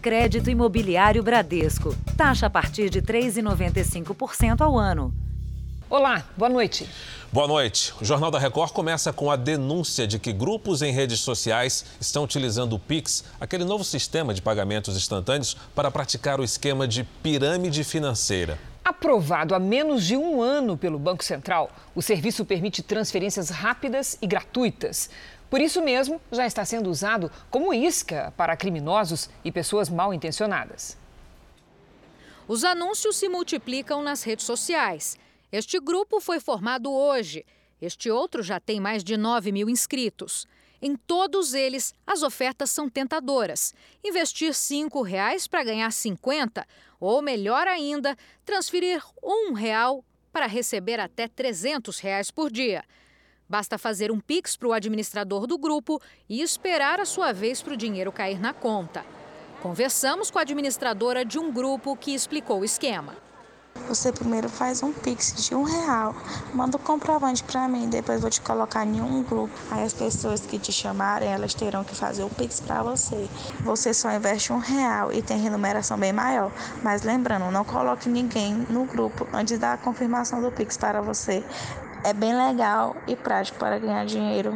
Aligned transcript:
Crédito 0.00 0.48
Imobiliário 0.48 1.22
Bradesco. 1.22 1.94
Taxa 2.16 2.46
a 2.46 2.50
partir 2.50 2.88
de 2.88 3.02
3,95% 3.02 4.62
ao 4.62 4.78
ano. 4.78 5.12
Olá, 5.90 6.24
boa 6.38 6.48
noite. 6.48 6.88
Boa 7.30 7.46
noite. 7.46 7.92
O 8.00 8.04
Jornal 8.04 8.30
da 8.30 8.38
Record 8.38 8.72
começa 8.72 9.12
com 9.12 9.30
a 9.30 9.36
denúncia 9.36 10.06
de 10.06 10.18
que 10.18 10.32
grupos 10.32 10.80
em 10.80 10.90
redes 10.90 11.20
sociais 11.20 11.84
estão 12.00 12.24
utilizando 12.24 12.74
o 12.74 12.78
Pix, 12.78 13.24
aquele 13.38 13.64
novo 13.64 13.84
sistema 13.84 14.32
de 14.32 14.40
pagamentos 14.40 14.96
instantâneos, 14.96 15.54
para 15.74 15.90
praticar 15.90 16.40
o 16.40 16.44
esquema 16.44 16.88
de 16.88 17.04
pirâmide 17.04 17.84
financeira. 17.84 18.58
Aprovado 18.82 19.54
há 19.54 19.58
menos 19.58 20.04
de 20.04 20.16
um 20.16 20.40
ano 20.40 20.76
pelo 20.76 20.98
Banco 20.98 21.22
Central, 21.22 21.70
o 21.94 22.00
serviço 22.00 22.44
permite 22.44 22.82
transferências 22.82 23.50
rápidas 23.50 24.16
e 24.22 24.26
gratuitas. 24.26 25.10
Por 25.50 25.60
isso 25.60 25.82
mesmo, 25.82 26.22
já 26.30 26.46
está 26.46 26.64
sendo 26.64 26.88
usado 26.88 27.30
como 27.50 27.74
isca 27.74 28.32
para 28.36 28.56
criminosos 28.56 29.28
e 29.44 29.50
pessoas 29.50 29.88
mal 29.88 30.14
intencionadas. 30.14 30.96
Os 32.46 32.62
anúncios 32.62 33.16
se 33.16 33.28
multiplicam 33.28 34.00
nas 34.00 34.22
redes 34.22 34.46
sociais. 34.46 35.18
Este 35.50 35.80
grupo 35.80 36.20
foi 36.20 36.38
formado 36.38 36.92
hoje. 36.92 37.44
Este 37.82 38.10
outro 38.10 38.42
já 38.42 38.60
tem 38.60 38.78
mais 38.78 39.02
de 39.02 39.16
9 39.16 39.50
mil 39.50 39.68
inscritos. 39.68 40.46
Em 40.80 40.94
todos 40.96 41.52
eles, 41.52 41.92
as 42.06 42.22
ofertas 42.22 42.70
são 42.70 42.88
tentadoras. 42.88 43.74
Investir 44.04 44.52
R$ 44.52 45.02
reais 45.04 45.46
para 45.46 45.64
ganhar 45.64 45.90
50, 45.90 46.66
ou 46.98 47.20
melhor 47.20 47.66
ainda, 47.66 48.16
transferir 48.44 49.02
um 49.22 49.52
real 49.52 50.04
para 50.32 50.46
receber 50.46 51.00
até 51.00 51.26
300 51.26 51.98
reais 51.98 52.30
por 52.30 52.50
dia. 52.50 52.84
Basta 53.50 53.76
fazer 53.76 54.12
um 54.12 54.20
Pix 54.20 54.54
para 54.54 54.68
o 54.68 54.72
administrador 54.72 55.44
do 55.44 55.58
grupo 55.58 56.00
e 56.28 56.40
esperar 56.40 57.00
a 57.00 57.04
sua 57.04 57.32
vez 57.32 57.60
para 57.60 57.74
o 57.74 57.76
dinheiro 57.76 58.12
cair 58.12 58.38
na 58.38 58.52
conta. 58.52 59.04
Conversamos 59.60 60.30
com 60.30 60.38
a 60.38 60.42
administradora 60.42 61.24
de 61.24 61.36
um 61.36 61.52
grupo 61.52 61.96
que 61.96 62.14
explicou 62.14 62.60
o 62.60 62.64
esquema. 62.64 63.16
Você 63.88 64.12
primeiro 64.12 64.48
faz 64.48 64.84
um 64.84 64.92
pix 64.92 65.48
de 65.48 65.54
um 65.54 65.64
real, 65.64 66.14
manda 66.54 66.76
o 66.76 66.80
um 66.80 66.84
comprovante 66.84 67.42
para 67.42 67.66
mim, 67.66 67.88
depois 67.88 68.20
vou 68.20 68.30
te 68.30 68.40
colocar 68.40 68.86
em 68.86 69.00
um 69.00 69.20
grupo. 69.24 69.52
Aí 69.68 69.82
as 69.82 69.92
pessoas 69.92 70.40
que 70.42 70.56
te 70.56 70.70
chamarem, 70.70 71.28
elas 71.28 71.52
terão 71.52 71.82
que 71.82 71.94
fazer 71.94 72.22
o 72.22 72.30
pix 72.30 72.60
para 72.60 72.84
você. 72.84 73.28
Você 73.64 73.92
só 73.92 74.12
investe 74.12 74.52
um 74.52 74.58
real 74.58 75.12
e 75.12 75.22
tem 75.22 75.40
remuneração 75.40 75.98
bem 75.98 76.12
maior. 76.12 76.52
Mas 76.84 77.02
lembrando, 77.02 77.50
não 77.50 77.64
coloque 77.64 78.08
ninguém 78.08 78.54
no 78.70 78.84
grupo 78.84 79.26
antes 79.32 79.58
da 79.58 79.76
confirmação 79.76 80.40
do 80.40 80.52
pix 80.52 80.76
para 80.76 81.00
você. 81.00 81.44
É 82.04 82.12
bem 82.12 82.34
legal 82.34 82.96
e 83.06 83.14
prático 83.14 83.58
para 83.58 83.78
ganhar 83.78 84.04
dinheiro. 84.06 84.54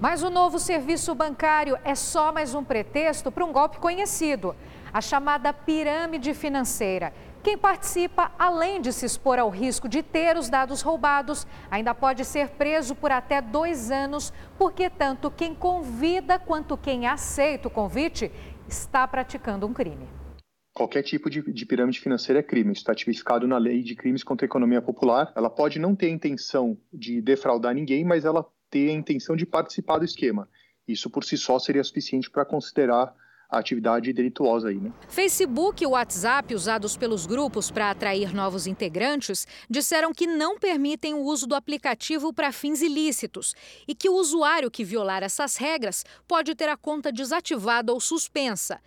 Mas 0.00 0.22
o 0.22 0.30
novo 0.30 0.58
serviço 0.58 1.14
bancário 1.14 1.78
é 1.84 1.94
só 1.94 2.32
mais 2.32 2.54
um 2.54 2.64
pretexto 2.64 3.30
para 3.30 3.44
um 3.44 3.52
golpe 3.52 3.78
conhecido, 3.78 4.54
a 4.92 5.00
chamada 5.00 5.52
pirâmide 5.52 6.34
financeira 6.34 7.12
quem 7.44 7.58
participa, 7.58 8.32
além 8.38 8.80
de 8.80 8.90
se 8.90 9.04
expor 9.04 9.38
ao 9.38 9.50
risco 9.50 9.86
de 9.86 10.02
ter 10.02 10.34
os 10.34 10.48
dados 10.48 10.80
roubados, 10.80 11.46
ainda 11.70 11.94
pode 11.94 12.24
ser 12.24 12.48
preso 12.48 12.94
por 12.94 13.12
até 13.12 13.42
dois 13.42 13.90
anos, 13.90 14.32
porque 14.56 14.88
tanto 14.88 15.30
quem 15.30 15.54
convida 15.54 16.38
quanto 16.38 16.74
quem 16.74 17.06
aceita 17.06 17.68
o 17.68 17.70
convite 17.70 18.32
está 18.66 19.06
praticando 19.06 19.66
um 19.66 19.74
crime. 19.74 20.08
Qualquer 20.74 21.04
tipo 21.04 21.30
de, 21.30 21.40
de 21.40 21.64
pirâmide 21.64 22.00
financeira 22.00 22.40
é 22.40 22.42
crime. 22.42 22.72
Isso 22.72 22.80
está 22.80 22.92
tipificado 22.92 23.46
na 23.46 23.56
lei 23.56 23.80
de 23.80 23.94
crimes 23.94 24.24
contra 24.24 24.44
a 24.44 24.48
economia 24.48 24.82
popular. 24.82 25.32
Ela 25.36 25.48
pode 25.48 25.78
não 25.78 25.94
ter 25.94 26.06
a 26.06 26.10
intenção 26.10 26.76
de 26.92 27.22
defraudar 27.22 27.72
ninguém, 27.72 28.04
mas 28.04 28.24
ela 28.24 28.44
ter 28.68 28.90
a 28.90 28.92
intenção 28.92 29.36
de 29.36 29.46
participar 29.46 29.98
do 29.98 30.04
esquema. 30.04 30.48
Isso 30.86 31.08
por 31.08 31.22
si 31.22 31.38
só 31.38 31.60
seria 31.60 31.84
suficiente 31.84 32.28
para 32.28 32.44
considerar 32.44 33.14
a 33.48 33.58
atividade 33.58 34.12
delituosa 34.12 34.68
aí, 34.68 34.76
né? 34.76 34.92
Facebook 35.08 35.84
e 35.84 35.86
WhatsApp, 35.86 36.52
usados 36.52 36.96
pelos 36.96 37.24
grupos 37.24 37.70
para 37.70 37.90
atrair 37.90 38.34
novos 38.34 38.66
integrantes, 38.66 39.46
disseram 39.70 40.12
que 40.12 40.26
não 40.26 40.58
permitem 40.58 41.14
o 41.14 41.20
uso 41.20 41.46
do 41.46 41.54
aplicativo 41.54 42.32
para 42.32 42.50
fins 42.50 42.82
ilícitos 42.82 43.54
e 43.86 43.94
que 43.94 44.08
o 44.08 44.14
usuário 44.14 44.70
que 44.70 44.82
violar 44.82 45.22
essas 45.22 45.56
regras 45.56 46.04
pode 46.26 46.52
ter 46.56 46.68
a 46.68 46.76
conta 46.76 47.12
desativada 47.12 47.92
ou 47.92 48.00
suspensa. 48.00 48.80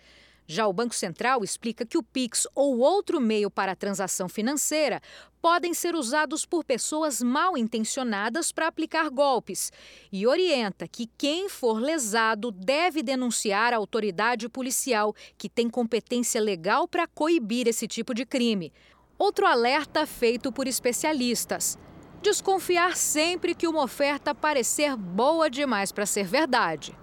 Já 0.50 0.66
o 0.66 0.72
Banco 0.72 0.94
Central 0.94 1.44
explica 1.44 1.84
que 1.84 1.98
o 1.98 2.02
Pix 2.02 2.46
ou 2.54 2.78
outro 2.78 3.20
meio 3.20 3.50
para 3.50 3.76
transação 3.76 4.30
financeira 4.30 4.98
podem 5.42 5.74
ser 5.74 5.94
usados 5.94 6.46
por 6.46 6.64
pessoas 6.64 7.22
mal 7.22 7.54
intencionadas 7.58 8.50
para 8.50 8.66
aplicar 8.66 9.10
golpes 9.10 9.70
e 10.10 10.26
orienta 10.26 10.88
que 10.88 11.06
quem 11.18 11.50
for 11.50 11.78
lesado 11.78 12.50
deve 12.50 13.02
denunciar 13.02 13.74
a 13.74 13.76
autoridade 13.76 14.48
policial 14.48 15.14
que 15.36 15.50
tem 15.50 15.68
competência 15.68 16.40
legal 16.40 16.88
para 16.88 17.06
coibir 17.06 17.68
esse 17.68 17.86
tipo 17.86 18.14
de 18.14 18.24
crime. 18.24 18.72
Outro 19.18 19.44
alerta 19.46 20.06
feito 20.06 20.50
por 20.50 20.66
especialistas. 20.66 21.78
Desconfiar 22.22 22.96
sempre 22.96 23.54
que 23.54 23.68
uma 23.68 23.82
oferta 23.82 24.34
parecer 24.34 24.96
boa 24.96 25.50
demais 25.50 25.92
para 25.92 26.06
ser 26.06 26.24
verdade. 26.24 26.96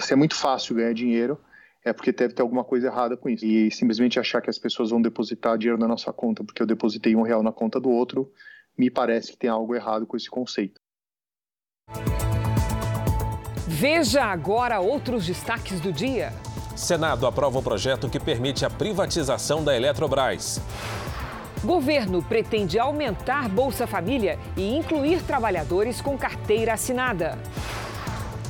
Se 0.00 0.12
é 0.12 0.16
muito 0.16 0.36
fácil 0.36 0.76
ganhar 0.76 0.94
dinheiro, 0.94 1.40
é 1.84 1.92
porque 1.92 2.12
deve 2.12 2.34
ter 2.34 2.42
alguma 2.42 2.64
coisa 2.64 2.86
errada 2.86 3.16
com 3.16 3.28
isso. 3.28 3.44
E 3.44 3.70
simplesmente 3.70 4.18
achar 4.18 4.40
que 4.40 4.48
as 4.48 4.58
pessoas 4.58 4.90
vão 4.90 5.02
depositar 5.02 5.58
dinheiro 5.58 5.78
na 5.78 5.86
nossa 5.86 6.12
conta 6.12 6.42
porque 6.42 6.62
eu 6.62 6.66
depositei 6.66 7.14
um 7.14 7.22
real 7.22 7.42
na 7.42 7.52
conta 7.52 7.78
do 7.78 7.90
outro, 7.90 8.32
me 8.76 8.90
parece 8.90 9.32
que 9.32 9.38
tem 9.38 9.50
algo 9.50 9.74
errado 9.74 10.06
com 10.06 10.16
esse 10.16 10.30
conceito. 10.30 10.80
Veja 13.66 14.24
agora 14.24 14.80
outros 14.80 15.26
destaques 15.26 15.80
do 15.80 15.92
dia. 15.92 16.32
Senado 16.74 17.26
aprova 17.26 17.58
o 17.58 17.62
projeto 17.62 18.08
que 18.08 18.18
permite 18.18 18.64
a 18.64 18.70
privatização 18.70 19.62
da 19.62 19.76
Eletrobras. 19.76 20.60
Governo 21.62 22.22
pretende 22.22 22.78
aumentar 22.78 23.48
Bolsa 23.48 23.86
Família 23.86 24.38
e 24.56 24.76
incluir 24.76 25.22
trabalhadores 25.22 26.00
com 26.00 26.16
carteira 26.16 26.74
assinada. 26.74 27.38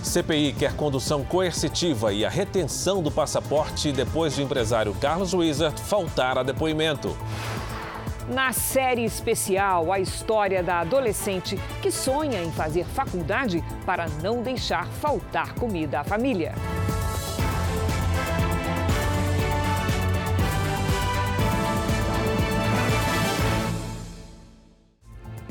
CPI 0.05 0.53
quer 0.53 0.77
condução 0.77 1.25
coercitiva 1.25 2.13
e 2.13 2.25
a 2.25 2.29
retenção 2.29 3.03
do 3.03 3.11
passaporte 3.11 3.91
depois 3.91 4.35
de 4.35 4.43
o 4.43 4.45
empresário 4.45 4.95
Carlos 4.95 5.33
Wizard 5.33 5.81
faltar 5.81 6.37
a 6.37 6.43
depoimento. 6.43 7.17
Na 8.29 8.53
série 8.53 9.05
especial, 9.05 9.91
a 9.91 9.99
história 9.99 10.63
da 10.63 10.81
adolescente 10.81 11.59
que 11.83 11.91
sonha 11.91 12.43
em 12.43 12.53
fazer 12.53 12.85
faculdade 12.85 13.65
para 13.85 14.07
não 14.23 14.43
deixar 14.43 14.87
faltar 14.87 15.55
comida 15.55 16.01
à 16.01 16.05
família. 16.05 16.55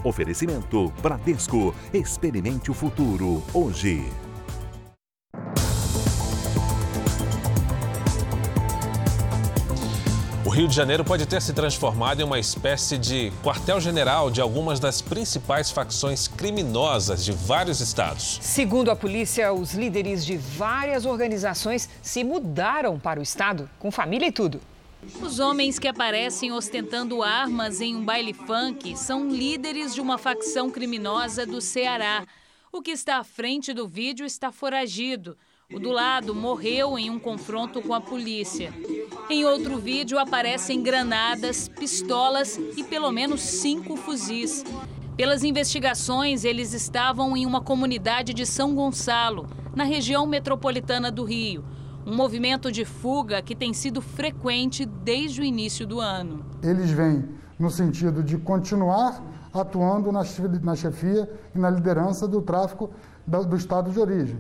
Oferecimento 0.04 0.94
Bradesco. 1.02 1.74
Experimente 1.94 2.70
o 2.70 2.74
futuro 2.74 3.42
hoje. 3.54 4.04
Rio 10.54 10.68
de 10.68 10.76
Janeiro 10.76 11.04
pode 11.04 11.26
ter 11.26 11.42
se 11.42 11.52
transformado 11.52 12.20
em 12.20 12.24
uma 12.24 12.38
espécie 12.38 12.96
de 12.96 13.32
quartel-general 13.44 14.30
de 14.30 14.40
algumas 14.40 14.80
das 14.80 15.02
principais 15.02 15.72
facções 15.72 16.28
criminosas 16.28 17.26
de 17.26 17.32
vários 17.32 17.82
estados. 17.82 18.38
Segundo 18.40 18.92
a 18.92 18.96
polícia, 18.96 19.52
os 19.52 19.74
líderes 19.74 20.24
de 20.24 20.38
várias 20.38 21.08
organizações 21.08 21.90
se 22.04 22.24
mudaram 22.24 23.00
para 23.00 23.20
o 23.20 23.24
estado, 23.24 23.68
com 23.80 23.90
família 23.90 24.28
e 24.28 24.32
tudo. 24.32 24.62
Os 25.20 25.40
homens 25.40 25.80
que 25.80 25.88
aparecem 25.88 26.52
ostentando 26.52 27.24
armas 27.24 27.82
em 27.82 27.96
um 27.96 28.06
baile 28.06 28.36
funk 28.36 28.96
são 28.96 29.28
líderes 29.30 29.96
de 29.96 30.02
uma 30.02 30.20
facção 30.20 30.70
criminosa 30.70 31.48
do 31.48 31.60
Ceará. 31.62 32.28
O 32.72 32.80
que 32.80 32.92
está 32.92 33.18
à 33.18 33.24
frente 33.24 33.74
do 33.74 33.88
vídeo 33.88 34.24
está 34.24 34.52
foragido. 34.52 35.36
O 35.72 35.80
do 35.80 35.92
lado 35.92 36.36
morreu 36.36 37.00
em 37.00 37.10
um 37.10 37.18
confronto 37.18 37.82
com 37.82 37.94
a 37.94 38.02
polícia. 38.02 38.74
Em 39.30 39.46
outro 39.46 39.80
vídeo 39.80 40.20
aparecem 40.20 40.84
granadas, 40.84 41.68
pistolas 41.68 42.60
e 42.76 42.84
pelo 42.84 43.12
menos 43.12 43.42
cinco 43.42 43.96
fuzis. 43.96 44.64
Pelas 45.16 45.44
investigações, 45.44 46.44
eles 46.44 46.74
estavam 46.74 47.36
em 47.38 47.46
uma 47.46 47.62
comunidade 47.62 48.34
de 48.34 48.46
São 48.46 48.76
Gonçalo, 48.76 49.48
na 49.76 49.84
região 49.84 50.28
metropolitana 50.28 51.12
do 51.12 51.24
Rio. 51.24 51.64
Um 52.06 52.16
movimento 52.16 52.72
de 52.72 52.84
fuga 52.84 53.42
que 53.42 53.56
tem 53.56 53.74
sido 53.74 54.02
frequente 54.02 54.86
desde 54.86 55.42
o 55.42 55.44
início 55.44 55.88
do 55.88 56.00
ano. 56.00 56.46
Eles 56.62 56.92
vêm 56.92 57.30
no 57.58 57.72
sentido 57.72 58.22
de 58.22 58.38
continuar 58.38 59.24
atuando 59.54 60.12
na 60.12 60.76
chefia 60.76 61.30
e 61.56 61.58
na 61.58 61.70
liderança 61.70 62.28
do 62.28 62.42
tráfico 62.42 62.90
do 63.26 63.56
estado 63.56 63.92
de 63.92 64.00
origem. 64.00 64.38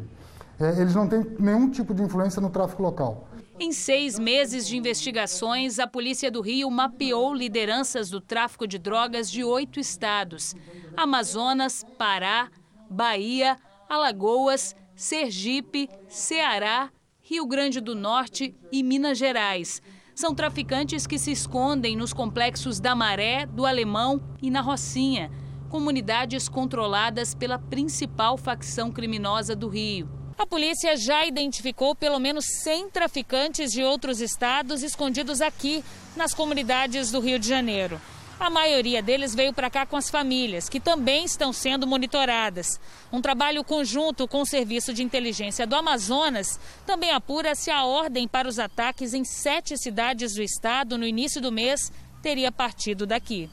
É, 0.63 0.81
eles 0.81 0.95
não 0.95 1.07
têm 1.07 1.25
nenhum 1.39 1.69
tipo 1.69 1.94
de 1.94 2.01
influência 2.01 2.42
no 2.42 2.50
tráfico 2.50 2.81
local. 2.81 3.27
Em 3.60 3.71
seis 3.71 4.18
meses 4.18 4.68
de 4.68 4.77
investigações, 4.77 5.77
a 5.77 5.86
Polícia 5.86 6.31
do 6.31 6.42
Rio 6.42 6.69
mapeou 6.71 7.33
lideranças 7.33 8.10
do 8.10 8.19
tráfico 8.19 8.68
de 8.68 8.80
drogas 8.80 9.30
de 9.30 9.44
oito 9.44 9.80
estados: 9.80 10.56
Amazonas, 10.98 11.86
Pará, 11.98 12.50
Bahia, 12.89 13.57
Alagoas, 13.89 14.75
Sergipe, 14.95 15.89
Ceará 16.07 16.89
Rio 17.25 17.48
Grande 17.48 17.80
do 17.80 17.95
Norte 17.95 18.54
e 18.69 18.83
Minas 18.83 19.18
Gerais. 19.18 19.81
São 20.13 20.36
traficantes 20.36 21.07
que 21.07 21.18
se 21.18 21.31
escondem 21.31 21.95
nos 21.95 22.12
complexos 22.12 22.81
da 22.81 22.94
Maré, 22.94 23.45
do 23.45 23.65
Alemão 23.65 24.21
e 24.42 24.51
na 24.51 24.60
Rocinha, 24.60 25.31
comunidades 25.69 26.50
controladas 26.50 27.33
pela 27.33 27.57
principal 27.57 28.38
facção 28.38 28.92
criminosa 28.92 29.56
do 29.56 29.69
Rio. 29.69 30.22
A 30.43 30.45
polícia 30.45 30.97
já 30.97 31.25
identificou 31.25 31.95
pelo 31.95 32.19
menos 32.19 32.43
100 32.63 32.89
traficantes 32.89 33.71
de 33.71 33.81
outros 33.81 34.19
estados 34.19 34.83
escondidos 34.83 35.39
aqui, 35.39 35.81
nas 36.17 36.33
comunidades 36.33 37.09
do 37.09 37.21
Rio 37.21 37.39
de 37.39 37.47
Janeiro. 37.47 37.99
A 38.37 38.49
maioria 38.49 39.01
deles 39.01 39.33
veio 39.33 39.53
para 39.53 39.69
cá 39.69 39.85
com 39.85 39.95
as 39.95 40.09
famílias, 40.09 40.67
que 40.67 40.81
também 40.81 41.23
estão 41.23 41.53
sendo 41.53 41.87
monitoradas. 41.87 42.77
Um 43.09 43.21
trabalho 43.21 43.63
conjunto 43.63 44.27
com 44.27 44.41
o 44.41 44.45
Serviço 44.45 44.93
de 44.93 45.01
Inteligência 45.01 45.65
do 45.65 45.77
Amazonas 45.77 46.59
também 46.85 47.11
apura 47.11 47.55
se 47.55 47.71
a 47.71 47.85
ordem 47.85 48.27
para 48.27 48.45
os 48.45 48.59
ataques 48.59 49.13
em 49.13 49.23
sete 49.23 49.77
cidades 49.77 50.33
do 50.33 50.43
estado 50.43 50.97
no 50.97 51.07
início 51.07 51.41
do 51.41 51.53
mês 51.53 51.89
teria 52.23 52.53
partido 52.53 53.05
daqui. 53.05 53.49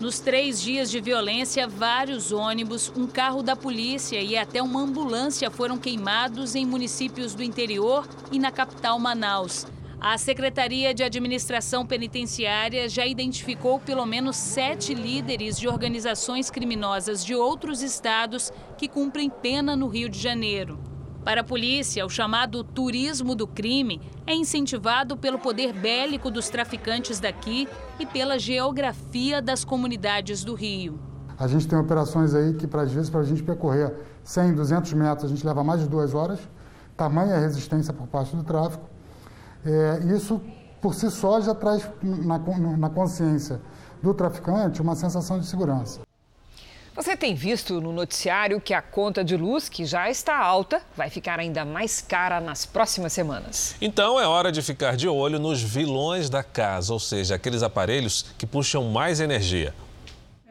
Nos 0.00 0.18
três 0.18 0.60
dias 0.60 0.90
de 0.90 1.00
violência, 1.00 1.68
vários 1.68 2.32
ônibus, 2.32 2.92
um 2.96 3.06
carro 3.06 3.40
da 3.40 3.54
polícia 3.54 4.20
e 4.20 4.36
até 4.36 4.60
uma 4.60 4.80
ambulância 4.80 5.48
foram 5.48 5.78
queimados 5.78 6.56
em 6.56 6.66
municípios 6.66 7.34
do 7.34 7.42
interior 7.44 8.08
e 8.32 8.38
na 8.40 8.50
capital 8.50 8.98
Manaus. 8.98 9.64
A 10.00 10.18
Secretaria 10.18 10.92
de 10.92 11.04
Administração 11.04 11.86
Penitenciária 11.86 12.88
já 12.88 13.06
identificou 13.06 13.78
pelo 13.78 14.04
menos 14.04 14.36
sete 14.36 14.92
líderes 14.92 15.56
de 15.56 15.68
organizações 15.68 16.50
criminosas 16.50 17.24
de 17.24 17.36
outros 17.36 17.80
estados 17.80 18.50
que 18.76 18.88
cumprem 18.88 19.30
pena 19.30 19.76
no 19.76 19.86
Rio 19.86 20.08
de 20.08 20.18
Janeiro. 20.18 20.89
Para 21.24 21.42
a 21.42 21.44
polícia, 21.44 22.04
o 22.06 22.08
chamado 22.08 22.64
turismo 22.64 23.34
do 23.34 23.46
crime 23.46 24.00
é 24.26 24.34
incentivado 24.34 25.18
pelo 25.18 25.38
poder 25.38 25.72
bélico 25.72 26.30
dos 26.30 26.48
traficantes 26.48 27.20
daqui 27.20 27.68
e 27.98 28.06
pela 28.06 28.38
geografia 28.38 29.42
das 29.42 29.62
comunidades 29.62 30.42
do 30.42 30.54
Rio. 30.54 30.98
A 31.38 31.46
gente 31.46 31.68
tem 31.68 31.78
operações 31.78 32.34
aí 32.34 32.54
que, 32.54 32.66
às 32.74 32.92
vezes, 32.92 33.10
para 33.10 33.20
a 33.20 33.24
gente 33.24 33.42
percorrer 33.42 33.94
100, 34.24 34.54
200 34.54 34.92
metros, 34.94 35.24
a 35.24 35.28
gente 35.28 35.46
leva 35.46 35.62
mais 35.62 35.80
de 35.80 35.88
duas 35.88 36.14
horas. 36.14 36.40
Tamanha 36.96 37.38
resistência 37.38 37.92
por 37.92 38.06
parte 38.06 38.34
do 38.34 38.42
tráfico. 38.42 38.84
É, 39.64 40.00
isso, 40.14 40.40
por 40.80 40.94
si 40.94 41.10
só, 41.10 41.40
já 41.40 41.54
traz 41.54 41.86
na, 42.02 42.38
na 42.38 42.90
consciência 42.90 43.60
do 44.02 44.14
traficante 44.14 44.80
uma 44.80 44.94
sensação 44.94 45.38
de 45.38 45.46
segurança. 45.46 46.00
Você 46.94 47.16
tem 47.16 47.34
visto 47.36 47.80
no 47.80 47.92
noticiário 47.92 48.60
que 48.60 48.74
a 48.74 48.82
conta 48.82 49.22
de 49.22 49.36
luz, 49.36 49.68
que 49.68 49.84
já 49.84 50.10
está 50.10 50.36
alta, 50.36 50.82
vai 50.96 51.08
ficar 51.08 51.38
ainda 51.38 51.64
mais 51.64 52.00
cara 52.00 52.40
nas 52.40 52.66
próximas 52.66 53.12
semanas. 53.12 53.76
Então 53.80 54.20
é 54.20 54.26
hora 54.26 54.50
de 54.50 54.60
ficar 54.60 54.96
de 54.96 55.08
olho 55.08 55.38
nos 55.38 55.62
vilões 55.62 56.28
da 56.28 56.42
casa, 56.42 56.92
ou 56.92 56.98
seja, 56.98 57.36
aqueles 57.36 57.62
aparelhos 57.62 58.34
que 58.36 58.44
puxam 58.44 58.90
mais 58.90 59.20
energia. 59.20 59.72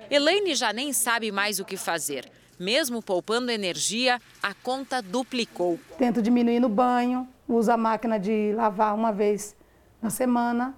Elaine 0.09 0.56
já 0.56 0.71
nem 0.71 0.94
sabe 0.94 1.30
mais 1.30 1.59
o 1.59 1.65
que 1.65 1.75
fazer. 1.75 2.31
Mesmo 2.57 3.01
poupando 3.01 3.51
energia, 3.51 4.19
a 4.41 4.53
conta 4.53 5.01
duplicou. 5.01 5.77
Tento 5.97 6.21
diminuir 6.21 6.59
no 6.59 6.69
banho, 6.69 7.27
uso 7.47 7.71
a 7.71 7.77
máquina 7.77 8.18
de 8.18 8.53
lavar 8.56 8.95
uma 8.95 9.12
vez 9.12 9.56
na 10.01 10.09
semana, 10.09 10.74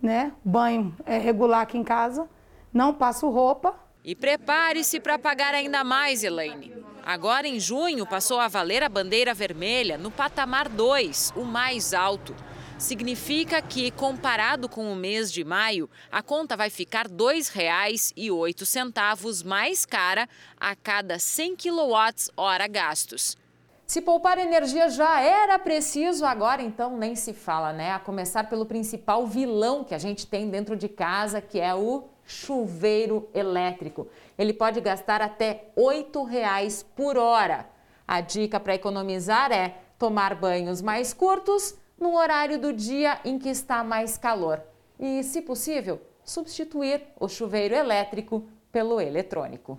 né? 0.00 0.32
Banho 0.44 0.94
é 1.06 1.18
regular 1.18 1.62
aqui 1.62 1.78
em 1.78 1.84
casa, 1.84 2.28
não 2.72 2.92
passo 2.92 3.28
roupa. 3.30 3.74
E 4.02 4.14
prepare-se 4.14 4.98
para 4.98 5.18
pagar 5.18 5.52
ainda 5.54 5.84
mais, 5.84 6.24
Elaine. 6.24 6.72
Agora 7.04 7.46
em 7.46 7.60
junho 7.60 8.06
passou 8.06 8.40
a 8.40 8.48
valer 8.48 8.82
a 8.82 8.88
bandeira 8.88 9.34
vermelha 9.34 9.98
no 9.98 10.10
patamar 10.10 10.68
2, 10.68 11.34
o 11.36 11.44
mais 11.44 11.92
alto. 11.92 12.34
Significa 12.78 13.60
que, 13.60 13.90
comparado 13.90 14.66
com 14.68 14.90
o 14.90 14.96
mês 14.96 15.30
de 15.30 15.44
maio, 15.44 15.90
a 16.10 16.22
conta 16.22 16.56
vai 16.56 16.70
ficar 16.70 17.06
R$ 17.06 17.12
2,08 17.12 19.44
mais 19.44 19.84
cara 19.84 20.26
a 20.58 20.74
cada 20.74 21.18
100 21.18 21.56
kWh 21.56 22.68
gastos. 22.70 23.36
Se 23.86 24.00
poupar 24.00 24.38
energia 24.38 24.88
já 24.88 25.20
era 25.20 25.58
preciso, 25.58 26.24
agora 26.24 26.62
então 26.62 26.96
nem 26.96 27.14
se 27.14 27.34
fala, 27.34 27.70
né? 27.72 27.92
A 27.92 27.98
começar 27.98 28.44
pelo 28.44 28.64
principal 28.64 29.26
vilão 29.26 29.84
que 29.84 29.94
a 29.94 29.98
gente 29.98 30.26
tem 30.26 30.48
dentro 30.48 30.74
de 30.74 30.88
casa, 30.88 31.42
que 31.42 31.60
é 31.60 31.74
o 31.74 32.08
chuveiro 32.30 33.28
elétrico. 33.34 34.06
Ele 34.38 34.52
pode 34.52 34.80
gastar 34.80 35.20
até 35.20 35.64
R$ 35.76 36.24
reais 36.28 36.86
por 36.94 37.18
hora. 37.18 37.68
A 38.06 38.20
dica 38.20 38.60
para 38.60 38.74
economizar 38.74 39.50
é 39.50 39.76
tomar 39.98 40.34
banhos 40.34 40.80
mais 40.80 41.12
curtos 41.12 41.74
no 41.98 42.16
horário 42.16 42.58
do 42.58 42.72
dia 42.72 43.20
em 43.24 43.38
que 43.38 43.48
está 43.48 43.82
mais 43.82 44.16
calor. 44.16 44.62
E, 44.98 45.22
se 45.24 45.42
possível, 45.42 46.00
substituir 46.24 47.02
o 47.18 47.28
chuveiro 47.28 47.74
elétrico 47.74 48.48
pelo 48.70 49.00
eletrônico. 49.00 49.78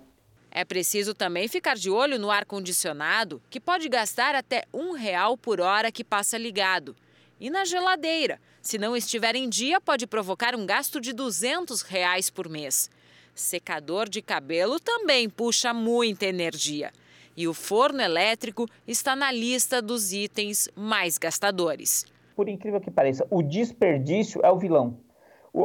É 0.50 0.64
preciso 0.64 1.14
também 1.14 1.48
ficar 1.48 1.74
de 1.74 1.90
olho 1.90 2.18
no 2.18 2.30
ar-condicionado, 2.30 3.40
que 3.48 3.58
pode 3.58 3.88
gastar 3.88 4.34
até 4.34 4.64
um 4.72 4.92
real 4.92 5.38
por 5.38 5.58
hora 5.60 5.90
que 5.90 6.04
passa 6.04 6.36
ligado. 6.36 6.94
E 7.42 7.50
na 7.50 7.64
geladeira, 7.64 8.38
se 8.60 8.78
não 8.78 8.96
estiver 8.96 9.34
em 9.34 9.48
dia, 9.48 9.80
pode 9.80 10.06
provocar 10.06 10.54
um 10.54 10.64
gasto 10.64 11.00
de 11.00 11.12
200 11.12 11.82
reais 11.82 12.30
por 12.30 12.48
mês. 12.48 12.88
Secador 13.34 14.08
de 14.08 14.22
cabelo 14.22 14.78
também 14.78 15.28
puxa 15.28 15.74
muita 15.74 16.24
energia. 16.24 16.92
E 17.36 17.48
o 17.48 17.52
forno 17.52 18.00
elétrico 18.00 18.68
está 18.86 19.16
na 19.16 19.32
lista 19.32 19.82
dos 19.82 20.12
itens 20.12 20.68
mais 20.76 21.18
gastadores. 21.18 22.06
Por 22.36 22.48
incrível 22.48 22.80
que 22.80 22.92
pareça, 22.92 23.26
o 23.28 23.42
desperdício 23.42 24.40
é 24.44 24.48
o 24.52 24.56
vilão. 24.56 24.96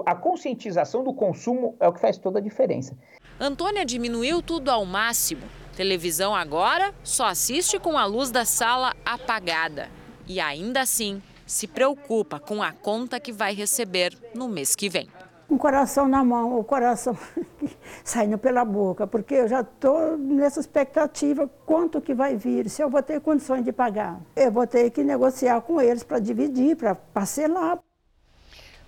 A 0.03 0.15
conscientização 0.15 1.03
do 1.03 1.13
consumo 1.13 1.77
é 1.79 1.87
o 1.87 1.93
que 1.93 2.01
faz 2.01 2.17
toda 2.17 2.39
a 2.39 2.41
diferença. 2.41 2.97
Antônia 3.39 3.85
diminuiu 3.85 4.41
tudo 4.41 4.71
ao 4.71 4.83
máximo. 4.83 5.43
Televisão 5.75 6.35
agora 6.35 6.91
só 7.03 7.27
assiste 7.27 7.77
com 7.77 7.99
a 7.99 8.05
luz 8.05 8.31
da 8.31 8.45
sala 8.45 8.95
apagada. 9.05 9.91
E 10.27 10.39
ainda 10.39 10.81
assim, 10.81 11.21
se 11.47 11.65
preocupa 11.65 12.39
com 12.39 12.61
a 12.61 12.71
conta 12.71 13.19
que 13.19 13.31
vai 13.31 13.53
receber 13.53 14.15
no 14.35 14.47
mês 14.47 14.75
que 14.75 14.89
vem. 14.89 15.07
Um 15.49 15.57
coração 15.57 16.09
na 16.09 16.25
mão, 16.25 16.59
o 16.59 16.63
coração 16.63 17.17
saindo 18.03 18.37
pela 18.37 18.65
boca, 18.65 19.07
porque 19.07 19.33
eu 19.33 19.47
já 19.47 19.61
estou 19.61 20.17
nessa 20.17 20.59
expectativa 20.59 21.49
quanto 21.65 22.01
que 22.01 22.13
vai 22.13 22.35
vir, 22.35 22.69
se 22.69 22.83
eu 22.83 22.89
vou 22.89 23.01
ter 23.01 23.21
condições 23.21 23.63
de 23.63 23.71
pagar. 23.71 24.19
Eu 24.35 24.51
vou 24.51 24.67
ter 24.67 24.89
que 24.89 25.05
negociar 25.05 25.61
com 25.61 25.79
eles 25.79 26.03
para 26.03 26.19
dividir, 26.19 26.75
para 26.75 26.93
parcelar. 26.93 27.79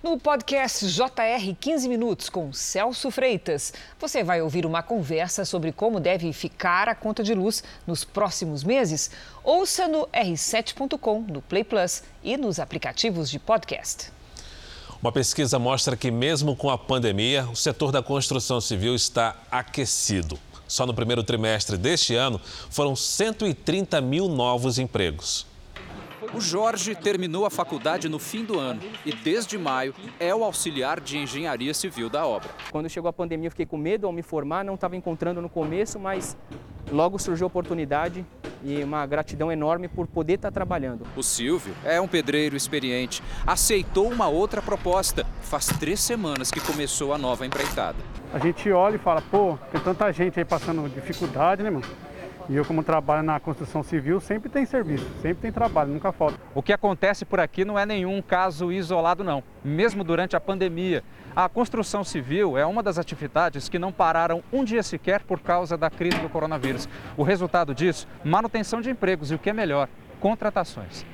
No 0.02 0.18
podcast 0.18 0.86
JR 0.86 1.54
15 1.60 1.86
Minutos 1.86 2.30
com 2.30 2.50
Celso 2.54 3.10
Freitas, 3.10 3.70
você 3.98 4.24
vai 4.24 4.40
ouvir 4.40 4.64
uma 4.64 4.82
conversa 4.82 5.44
sobre 5.44 5.72
como 5.72 6.00
deve 6.00 6.32
ficar 6.32 6.88
a 6.88 6.94
conta 6.94 7.22
de 7.22 7.34
luz 7.34 7.62
nos 7.86 8.02
próximos 8.02 8.64
meses. 8.64 9.10
Ouça 9.44 9.86
no 9.86 10.06
r7.com, 10.06 11.20
no 11.28 11.42
Play 11.42 11.64
Plus 11.64 12.02
e 12.24 12.38
nos 12.38 12.58
aplicativos 12.58 13.28
de 13.28 13.38
podcast. 13.38 14.10
Uma 15.02 15.12
pesquisa 15.12 15.58
mostra 15.58 15.94
que, 15.94 16.10
mesmo 16.10 16.56
com 16.56 16.70
a 16.70 16.78
pandemia, 16.78 17.46
o 17.50 17.54
setor 17.54 17.92
da 17.92 18.02
construção 18.02 18.58
civil 18.58 18.94
está 18.94 19.36
aquecido. 19.50 20.38
Só 20.66 20.86
no 20.86 20.94
primeiro 20.94 21.22
trimestre 21.22 21.76
deste 21.76 22.14
ano 22.14 22.40
foram 22.70 22.96
130 22.96 24.00
mil 24.00 24.28
novos 24.28 24.78
empregos. 24.78 25.49
O 26.32 26.40
Jorge 26.40 26.94
terminou 26.94 27.44
a 27.44 27.50
faculdade 27.50 28.08
no 28.08 28.20
fim 28.20 28.44
do 28.44 28.56
ano 28.56 28.80
e, 29.04 29.12
desde 29.12 29.58
maio, 29.58 29.92
é 30.20 30.32
o 30.32 30.44
auxiliar 30.44 31.00
de 31.00 31.18
engenharia 31.18 31.74
civil 31.74 32.08
da 32.08 32.24
obra. 32.24 32.50
Quando 32.70 32.88
chegou 32.88 33.08
a 33.08 33.12
pandemia, 33.12 33.48
eu 33.48 33.50
fiquei 33.50 33.66
com 33.66 33.76
medo 33.76 34.06
ao 34.06 34.12
me 34.12 34.22
formar, 34.22 34.64
não 34.64 34.74
estava 34.74 34.94
encontrando 34.94 35.42
no 35.42 35.48
começo, 35.48 35.98
mas 35.98 36.36
logo 36.92 37.18
surgiu 37.18 37.46
a 37.46 37.48
oportunidade 37.48 38.24
e 38.62 38.80
uma 38.84 39.04
gratidão 39.06 39.50
enorme 39.50 39.88
por 39.88 40.06
poder 40.06 40.34
estar 40.34 40.52
trabalhando. 40.52 41.04
O 41.16 41.22
Silvio 41.22 41.74
é 41.84 42.00
um 42.00 42.06
pedreiro 42.06 42.56
experiente. 42.56 43.20
Aceitou 43.44 44.08
uma 44.08 44.28
outra 44.28 44.62
proposta. 44.62 45.26
Faz 45.42 45.66
três 45.66 45.98
semanas 45.98 46.50
que 46.52 46.60
começou 46.60 47.12
a 47.12 47.18
nova 47.18 47.44
empreitada. 47.44 47.98
A 48.32 48.38
gente 48.38 48.70
olha 48.70 48.94
e 48.94 48.98
fala, 48.98 49.20
pô, 49.20 49.58
tem 49.72 49.80
tanta 49.80 50.12
gente 50.12 50.38
aí 50.38 50.44
passando 50.44 50.88
dificuldade, 50.88 51.62
né, 51.64 51.70
mano? 51.70 51.86
E 52.50 52.56
eu, 52.56 52.64
como 52.64 52.82
trabalho 52.82 53.22
na 53.22 53.38
construção 53.38 53.80
civil, 53.80 54.18
sempre 54.18 54.50
tem 54.50 54.66
serviço, 54.66 55.06
sempre 55.22 55.36
tem 55.36 55.52
trabalho, 55.52 55.92
nunca 55.92 56.10
falta. 56.10 56.36
O 56.52 56.60
que 56.60 56.72
acontece 56.72 57.24
por 57.24 57.38
aqui 57.38 57.64
não 57.64 57.78
é 57.78 57.86
nenhum 57.86 58.20
caso 58.20 58.72
isolado, 58.72 59.22
não. 59.22 59.40
Mesmo 59.62 60.02
durante 60.02 60.34
a 60.34 60.40
pandemia, 60.40 61.04
a 61.36 61.48
construção 61.48 62.02
civil 62.02 62.58
é 62.58 62.66
uma 62.66 62.82
das 62.82 62.98
atividades 62.98 63.68
que 63.68 63.78
não 63.78 63.92
pararam 63.92 64.42
um 64.52 64.64
dia 64.64 64.82
sequer 64.82 65.22
por 65.22 65.38
causa 65.38 65.76
da 65.76 65.88
crise 65.88 66.18
do 66.18 66.28
coronavírus. 66.28 66.88
O 67.16 67.22
resultado 67.22 67.72
disso, 67.72 68.08
manutenção 68.24 68.80
de 68.80 68.90
empregos 68.90 69.30
e 69.30 69.36
o 69.36 69.38
que 69.38 69.50
é 69.50 69.52
melhor, 69.52 69.88
contratações. 70.18 71.06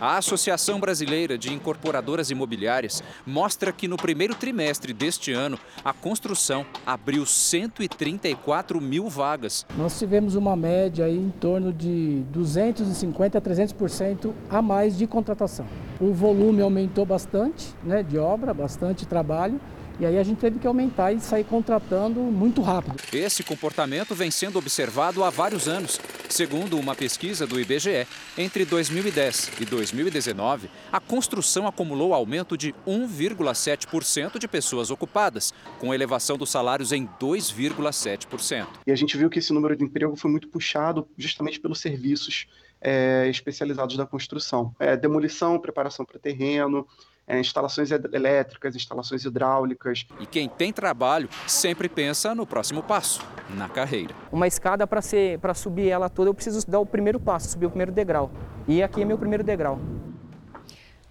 A 0.00 0.16
Associação 0.16 0.78
Brasileira 0.78 1.36
de 1.36 1.52
Incorporadoras 1.52 2.30
Imobiliárias 2.30 3.02
mostra 3.26 3.72
que 3.72 3.88
no 3.88 3.96
primeiro 3.96 4.34
trimestre 4.34 4.92
deste 4.92 5.32
ano, 5.32 5.58
a 5.84 5.92
construção 5.92 6.64
abriu 6.86 7.26
134 7.26 8.80
mil 8.80 9.08
vagas. 9.08 9.66
Nós 9.76 9.98
tivemos 9.98 10.34
uma 10.34 10.56
média 10.56 11.04
aí 11.04 11.16
em 11.16 11.30
torno 11.30 11.72
de 11.72 12.22
250% 12.32 13.36
a 13.36 13.40
300% 13.40 14.32
a 14.48 14.62
mais 14.62 14.96
de 14.96 15.06
contratação. 15.06 15.66
O 16.00 16.12
volume 16.12 16.62
aumentou 16.62 17.04
bastante 17.04 17.74
né, 17.82 18.02
de 18.02 18.18
obra, 18.18 18.54
bastante 18.54 19.06
trabalho. 19.06 19.60
E 20.00 20.06
aí 20.06 20.16
a 20.16 20.22
gente 20.22 20.38
teve 20.38 20.60
que 20.60 20.66
aumentar 20.66 21.12
e 21.12 21.18
sair 21.18 21.42
contratando 21.42 22.20
muito 22.20 22.62
rápido. 22.62 22.96
Esse 23.12 23.42
comportamento 23.42 24.14
vem 24.14 24.30
sendo 24.30 24.56
observado 24.56 25.24
há 25.24 25.30
vários 25.30 25.66
anos. 25.66 26.00
Segundo 26.28 26.78
uma 26.78 26.94
pesquisa 26.94 27.48
do 27.48 27.58
IBGE, 27.58 28.06
entre 28.36 28.64
2010 28.64 29.60
e 29.60 29.64
2019, 29.64 30.70
a 30.92 31.00
construção 31.00 31.66
acumulou 31.66 32.14
aumento 32.14 32.56
de 32.56 32.72
1,7% 32.86 34.38
de 34.38 34.46
pessoas 34.46 34.92
ocupadas, 34.92 35.52
com 35.80 35.92
elevação 35.92 36.38
dos 36.38 36.50
salários 36.50 36.92
em 36.92 37.08
2,7%. 37.20 38.66
E 38.86 38.92
a 38.92 38.96
gente 38.96 39.16
viu 39.16 39.28
que 39.28 39.40
esse 39.40 39.52
número 39.52 39.74
de 39.74 39.82
emprego 39.82 40.14
foi 40.14 40.30
muito 40.30 40.48
puxado 40.48 41.08
justamente 41.16 41.58
pelos 41.58 41.80
serviços 41.80 42.46
é, 42.80 43.26
especializados 43.28 43.96
da 43.96 44.06
construção. 44.06 44.72
É, 44.78 44.96
demolição, 44.96 45.58
preparação 45.58 46.04
para 46.04 46.20
terreno, 46.20 46.86
é, 47.28 47.38
instalações 47.38 47.90
elétricas, 47.90 48.74
instalações 48.74 49.24
hidráulicas. 49.24 50.06
E 50.18 50.26
quem 50.26 50.48
tem 50.48 50.72
trabalho 50.72 51.28
sempre 51.46 51.88
pensa 51.88 52.34
no 52.34 52.46
próximo 52.46 52.82
passo, 52.82 53.20
na 53.50 53.68
carreira. 53.68 54.14
Uma 54.32 54.46
escada 54.46 54.86
para 54.86 55.54
subir 55.54 55.88
ela 55.88 56.08
toda, 56.08 56.30
eu 56.30 56.34
preciso 56.34 56.66
dar 56.68 56.80
o 56.80 56.86
primeiro 56.86 57.20
passo, 57.20 57.50
subir 57.50 57.66
o 57.66 57.70
primeiro 57.70 57.92
degrau. 57.92 58.30
E 58.66 58.82
aqui 58.82 59.02
é 59.02 59.04
meu 59.04 59.18
primeiro 59.18 59.44
degrau. 59.44 59.78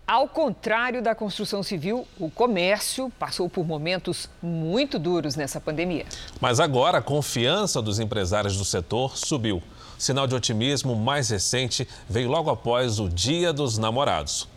Ao 0.07 0.25
contrário 0.25 1.01
da 1.01 1.13
construção 1.13 1.61
civil, 1.61 2.07
o 2.17 2.31
comércio 2.31 3.11
passou 3.19 3.49
por 3.49 3.67
momentos 3.67 4.29
muito 4.41 4.97
duros 4.97 5.35
nessa 5.35 5.59
pandemia. 5.59 6.05
Mas 6.39 6.61
agora 6.61 6.99
a 6.99 7.01
confiança 7.01 7.81
dos 7.81 7.99
empresários 7.99 8.57
do 8.57 8.63
setor 8.63 9.17
subiu. 9.17 9.61
Sinal 9.97 10.25
de 10.25 10.33
otimismo 10.33 10.95
mais 10.95 11.29
recente 11.29 11.85
veio 12.07 12.29
logo 12.29 12.49
após 12.49 13.01
o 13.01 13.09
Dia 13.09 13.51
dos 13.51 13.77
Namorados. 13.77 14.47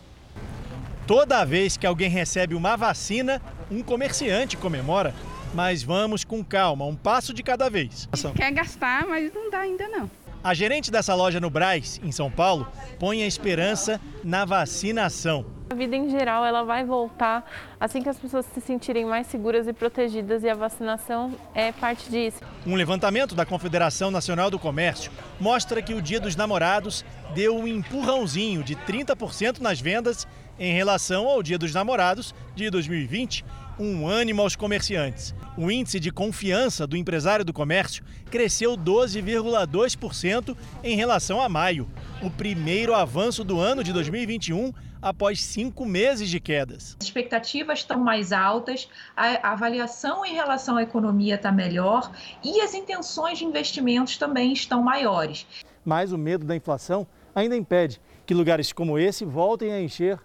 Toda 1.11 1.43
vez 1.43 1.75
que 1.75 1.85
alguém 1.85 2.09
recebe 2.09 2.55
uma 2.55 2.77
vacina, 2.77 3.41
um 3.69 3.83
comerciante 3.83 4.55
comemora. 4.55 5.13
Mas 5.53 5.83
vamos 5.83 6.23
com 6.23 6.41
calma, 6.41 6.85
um 6.85 6.95
passo 6.95 7.33
de 7.33 7.43
cada 7.43 7.69
vez. 7.69 8.07
Quer 8.33 8.49
gastar, 8.53 9.05
mas 9.05 9.29
não 9.33 9.51
dá 9.51 9.59
ainda 9.59 9.89
não. 9.89 10.09
A 10.41 10.53
gerente 10.53 10.89
dessa 10.89 11.13
loja 11.13 11.37
no 11.37 11.49
Braz, 11.49 11.99
em 12.01 12.13
São 12.13 12.31
Paulo, 12.31 12.65
põe 12.97 13.23
a 13.23 13.27
esperança 13.27 13.99
na 14.23 14.45
vacinação. 14.45 15.45
A 15.69 15.75
vida 15.75 15.95
em 15.95 16.09
geral 16.09 16.45
ela 16.45 16.63
vai 16.63 16.85
voltar 16.85 17.45
assim 17.79 18.01
que 18.01 18.09
as 18.09 18.17
pessoas 18.17 18.45
se 18.45 18.59
sentirem 18.61 19.05
mais 19.05 19.27
seguras 19.27 19.67
e 19.67 19.73
protegidas 19.73 20.43
e 20.43 20.49
a 20.49 20.55
vacinação 20.55 21.33
é 21.53 21.71
parte 21.71 22.09
disso. 22.09 22.39
Um 22.65 22.75
levantamento 22.75 23.35
da 23.35 23.45
Confederação 23.45 24.11
Nacional 24.11 24.49
do 24.49 24.59
Comércio 24.59 25.11
mostra 25.39 25.81
que 25.81 25.93
o 25.93 26.01
Dia 26.01 26.19
dos 26.19 26.35
Namorados 26.35 27.05
deu 27.33 27.57
um 27.57 27.67
empurrãozinho 27.67 28.63
de 28.63 28.75
30% 28.75 29.59
nas 29.59 29.79
vendas 29.79 30.27
em 30.61 30.75
relação 30.75 31.27
ao 31.27 31.41
Dia 31.41 31.57
dos 31.57 31.73
Namorados 31.73 32.35
de 32.53 32.69
2020, 32.69 33.43
um 33.79 34.07
ânimo 34.07 34.43
aos 34.43 34.55
comerciantes. 34.55 35.33
O 35.57 35.71
índice 35.71 35.99
de 35.99 36.11
confiança 36.11 36.85
do 36.85 36.95
empresário 36.95 37.43
do 37.43 37.51
comércio 37.51 38.03
cresceu 38.29 38.77
12,2% 38.77 40.55
em 40.83 40.95
relação 40.95 41.41
a 41.41 41.49
maio, 41.49 41.89
o 42.21 42.29
primeiro 42.29 42.93
avanço 42.93 43.43
do 43.43 43.59
ano 43.59 43.83
de 43.83 43.91
2021 43.91 44.71
após 45.01 45.43
cinco 45.43 45.83
meses 45.83 46.29
de 46.29 46.39
quedas. 46.39 46.95
As 46.99 47.07
expectativas 47.07 47.79
estão 47.79 47.99
mais 47.99 48.31
altas, 48.31 48.87
a 49.17 49.51
avaliação 49.51 50.23
em 50.23 50.35
relação 50.35 50.77
à 50.77 50.83
economia 50.83 51.35
está 51.35 51.51
melhor 51.51 52.11
e 52.43 52.61
as 52.61 52.75
intenções 52.75 53.39
de 53.39 53.45
investimentos 53.45 54.15
também 54.15 54.53
estão 54.53 54.83
maiores. 54.83 55.47
Mas 55.83 56.11
o 56.11 56.19
medo 56.19 56.45
da 56.45 56.55
inflação 56.55 57.07
ainda 57.33 57.57
impede 57.57 57.99
que 58.27 58.35
lugares 58.35 58.71
como 58.71 58.99
esse 58.99 59.25
voltem 59.25 59.71
a 59.71 59.81
encher 59.81 60.19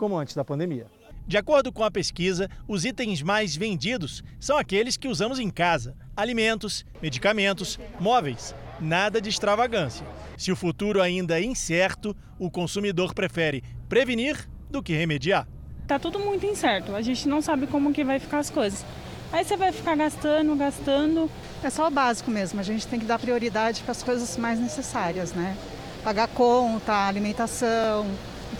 como 0.00 0.16
antes 0.16 0.34
da 0.34 0.42
pandemia. 0.42 0.86
De 1.26 1.36
acordo 1.36 1.70
com 1.70 1.84
a 1.84 1.90
pesquisa, 1.90 2.48
os 2.66 2.86
itens 2.86 3.20
mais 3.20 3.54
vendidos 3.54 4.24
são 4.40 4.56
aqueles 4.56 4.96
que 4.96 5.06
usamos 5.06 5.38
em 5.38 5.50
casa: 5.50 5.94
alimentos, 6.16 6.86
medicamentos, 7.02 7.78
móveis. 8.00 8.54
Nada 8.80 9.20
de 9.20 9.28
extravagância. 9.28 10.06
Se 10.38 10.50
o 10.50 10.56
futuro 10.56 11.02
ainda 11.02 11.38
é 11.38 11.44
incerto, 11.44 12.16
o 12.38 12.50
consumidor 12.50 13.12
prefere 13.12 13.62
prevenir 13.90 14.48
do 14.70 14.82
que 14.82 14.94
remediar. 14.94 15.46
Tá 15.86 15.98
tudo 15.98 16.18
muito 16.18 16.46
incerto. 16.46 16.94
A 16.94 17.02
gente 17.02 17.28
não 17.28 17.42
sabe 17.42 17.66
como 17.66 17.92
que 17.92 18.02
vai 18.02 18.18
ficar 18.18 18.38
as 18.38 18.48
coisas. 18.48 18.86
Aí 19.30 19.44
você 19.44 19.54
vai 19.54 19.70
ficar 19.70 19.94
gastando, 19.96 20.56
gastando. 20.56 21.30
É 21.62 21.68
só 21.68 21.88
o 21.88 21.90
básico 21.90 22.30
mesmo. 22.30 22.58
A 22.58 22.62
gente 22.62 22.86
tem 22.86 22.98
que 22.98 23.04
dar 23.04 23.18
prioridade 23.18 23.82
para 23.82 23.92
as 23.92 24.02
coisas 24.02 24.34
mais 24.38 24.58
necessárias, 24.58 25.34
né? 25.34 25.54
Pagar 26.02 26.28
conta, 26.28 27.06
alimentação, 27.06 28.06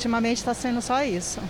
Ultimamente 0.01 0.39
está 0.39 0.55
sendo 0.55 0.81
só 0.81 1.05
isso. 1.05 1.43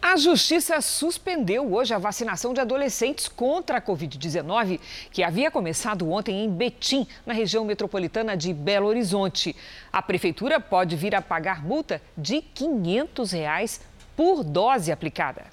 A 0.00 0.16
Justiça 0.16 0.80
suspendeu 0.80 1.74
hoje 1.74 1.92
a 1.92 1.98
vacinação 1.98 2.54
de 2.54 2.60
adolescentes 2.60 3.26
contra 3.26 3.78
a 3.78 3.82
Covid-19, 3.82 4.78
que 5.10 5.24
havia 5.24 5.50
começado 5.50 6.08
ontem 6.08 6.44
em 6.44 6.48
Betim, 6.48 7.04
na 7.26 7.34
região 7.34 7.64
metropolitana 7.64 8.36
de 8.36 8.54
Belo 8.54 8.86
Horizonte. 8.86 9.56
A 9.92 10.00
Prefeitura 10.00 10.60
pode 10.60 10.94
vir 10.94 11.16
a 11.16 11.20
pagar 11.20 11.64
multa 11.64 12.00
de 12.16 12.40
500 12.40 13.32
reais 13.32 13.80
por 14.14 14.44
dose 14.44 14.92
aplicada. 14.92 15.46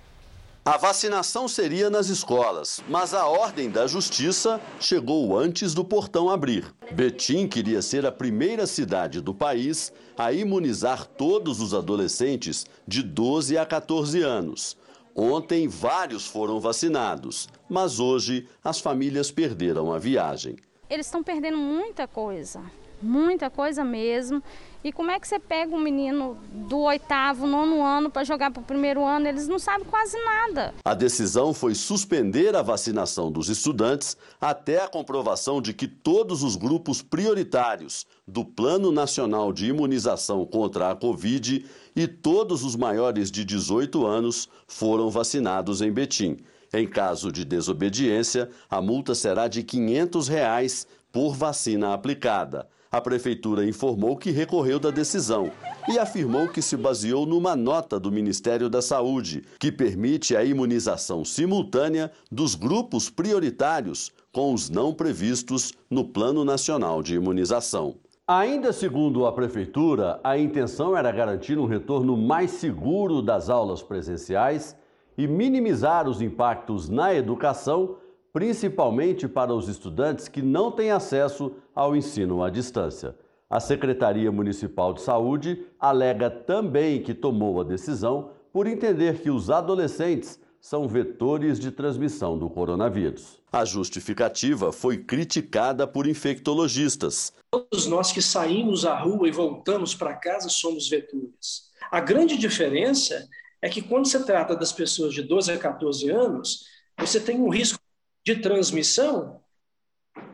A 0.66 0.78
vacinação 0.78 1.48
seria 1.48 1.90
nas 1.90 2.10
escolas, 2.10 2.84
mas 2.88 3.14
a 3.14 3.26
ordem 3.26 3.70
da 3.70 3.88
justiça 3.88 4.62
chegou 4.80 5.38
antes 5.38 5.74
do 5.74 5.86
portão 5.86 6.30
abrir. 6.30 6.66
Betim 6.92 7.48
queria 7.48 7.82
ser 7.82 8.06
a 8.06 8.12
primeira 8.12 8.68
cidade 8.68 9.22
do 9.22 9.34
país 9.34 9.92
a 10.18 10.34
imunizar 10.34 11.06
todos 11.06 11.62
os 11.62 11.74
adolescentes 11.74 12.66
de 12.86 13.02
12 13.02 13.58
a 13.58 13.66
14 13.66 14.22
anos. 14.22 14.78
Ontem, 15.16 15.68
vários 15.68 16.28
foram 16.28 16.60
vacinados, 16.60 17.48
mas 17.70 18.00
hoje 18.00 18.48
as 18.64 18.80
famílias 18.80 19.32
perderam 19.32 19.92
a 19.92 19.98
viagem. 19.98 20.58
Eles 20.90 21.06
estão 21.06 21.24
perdendo 21.24 21.58
muita 21.58 22.08
coisa, 22.08 22.62
muita 23.02 23.50
coisa 23.50 23.84
mesmo. 23.84 24.44
E 24.82 24.94
como 24.94 25.12
é 25.12 25.20
que 25.20 25.28
você 25.28 25.38
pega 25.38 25.76
um 25.76 25.80
menino 25.80 26.38
do 26.54 26.80
oitavo, 26.80 27.46
nono 27.46 27.84
ano 27.84 28.10
para 28.10 28.24
jogar 28.24 28.50
para 28.50 28.62
o 28.62 28.66
primeiro 28.66 29.04
ano? 29.04 29.28
Eles 29.28 29.46
não 29.46 29.60
sabem 29.60 29.86
quase 29.86 30.18
nada. 30.24 30.74
A 30.86 30.94
decisão 30.94 31.54
foi 31.54 31.76
suspender 31.76 32.56
a 32.56 32.62
vacinação 32.62 33.30
dos 33.30 33.50
estudantes 33.50 34.16
até 34.40 34.82
a 34.82 34.88
comprovação 34.88 35.62
de 35.62 35.74
que 35.74 35.86
todos 35.86 36.44
os 36.44 36.56
grupos 36.56 37.02
prioritários 37.02 38.08
do 38.26 38.46
Plano 38.46 38.90
Nacional 38.90 39.52
de 39.52 39.68
Imunização 39.68 40.46
contra 40.46 40.92
a 40.92 40.96
Covid 40.96 41.66
e 41.94 42.08
todos 42.08 42.64
os 42.64 42.78
maiores 42.78 43.30
de 43.30 43.44
18 43.44 44.06
anos 44.06 44.48
foram 44.66 45.10
vacinados 45.10 45.82
em 45.82 45.92
Betim. 45.92 46.38
Em 46.72 46.88
caso 46.88 47.34
de 47.34 47.44
desobediência, 47.44 48.50
a 48.70 48.82
multa 48.82 49.14
será 49.14 49.50
de 49.50 49.62
500 49.62 50.30
reais 50.30 50.88
por 51.12 51.36
vacina 51.36 51.94
aplicada. 51.94 52.70
A 52.92 53.00
prefeitura 53.00 53.64
informou 53.68 54.18
que 54.18 54.32
recorreu 54.32 54.80
da 54.80 54.90
decisão 54.90 55.52
e 55.88 56.00
afirmou 56.00 56.48
que 56.48 56.60
se 56.60 56.76
baseou 56.76 57.24
numa 57.24 57.56
nota 57.56 58.00
do 58.00 58.12
Ministério 58.12 58.68
da 58.68 58.82
Saúde, 58.82 59.44
que 59.60 59.72
permite 59.72 60.36
a 60.36 60.44
imunização 60.44 61.24
simultânea 61.24 62.12
dos 62.32 62.56
grupos 62.56 63.08
prioritários 63.08 64.12
com 64.32 64.56
os 64.56 64.72
não 64.72 64.92
previstos 64.92 65.72
no 65.88 66.04
Plano 66.04 66.44
Nacional 66.44 67.04
de 67.04 67.14
Imunização. 67.14 67.94
Ainda 68.28 68.74
segundo 68.74 69.28
a 69.28 69.32
prefeitura, 69.32 70.20
a 70.24 70.36
intenção 70.36 70.98
era 70.98 71.12
garantir 71.12 71.60
um 71.60 71.68
retorno 71.68 72.18
mais 72.18 72.50
seguro 72.52 73.22
das 73.22 73.52
aulas 73.52 73.84
presenciais 73.84 74.76
e 75.16 75.28
minimizar 75.28 76.10
os 76.10 76.24
impactos 76.24 76.90
na 76.90 77.14
educação 77.14 77.98
principalmente 78.32 79.28
para 79.28 79.54
os 79.54 79.68
estudantes 79.68 80.28
que 80.28 80.42
não 80.42 80.72
têm 80.72 80.92
acesso 80.92 81.52
ao 81.80 81.96
ensino 81.96 82.44
à 82.44 82.50
distância. 82.50 83.16
A 83.50 83.58
Secretaria 83.58 84.30
Municipal 84.34 84.94
de 84.94 85.02
Saúde 85.02 85.66
alega 85.80 86.30
também 86.30 87.02
que 87.02 87.14
tomou 87.14 87.62
a 87.62 87.64
decisão 87.64 88.32
por 88.52 88.68
entender 88.68 89.22
que 89.22 89.30
os 89.30 89.50
adolescentes 89.50 90.38
são 90.60 90.90
vetores 90.90 91.58
de 91.58 91.72
transmissão 91.72 92.38
do 92.38 92.50
coronavírus. 92.50 93.40
A 93.50 93.64
justificativa 93.64 94.74
foi 94.74 94.98
criticada 94.98 95.88
por 95.88 96.06
infectologistas. 96.06 97.32
Todos 97.50 97.88
nós 97.88 98.12
que 98.12 98.22
saímos 98.22 98.86
à 98.86 99.00
rua 99.00 99.30
e 99.30 99.32
voltamos 99.32 99.96
para 99.96 100.18
casa 100.18 100.50
somos 100.50 100.90
vetores. 100.90 101.72
A 101.90 102.02
grande 102.02 102.38
diferença 102.38 103.26
é 103.62 103.70
que 103.70 103.82
quando 103.82 104.06
se 104.06 104.22
trata 104.26 104.54
das 104.54 104.74
pessoas 104.74 105.14
de 105.14 105.22
12 105.22 105.54
a 105.54 105.58
14 105.58 106.10
anos, 106.10 106.66
você 106.98 107.22
tem 107.22 107.40
um 107.40 107.48
risco 107.48 107.80
de 108.26 108.36
transmissão 108.36 109.40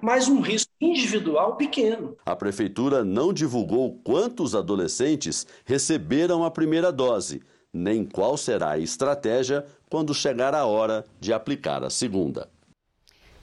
mas 0.01 0.27
um 0.27 0.39
risco 0.41 0.71
individual 0.79 1.55
pequeno. 1.55 2.15
A 2.25 2.35
prefeitura 2.35 3.03
não 3.03 3.33
divulgou 3.33 3.99
quantos 4.03 4.55
adolescentes 4.55 5.47
receberam 5.65 6.43
a 6.43 6.51
primeira 6.51 6.91
dose, 6.91 7.41
nem 7.73 8.05
qual 8.05 8.37
será 8.37 8.71
a 8.71 8.79
estratégia 8.79 9.65
quando 9.89 10.13
chegar 10.13 10.53
a 10.53 10.65
hora 10.65 11.05
de 11.19 11.33
aplicar 11.33 11.83
a 11.83 11.89
segunda. 11.89 12.49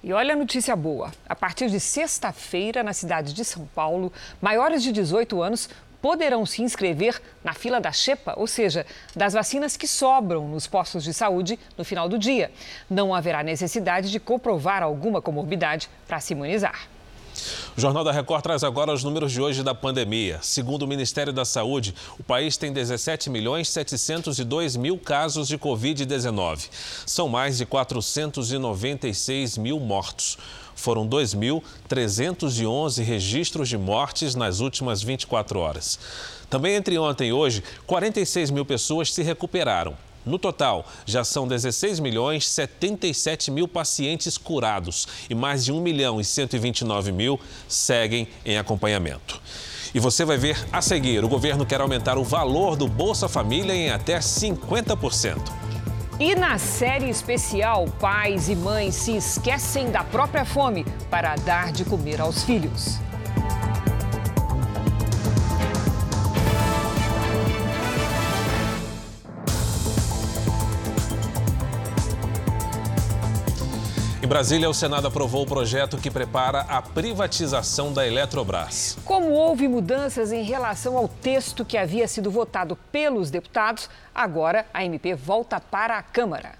E 0.05 0.12
olha 0.12 0.35
a 0.35 0.37
notícia 0.37 0.75
boa. 0.75 1.12
A 1.29 1.35
partir 1.37 1.71
de 1.71 1.79
sexta-feira, 1.79 2.83
na 2.83 2.93
cidade 2.93 3.33
de 3.33 3.45
São 3.45 3.67
Paulo, 3.67 4.12
maiores 4.41 4.83
de 4.83 4.91
18 4.91 5.41
anos 5.41 5.69
poderão 6.02 6.44
se 6.44 6.61
inscrever 6.61 7.23
na 7.44 7.54
fila 7.54 7.80
da 7.80 7.92
Xepa, 7.92 8.35
ou 8.37 8.49
seja, 8.49 8.85
das 9.14 9.32
vacinas 9.32 9.76
que 9.76 9.87
sobram 9.87 10.49
nos 10.49 10.66
postos 10.66 11.04
de 11.04 11.14
saúde 11.14 11.59
no 11.78 11.85
final 11.85 12.09
do 12.09 12.18
dia. 12.18 12.50
Não 12.90 13.14
haverá 13.14 13.42
necessidade 13.44 14.11
de 14.11 14.18
comprovar 14.18 14.82
alguma 14.82 15.23
comorbidade 15.23 15.88
para 16.09 16.18
se 16.18 16.32
imunizar. 16.32 16.88
O 17.76 17.80
Jornal 17.80 18.04
da 18.04 18.12
Record 18.12 18.42
traz 18.42 18.62
agora 18.62 18.92
os 18.92 19.02
números 19.02 19.32
de 19.32 19.40
hoje 19.40 19.62
da 19.62 19.75
pandemia. 19.75 20.38
Segundo 20.42 20.82
o 20.82 20.87
Ministério 20.87 21.32
da 21.32 21.44
Saúde, 21.44 21.94
o 22.18 22.23
país 22.23 22.56
tem 22.56 22.73
17 22.73 23.30
milhões 23.30 23.68
702 23.71 24.76
mil 24.76 24.99
casos 24.99 25.49
de 25.49 25.56
Covid-19. 25.56 26.68
São 27.06 27.28
mais 27.28 27.56
de 27.56 27.64
496 27.64 29.56
mil 29.56 29.80
mortos. 29.80 30.37
Foram 30.83 31.07
2.311 31.07 33.05
registros 33.05 33.69
de 33.69 33.79
mortes 33.79 34.35
nas 34.35 34.59
últimas 34.59 35.01
24 35.01 35.61
horas. 35.61 35.97
Também 36.51 36.75
entre 36.75 36.99
ontem 36.99 37.29
e 37.29 37.33
hoje, 37.33 37.62
46 37.87 38.51
mil 38.51 38.65
pessoas 38.65 39.15
se 39.15 39.23
recuperaram. 39.23 39.97
No 40.27 40.41
total, 40.41 40.85
já 41.07 41.23
são 41.23 41.47
16 41.47 42.01
milhões 42.01 42.49
77 42.49 43.53
mil 43.53 43.69
pacientes 43.69 44.37
curados 44.37 45.07
e 45.31 45.37
mais 45.37 45.65
de 45.65 45.71
1 45.71 45.81
milhão 45.81 46.21
e 46.21 46.25
129 46.25 47.12
mil 47.12 47.39
seguem 47.69 48.27
em 48.45 48.59
acompanhamento. 48.59 49.41
E 49.95 50.01
você 50.01 50.25
vai 50.25 50.37
ver 50.37 50.67
a 50.73 50.83
seguir: 50.83 51.23
o 51.25 51.29
governo 51.29 51.65
quer 51.65 51.81
aumentar 51.81 52.19
o 52.19 52.25
valor 52.25 52.75
do 52.75 52.89
Bolsa 52.89 53.29
Família 53.29 53.73
em 53.73 53.89
até 53.89 54.19
50%. 54.19 55.62
E 56.21 56.35
na 56.35 56.59
série 56.59 57.09
especial, 57.09 57.87
pais 57.99 58.49
e 58.49 58.54
mães 58.54 58.95
se 58.95 59.16
esquecem 59.16 59.90
da 59.90 60.04
própria 60.04 60.45
fome 60.45 60.85
para 61.11 61.35
dar 61.37 61.73
de 61.73 61.85
comer 61.85 62.21
aos 62.21 62.45
filhos. 62.45 63.00
Em 74.23 74.29
Brasília, 74.29 74.71
o 74.71 74.75
Senado 74.75 75.09
aprovou 75.09 75.43
o 75.43 75.47
projeto 75.47 75.97
que 75.97 76.09
prepara 76.09 76.61
a 76.61 76.81
privatização 76.81 77.93
da 77.93 78.07
Eletrobras. 78.07 78.97
Como 79.05 79.33
houve 79.33 79.67
mudanças 79.67 80.31
em 80.31 80.45
relação 80.45 80.97
ao 80.97 81.09
texto 81.09 81.64
que 81.64 81.76
havia 81.76 82.07
sido 82.07 82.31
votado 82.31 82.76
pelos 82.93 83.33
deputados, 83.33 83.91
agora 84.14 84.64
a 84.73 84.85
MP 84.85 85.17
volta 85.17 85.59
para 85.59 85.99
a 85.99 86.02
Câmara. 86.05 86.55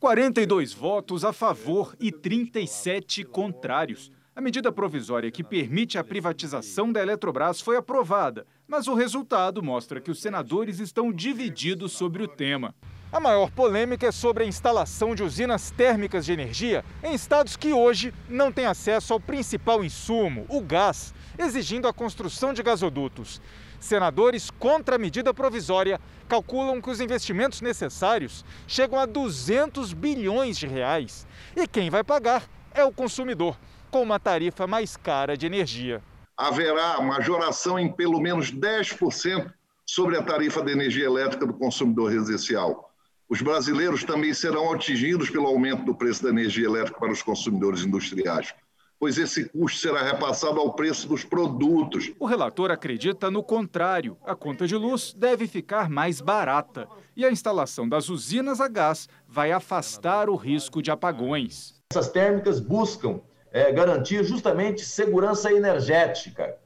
42 0.00 0.74
votos 0.74 1.24
a 1.24 1.32
favor 1.32 1.94
e 2.00 2.10
37 2.10 3.22
contrários. 3.22 4.10
A 4.34 4.40
medida 4.40 4.72
provisória 4.72 5.30
que 5.30 5.44
permite 5.44 5.96
a 5.96 6.02
privatização 6.02 6.90
da 6.90 7.00
Eletrobras 7.00 7.60
foi 7.60 7.76
aprovada, 7.76 8.44
mas 8.66 8.88
o 8.88 8.94
resultado 8.94 9.62
mostra 9.62 10.00
que 10.00 10.10
os 10.10 10.20
senadores 10.20 10.80
estão 10.80 11.12
divididos 11.12 11.92
sobre 11.92 12.24
o 12.24 12.26
tema. 12.26 12.74
A 13.10 13.18
maior 13.18 13.50
polêmica 13.50 14.06
é 14.06 14.12
sobre 14.12 14.44
a 14.44 14.46
instalação 14.46 15.14
de 15.14 15.22
usinas 15.22 15.70
térmicas 15.70 16.26
de 16.26 16.32
energia 16.32 16.84
em 17.02 17.14
estados 17.14 17.56
que 17.56 17.72
hoje 17.72 18.12
não 18.28 18.52
têm 18.52 18.66
acesso 18.66 19.14
ao 19.14 19.20
principal 19.20 19.82
insumo, 19.82 20.44
o 20.46 20.60
gás, 20.60 21.14
exigindo 21.38 21.88
a 21.88 21.92
construção 21.92 22.52
de 22.52 22.62
gasodutos. 22.62 23.40
Senadores 23.80 24.50
contra 24.50 24.96
a 24.96 24.98
medida 24.98 25.32
provisória 25.32 25.98
calculam 26.28 26.82
que 26.82 26.90
os 26.90 27.00
investimentos 27.00 27.62
necessários 27.62 28.44
chegam 28.66 28.98
a 28.98 29.06
200 29.06 29.94
bilhões 29.94 30.58
de 30.58 30.66
reais. 30.66 31.26
E 31.56 31.66
quem 31.66 31.88
vai 31.88 32.04
pagar 32.04 32.42
é 32.74 32.84
o 32.84 32.92
consumidor, 32.92 33.56
com 33.90 34.02
uma 34.02 34.20
tarifa 34.20 34.66
mais 34.66 34.98
cara 34.98 35.34
de 35.34 35.46
energia. 35.46 36.02
Haverá 36.36 37.00
majoração 37.00 37.78
em 37.78 37.90
pelo 37.90 38.20
menos 38.20 38.52
10% 38.52 39.50
sobre 39.86 40.18
a 40.18 40.22
tarifa 40.22 40.62
de 40.62 40.72
energia 40.72 41.06
elétrica 41.06 41.46
do 41.46 41.54
consumidor 41.54 42.12
residencial. 42.12 42.87
Os 43.30 43.42
brasileiros 43.42 44.04
também 44.04 44.32
serão 44.32 44.72
atingidos 44.72 45.28
pelo 45.28 45.46
aumento 45.46 45.84
do 45.84 45.94
preço 45.94 46.22
da 46.22 46.30
energia 46.30 46.64
elétrica 46.64 46.98
para 46.98 47.12
os 47.12 47.20
consumidores 47.20 47.84
industriais, 47.84 48.54
pois 48.98 49.18
esse 49.18 49.46
custo 49.50 49.80
será 49.80 50.02
repassado 50.02 50.58
ao 50.58 50.72
preço 50.72 51.06
dos 51.06 51.24
produtos. 51.24 52.10
O 52.18 52.24
relator 52.24 52.70
acredita 52.70 53.30
no 53.30 53.42
contrário. 53.42 54.16
A 54.24 54.34
conta 54.34 54.66
de 54.66 54.74
luz 54.74 55.12
deve 55.12 55.46
ficar 55.46 55.90
mais 55.90 56.22
barata 56.22 56.88
e 57.14 57.22
a 57.22 57.30
instalação 57.30 57.86
das 57.86 58.08
usinas 58.08 58.62
a 58.62 58.68
gás 58.68 59.10
vai 59.28 59.52
afastar 59.52 60.30
o 60.30 60.34
risco 60.34 60.80
de 60.80 60.90
apagões. 60.90 61.74
Essas 61.92 62.08
térmicas 62.08 62.60
buscam 62.60 63.20
é, 63.52 63.70
garantir 63.70 64.24
justamente 64.24 64.86
segurança 64.86 65.52
energética, 65.52 66.56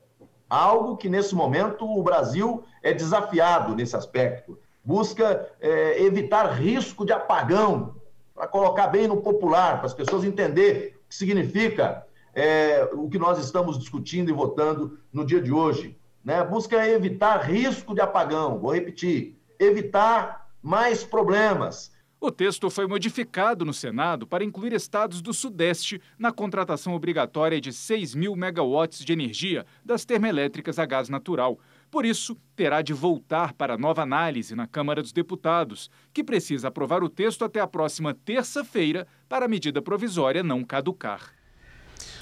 algo 0.48 0.96
que 0.96 1.08
nesse 1.08 1.34
momento 1.34 1.84
o 1.84 2.02
Brasil 2.04 2.62
é 2.84 2.94
desafiado 2.94 3.74
nesse 3.74 3.96
aspecto 3.96 4.61
busca 4.84 5.48
é, 5.60 6.02
evitar 6.02 6.46
risco 6.52 7.04
de 7.04 7.12
apagão, 7.12 7.96
para 8.34 8.46
colocar 8.46 8.88
bem 8.88 9.06
no 9.06 9.18
popular, 9.20 9.78
para 9.78 9.86
as 9.86 9.94
pessoas 9.94 10.24
entenderem 10.24 10.88
o 10.88 11.08
que 11.08 11.14
significa 11.14 12.06
é, 12.34 12.88
o 12.94 13.08
que 13.08 13.18
nós 13.18 13.38
estamos 13.38 13.78
discutindo 13.78 14.30
e 14.30 14.32
votando 14.32 14.98
no 15.12 15.24
dia 15.24 15.40
de 15.40 15.52
hoje. 15.52 15.96
Né? 16.24 16.42
Busca 16.42 16.86
evitar 16.88 17.38
risco 17.38 17.94
de 17.94 18.00
apagão, 18.00 18.58
vou 18.58 18.74
repetir, 18.74 19.36
evitar 19.58 20.48
mais 20.62 21.04
problemas. 21.04 21.92
O 22.20 22.30
texto 22.30 22.70
foi 22.70 22.86
modificado 22.86 23.64
no 23.64 23.74
Senado 23.74 24.28
para 24.28 24.44
incluir 24.44 24.72
estados 24.72 25.20
do 25.20 25.34
Sudeste 25.34 26.00
na 26.16 26.30
contratação 26.30 26.94
obrigatória 26.94 27.60
de 27.60 27.72
6 27.72 28.14
mil 28.14 28.36
megawatts 28.36 29.04
de 29.04 29.12
energia 29.12 29.66
das 29.84 30.04
termoelétricas 30.04 30.78
a 30.78 30.86
gás 30.86 31.08
natural. 31.08 31.58
Por 31.92 32.06
isso, 32.06 32.38
terá 32.56 32.80
de 32.80 32.94
voltar 32.94 33.52
para 33.52 33.76
nova 33.76 34.00
análise 34.00 34.54
na 34.54 34.66
Câmara 34.66 35.02
dos 35.02 35.12
Deputados, 35.12 35.90
que 36.10 36.24
precisa 36.24 36.68
aprovar 36.68 37.04
o 37.04 37.08
texto 37.08 37.44
até 37.44 37.60
a 37.60 37.66
próxima 37.66 38.14
terça-feira 38.14 39.06
para 39.28 39.44
a 39.44 39.48
medida 39.48 39.82
provisória 39.82 40.42
não 40.42 40.64
caducar. 40.64 41.34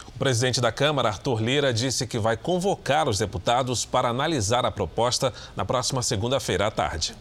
O 0.09 0.19
presidente 0.19 0.61
da 0.61 0.73
Câmara, 0.73 1.11
Arthur 1.11 1.41
Lira, 1.41 1.73
disse 1.73 2.05
que 2.05 2.19
vai 2.19 2.37
convocar 2.37 3.09
os 3.09 3.21
deputados 3.21 3.85
para 3.85 4.09
analisar 4.09 4.67
a 4.67 4.73
proposta 4.73 5.33
na 5.55 5.65
próxima 5.65 6.03
segunda-feira 6.03 6.67
à 6.67 6.71
tarde. 6.73 7.15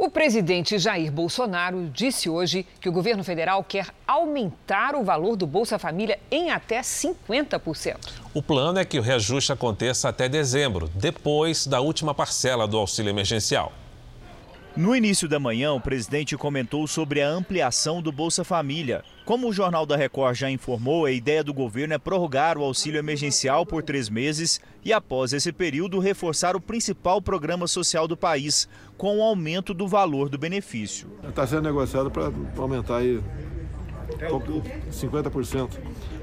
O 0.00 0.08
presidente 0.08 0.78
Jair 0.78 1.10
Bolsonaro 1.10 1.90
disse 1.92 2.30
hoje 2.30 2.64
que 2.80 2.88
o 2.88 2.92
governo 2.92 3.24
federal 3.24 3.64
quer 3.64 3.88
aumentar 4.06 4.94
o 4.94 5.02
valor 5.02 5.34
do 5.34 5.44
Bolsa 5.44 5.76
Família 5.76 6.20
em 6.30 6.52
até 6.52 6.82
50%. 6.82 7.96
O 8.32 8.40
plano 8.40 8.78
é 8.78 8.84
que 8.84 8.96
o 8.96 9.02
reajuste 9.02 9.52
aconteça 9.52 10.08
até 10.08 10.28
dezembro, 10.28 10.88
depois 10.94 11.66
da 11.66 11.80
última 11.80 12.14
parcela 12.14 12.68
do 12.68 12.78
auxílio 12.78 13.10
emergencial. 13.10 13.72
No 14.78 14.94
início 14.94 15.28
da 15.28 15.40
manhã, 15.40 15.72
o 15.72 15.80
presidente 15.80 16.36
comentou 16.36 16.86
sobre 16.86 17.20
a 17.20 17.28
ampliação 17.28 18.00
do 18.00 18.12
Bolsa 18.12 18.44
Família. 18.44 19.02
Como 19.24 19.48
o 19.48 19.52
Jornal 19.52 19.84
da 19.84 19.96
Record 19.96 20.36
já 20.36 20.48
informou, 20.48 21.04
a 21.04 21.10
ideia 21.10 21.42
do 21.42 21.52
governo 21.52 21.94
é 21.94 21.98
prorrogar 21.98 22.56
o 22.56 22.62
auxílio 22.62 22.96
emergencial 22.96 23.66
por 23.66 23.82
três 23.82 24.08
meses 24.08 24.60
e, 24.84 24.92
após 24.92 25.32
esse 25.32 25.50
período, 25.50 25.98
reforçar 25.98 26.54
o 26.54 26.60
principal 26.60 27.20
programa 27.20 27.66
social 27.66 28.06
do 28.06 28.16
país, 28.16 28.68
com 28.96 29.18
o 29.18 29.22
aumento 29.22 29.74
do 29.74 29.88
valor 29.88 30.28
do 30.28 30.38
benefício. 30.38 31.10
Está 31.28 31.44
sendo 31.44 31.62
negociado 31.62 32.08
para 32.08 32.30
aumentar 32.56 32.98
aí 32.98 33.20
50% 34.92 35.70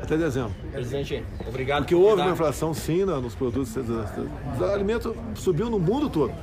até 0.02 0.15
dezembro. 0.15 0.56
Presidente, 0.72 1.26
obrigado. 1.46 1.82
Porque 1.82 1.94
houve 1.94 2.22
uma 2.22 2.32
inflação 2.32 2.74
sim 2.74 3.04
nos 3.04 3.36
produtos. 3.36 3.76
O 3.76 4.63
alimento 4.63 5.13
subiu 5.36 5.70
no 5.70 5.78
mundo 5.78 6.10
todo 6.10 6.34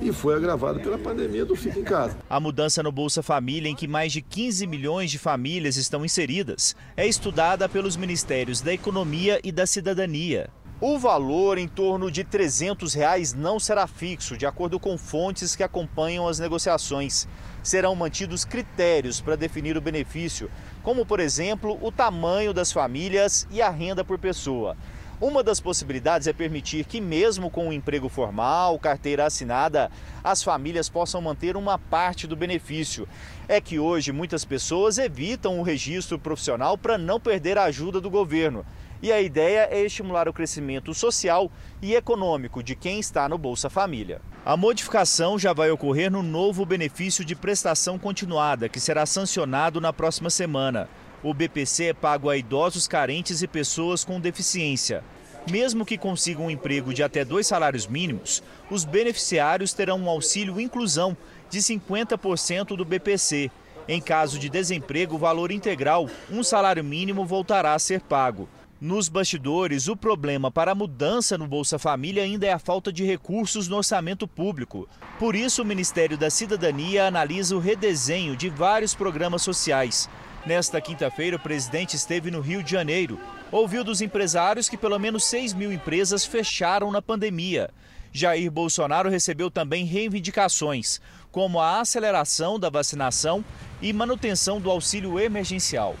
e 0.00 0.12
foi 0.12 0.34
agravado 0.36 0.80
pela 0.80 0.98
pandemia 0.98 1.44
do 1.44 1.56
Fica 1.56 1.78
em 1.78 1.84
Casa. 1.84 2.16
A 2.28 2.40
mudança 2.40 2.82
no 2.82 2.92
Bolsa 2.92 3.22
Família, 3.22 3.68
em 3.68 3.74
que 3.74 3.88
mais 3.88 4.12
de 4.12 4.22
15 4.22 4.66
milhões 4.66 5.10
de 5.10 5.18
famílias 5.18 5.76
estão 5.76 6.04
inseridas, 6.04 6.76
é 6.96 7.06
estudada 7.06 7.68
pelos 7.68 7.96
Ministérios 7.96 8.60
da 8.60 8.72
Economia 8.72 9.40
e 9.42 9.50
da 9.50 9.66
Cidadania. 9.66 10.50
O 10.80 10.96
valor 10.96 11.58
em 11.58 11.66
torno 11.66 12.08
de 12.08 12.22
300 12.22 12.94
reais 12.94 13.34
não 13.34 13.58
será 13.58 13.88
fixo, 13.88 14.36
de 14.36 14.46
acordo 14.46 14.78
com 14.78 14.96
fontes 14.96 15.56
que 15.56 15.64
acompanham 15.64 16.28
as 16.28 16.38
negociações. 16.38 17.26
Serão 17.64 17.96
mantidos 17.96 18.44
critérios 18.44 19.20
para 19.20 19.34
definir 19.34 19.76
o 19.76 19.80
benefício, 19.80 20.48
como, 20.84 21.04
por 21.04 21.18
exemplo, 21.18 21.76
o 21.82 21.90
tamanho 21.90 22.54
das 22.54 22.70
famílias 22.70 23.44
e 23.50 23.60
a 23.60 23.68
renda 23.70 24.04
por 24.04 24.20
pessoa. 24.20 24.76
Uma 25.20 25.42
das 25.42 25.58
possibilidades 25.58 26.28
é 26.28 26.32
permitir 26.32 26.84
que, 26.84 27.00
mesmo 27.00 27.50
com 27.50 27.66
um 27.66 27.72
emprego 27.72 28.08
formal, 28.08 28.78
carteira 28.78 29.26
assinada, 29.26 29.90
as 30.22 30.44
famílias 30.44 30.88
possam 30.88 31.20
manter 31.20 31.56
uma 31.56 31.76
parte 31.76 32.24
do 32.24 32.36
benefício. 32.36 33.08
É 33.48 33.60
que 33.60 33.80
hoje 33.80 34.12
muitas 34.12 34.44
pessoas 34.44 34.96
evitam 34.96 35.58
o 35.58 35.64
registro 35.64 36.20
profissional 36.20 36.78
para 36.78 36.96
não 36.96 37.18
perder 37.18 37.58
a 37.58 37.64
ajuda 37.64 38.00
do 38.00 38.08
governo. 38.08 38.64
E 39.02 39.10
a 39.10 39.20
ideia 39.20 39.66
é 39.72 39.84
estimular 39.84 40.28
o 40.28 40.32
crescimento 40.32 40.94
social 40.94 41.50
e 41.82 41.96
econômico 41.96 42.62
de 42.62 42.76
quem 42.76 43.00
está 43.00 43.28
no 43.28 43.36
Bolsa 43.36 43.68
Família. 43.68 44.20
A 44.46 44.56
modificação 44.56 45.36
já 45.36 45.52
vai 45.52 45.68
ocorrer 45.68 46.12
no 46.12 46.22
novo 46.22 46.64
benefício 46.64 47.24
de 47.24 47.34
prestação 47.34 47.98
continuada, 47.98 48.68
que 48.68 48.78
será 48.78 49.04
sancionado 49.04 49.80
na 49.80 49.92
próxima 49.92 50.30
semana. 50.30 50.88
O 51.22 51.34
BPC 51.34 51.86
é 51.86 51.92
pago 51.92 52.30
a 52.30 52.36
idosos 52.36 52.86
carentes 52.86 53.42
e 53.42 53.48
pessoas 53.48 54.04
com 54.04 54.20
deficiência. 54.20 55.02
Mesmo 55.50 55.84
que 55.84 55.98
consigam 55.98 56.46
um 56.46 56.50
emprego 56.50 56.94
de 56.94 57.02
até 57.02 57.24
dois 57.24 57.46
salários 57.46 57.86
mínimos, 57.86 58.42
os 58.70 58.84
beneficiários 58.84 59.72
terão 59.72 59.98
um 59.98 60.08
auxílio 60.08 60.60
inclusão 60.60 61.16
de 61.50 61.58
50% 61.58 62.76
do 62.76 62.84
BPC. 62.84 63.50
Em 63.88 64.00
caso 64.00 64.38
de 64.38 64.48
desemprego, 64.48 65.16
o 65.16 65.18
valor 65.18 65.50
integral, 65.50 66.08
um 66.30 66.42
salário 66.44 66.84
mínimo, 66.84 67.24
voltará 67.24 67.74
a 67.74 67.78
ser 67.78 68.00
pago. 68.02 68.48
Nos 68.80 69.08
bastidores, 69.08 69.88
o 69.88 69.96
problema 69.96 70.52
para 70.52 70.70
a 70.70 70.74
mudança 70.74 71.36
no 71.36 71.48
Bolsa 71.48 71.80
Família 71.80 72.22
ainda 72.22 72.46
é 72.46 72.52
a 72.52 72.60
falta 72.60 72.92
de 72.92 73.04
recursos 73.04 73.66
no 73.66 73.78
orçamento 73.78 74.28
público. 74.28 74.88
Por 75.18 75.34
isso, 75.34 75.62
o 75.62 75.64
Ministério 75.64 76.16
da 76.16 76.30
Cidadania 76.30 77.06
analisa 77.06 77.56
o 77.56 77.58
redesenho 77.58 78.36
de 78.36 78.48
vários 78.48 78.94
programas 78.94 79.42
sociais. 79.42 80.08
Nesta 80.48 80.80
quinta-feira, 80.80 81.36
o 81.36 81.38
presidente 81.38 81.94
esteve 81.94 82.30
no 82.30 82.40
Rio 82.40 82.62
de 82.62 82.70
Janeiro. 82.70 83.20
Ouviu 83.52 83.84
dos 83.84 84.00
empresários 84.00 84.66
que 84.66 84.78
pelo 84.78 84.98
menos 84.98 85.26
6 85.26 85.52
mil 85.52 85.70
empresas 85.70 86.24
fecharam 86.24 86.90
na 86.90 87.02
pandemia. 87.02 87.68
Jair 88.10 88.50
Bolsonaro 88.50 89.10
recebeu 89.10 89.50
também 89.50 89.84
reivindicações, 89.84 91.02
como 91.30 91.60
a 91.60 91.80
aceleração 91.80 92.58
da 92.58 92.70
vacinação 92.70 93.44
e 93.82 93.92
manutenção 93.92 94.58
do 94.58 94.70
auxílio 94.70 95.20
emergencial. 95.20 95.94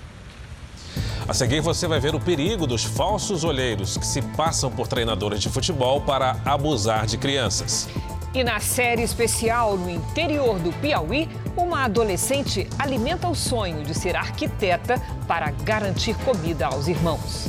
A 1.28 1.34
seguir, 1.34 1.60
você 1.60 1.86
vai 1.86 2.00
ver 2.00 2.14
o 2.14 2.20
perigo 2.20 2.66
dos 2.66 2.82
falsos 2.82 3.44
olheiros 3.44 3.98
que 3.98 4.06
se 4.06 4.22
passam 4.22 4.70
por 4.70 4.88
treinadores 4.88 5.42
de 5.42 5.50
futebol 5.50 6.00
para 6.00 6.40
abusar 6.46 7.04
de 7.04 7.18
crianças. 7.18 7.86
E 8.34 8.44
na 8.44 8.60
série 8.60 9.02
especial 9.02 9.78
no 9.78 9.88
interior 9.88 10.58
do 10.58 10.70
Piauí, 10.74 11.28
uma 11.56 11.84
adolescente 11.84 12.68
alimenta 12.78 13.26
o 13.26 13.34
sonho 13.34 13.82
de 13.82 13.94
ser 13.94 14.16
arquiteta 14.16 15.00
para 15.26 15.50
garantir 15.50 16.14
comida 16.24 16.66
aos 16.66 16.88
irmãos. 16.88 17.48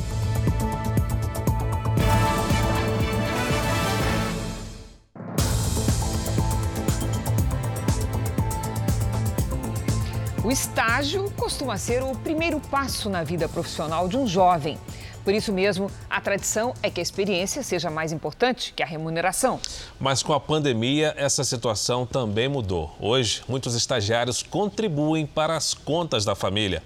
O 10.42 10.52
estágio 10.52 11.30
costuma 11.38 11.78
ser 11.78 12.02
o 12.02 12.16
primeiro 12.16 12.60
passo 12.60 13.10
na 13.10 13.22
vida 13.22 13.48
profissional 13.50 14.08
de 14.08 14.18
um 14.18 14.26
jovem. 14.26 14.80
Por 15.30 15.36
isso 15.36 15.54
mesmo, 15.54 15.92
a 16.10 16.20
tradição 16.20 16.74
é 16.82 16.90
que 16.90 17.00
a 17.00 17.04
experiência 17.04 17.62
seja 17.62 17.92
mais 17.92 18.12
importante 18.12 18.74
que 18.76 18.82
a 18.82 18.86
remuneração. 18.88 19.60
Mas 20.00 20.24
com 20.24 20.34
a 20.34 20.40
pandemia, 20.40 21.14
essa 21.16 21.44
situação 21.44 22.04
também 22.04 22.50
mudou. 22.50 22.96
Hoje, 23.00 23.44
muitos 23.48 23.76
estagiários 23.76 24.42
contribuem 24.42 25.28
para 25.28 25.56
as 25.56 25.76
contas 25.76 26.26
da 26.26 26.34
família. 26.34 26.82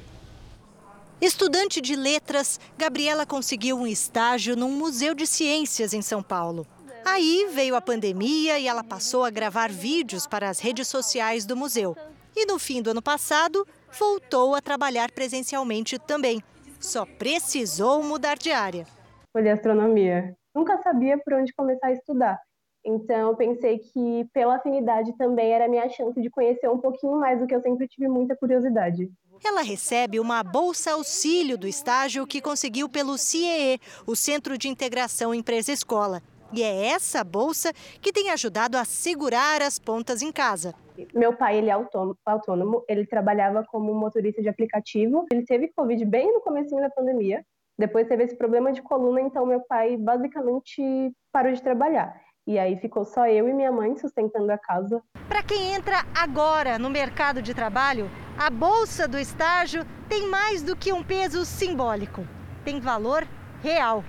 Estudante 1.21 1.79
de 1.79 1.95
letras, 1.95 2.59
Gabriela 2.77 3.25
conseguiu 3.25 3.77
um 3.77 3.87
estágio 3.87 4.57
num 4.57 4.71
museu 4.71 5.15
de 5.15 5.25
ciências 5.25 5.93
em 5.93 6.01
São 6.01 6.21
Paulo. 6.21 6.67
Aí 7.05 7.47
veio 7.49 7.77
a 7.77 7.81
pandemia 7.81 8.59
e 8.59 8.67
ela 8.67 8.83
passou 8.83 9.23
a 9.23 9.29
gravar 9.29 9.71
vídeos 9.71 10.27
para 10.27 10.49
as 10.49 10.59
redes 10.59 10.89
sociais 10.89 11.45
do 11.45 11.55
museu. 11.55 11.95
E 12.35 12.45
no 12.45 12.59
fim 12.59 12.81
do 12.81 12.89
ano 12.89 13.01
passado, 13.01 13.65
voltou 13.97 14.53
a 14.53 14.61
trabalhar 14.61 15.11
presencialmente 15.11 15.97
também. 15.97 16.43
Só 16.83 17.05
precisou 17.05 18.03
mudar 18.03 18.37
de 18.37 18.51
área. 18.51 18.85
De 19.33 19.49
astronomia. 19.49 20.35
Nunca 20.53 20.77
sabia 20.83 21.17
por 21.17 21.33
onde 21.33 21.53
começar 21.53 21.87
a 21.87 21.93
estudar. 21.93 22.37
Então, 22.85 23.29
eu 23.29 23.35
pensei 23.37 23.79
que, 23.79 24.25
pela 24.33 24.57
afinidade, 24.57 25.15
também 25.17 25.53
era 25.53 25.69
minha 25.69 25.87
chance 25.87 26.21
de 26.21 26.29
conhecer 26.29 26.69
um 26.69 26.77
pouquinho 26.77 27.17
mais 27.17 27.39
do 27.39 27.47
que 27.47 27.55
eu 27.55 27.61
sempre 27.61 27.87
tive 27.87 28.09
muita 28.09 28.35
curiosidade. 28.35 29.09
Ela 29.43 29.61
recebe 29.61 30.19
uma 30.19 30.43
bolsa 30.43 30.91
auxílio 30.91 31.57
do 31.57 31.65
estágio 31.65 32.27
que 32.27 32.41
conseguiu 32.41 32.89
pelo 32.89 33.17
CIEE, 33.17 33.79
o 34.05 34.13
Centro 34.13 34.57
de 34.57 34.67
Integração 34.67 35.33
Empresa-Escola. 35.33 36.21
E 36.55 36.61
é 36.61 36.87
essa 36.87 37.23
bolsa 37.23 37.73
que 37.99 38.13
tem 38.13 38.29
ajudado 38.29 38.77
a 38.77 38.85
segurar 38.85 39.61
as 39.61 39.79
pontas 39.79 40.21
em 40.21 40.31
casa. 40.31 40.75
Meu 41.11 41.35
pai, 41.35 41.57
ele 41.57 41.69
é 41.69 41.73
autônomo, 41.73 42.83
ele 42.87 43.07
trabalhava 43.07 43.65
como 43.65 43.91
motorista 43.95 44.39
de 44.39 44.49
aplicativo. 44.49 45.25
Ele 45.31 45.43
teve 45.43 45.69
Covid 45.75 46.05
bem 46.05 46.31
no 46.31 46.41
começo 46.41 46.75
da 46.75 46.91
pandemia. 46.91 47.43
Depois 47.77 48.07
teve 48.07 48.23
esse 48.23 48.37
problema 48.37 48.71
de 48.71 48.83
coluna, 48.83 49.19
então 49.19 49.47
meu 49.47 49.61
pai 49.61 49.97
basicamente 49.97 51.11
parou 51.31 51.51
de 51.51 51.63
trabalhar. 51.63 52.15
E 52.45 52.59
aí 52.59 52.77
ficou 52.77 53.03
só 53.03 53.25
eu 53.25 53.49
e 53.49 53.53
minha 53.53 53.71
mãe 53.71 53.97
sustentando 53.97 54.51
a 54.51 54.57
casa. 54.57 55.01
Para 55.27 55.41
quem 55.41 55.73
entra 55.73 56.05
agora 56.15 56.77
no 56.77 56.89
mercado 56.89 57.41
de 57.41 57.53
trabalho, 57.53 58.11
a 58.37 58.51
bolsa 58.51 59.07
do 59.07 59.17
estágio 59.17 59.83
tem 60.07 60.29
mais 60.29 60.61
do 60.61 60.75
que 60.75 60.93
um 60.93 61.03
peso 61.03 61.45
simbólico. 61.45 62.27
Tem 62.63 62.79
valor 62.79 63.27
real. 63.63 64.03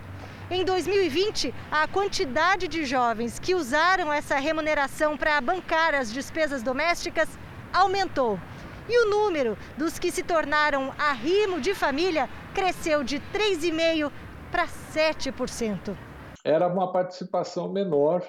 Em 0.51 0.63
2020, 0.63 1.55
a 1.71 1.89
quantidade 1.89 2.69
de 2.69 2.85
jovens 2.85 3.39
que 3.39 3.55
usaram 3.55 4.13
essa 4.13 4.37
remuneração 4.37 5.17
para 5.17 5.41
bancar 5.41 5.95
as 5.95 6.13
despesas 6.13 6.63
domésticas 6.63 7.29
aumentou. 7.73 8.39
E 8.87 9.07
o 9.07 9.11
número 9.11 9.57
dos 9.79 9.99
que 9.99 10.11
se 10.11 10.23
tornaram 10.23 10.93
arrimo 10.99 11.63
de 11.63 11.75
família 11.75 12.29
cresceu 12.55 13.03
de 13.03 13.21
3,5% 13.33 14.13
para 14.51 14.67
7%. 14.67 15.97
Era 16.45 16.69
uma 16.69 16.93
participação 16.93 17.73
menor, 17.73 18.23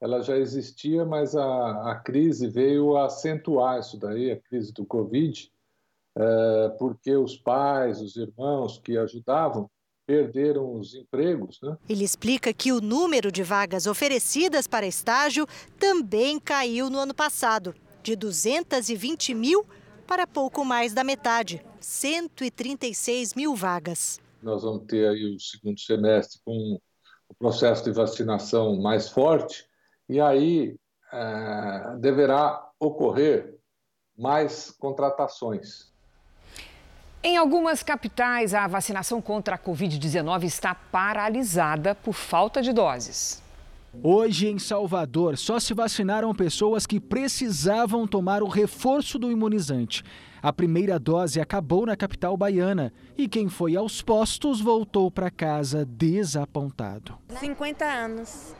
ela 0.00 0.20
já 0.22 0.36
existia, 0.36 1.04
mas 1.04 1.36
a, 1.36 1.92
a 1.92 1.94
crise 1.94 2.48
veio 2.48 2.96
acentuar 2.96 3.78
isso 3.78 3.96
daí, 3.96 4.32
a 4.32 4.40
crise 4.40 4.72
do 4.72 4.84
Covid, 4.84 5.52
é, 6.16 6.68
porque 6.80 7.14
os 7.14 7.36
pais, 7.36 8.00
os 8.00 8.16
irmãos 8.16 8.78
que 8.78 8.98
ajudavam, 8.98 9.70
perderam 10.06 10.78
os 10.78 10.94
empregos. 10.94 11.58
Né? 11.62 11.76
Ele 11.88 12.04
explica 12.04 12.52
que 12.52 12.72
o 12.72 12.80
número 12.80 13.32
de 13.32 13.42
vagas 13.42 13.86
oferecidas 13.86 14.66
para 14.66 14.86
estágio 14.86 15.46
também 15.78 16.38
caiu 16.38 16.90
no 16.90 16.98
ano 16.98 17.14
passado, 17.14 17.74
de 18.02 18.14
220 18.14 19.34
mil 19.34 19.66
para 20.06 20.26
pouco 20.26 20.64
mais 20.64 20.92
da 20.92 21.02
metade, 21.02 21.64
136 21.80 23.34
mil 23.34 23.54
vagas. 23.54 24.20
Nós 24.42 24.62
vamos 24.62 24.84
ter 24.86 25.08
aí 25.08 25.34
o 25.34 25.40
segundo 25.40 25.80
semestre 25.80 26.38
com 26.44 26.78
o 27.28 27.34
processo 27.34 27.82
de 27.84 27.90
vacinação 27.90 28.80
mais 28.80 29.08
forte 29.08 29.66
e 30.08 30.20
aí 30.20 30.76
é, 31.12 31.96
deverá 31.98 32.70
ocorrer 32.78 33.56
mais 34.16 34.70
contratações. 34.70 35.93
Em 37.26 37.38
algumas 37.38 37.82
capitais, 37.82 38.52
a 38.52 38.66
vacinação 38.66 39.18
contra 39.18 39.54
a 39.54 39.58
Covid-19 39.58 40.44
está 40.44 40.74
paralisada 40.74 41.94
por 41.94 42.12
falta 42.12 42.60
de 42.60 42.70
doses. 42.70 43.42
Hoje, 44.02 44.48
em 44.48 44.58
Salvador, 44.58 45.38
só 45.38 45.58
se 45.58 45.72
vacinaram 45.72 46.34
pessoas 46.34 46.84
que 46.84 47.00
precisavam 47.00 48.06
tomar 48.06 48.42
o 48.42 48.46
reforço 48.46 49.18
do 49.18 49.32
imunizante. 49.32 50.04
A 50.42 50.52
primeira 50.52 50.98
dose 50.98 51.40
acabou 51.40 51.86
na 51.86 51.96
capital 51.96 52.36
baiana 52.36 52.92
e 53.16 53.26
quem 53.26 53.48
foi 53.48 53.74
aos 53.74 54.02
postos 54.02 54.60
voltou 54.60 55.10
para 55.10 55.30
casa 55.30 55.86
desapontado. 55.86 57.16
50 57.40 57.86
anos. 57.86 58.54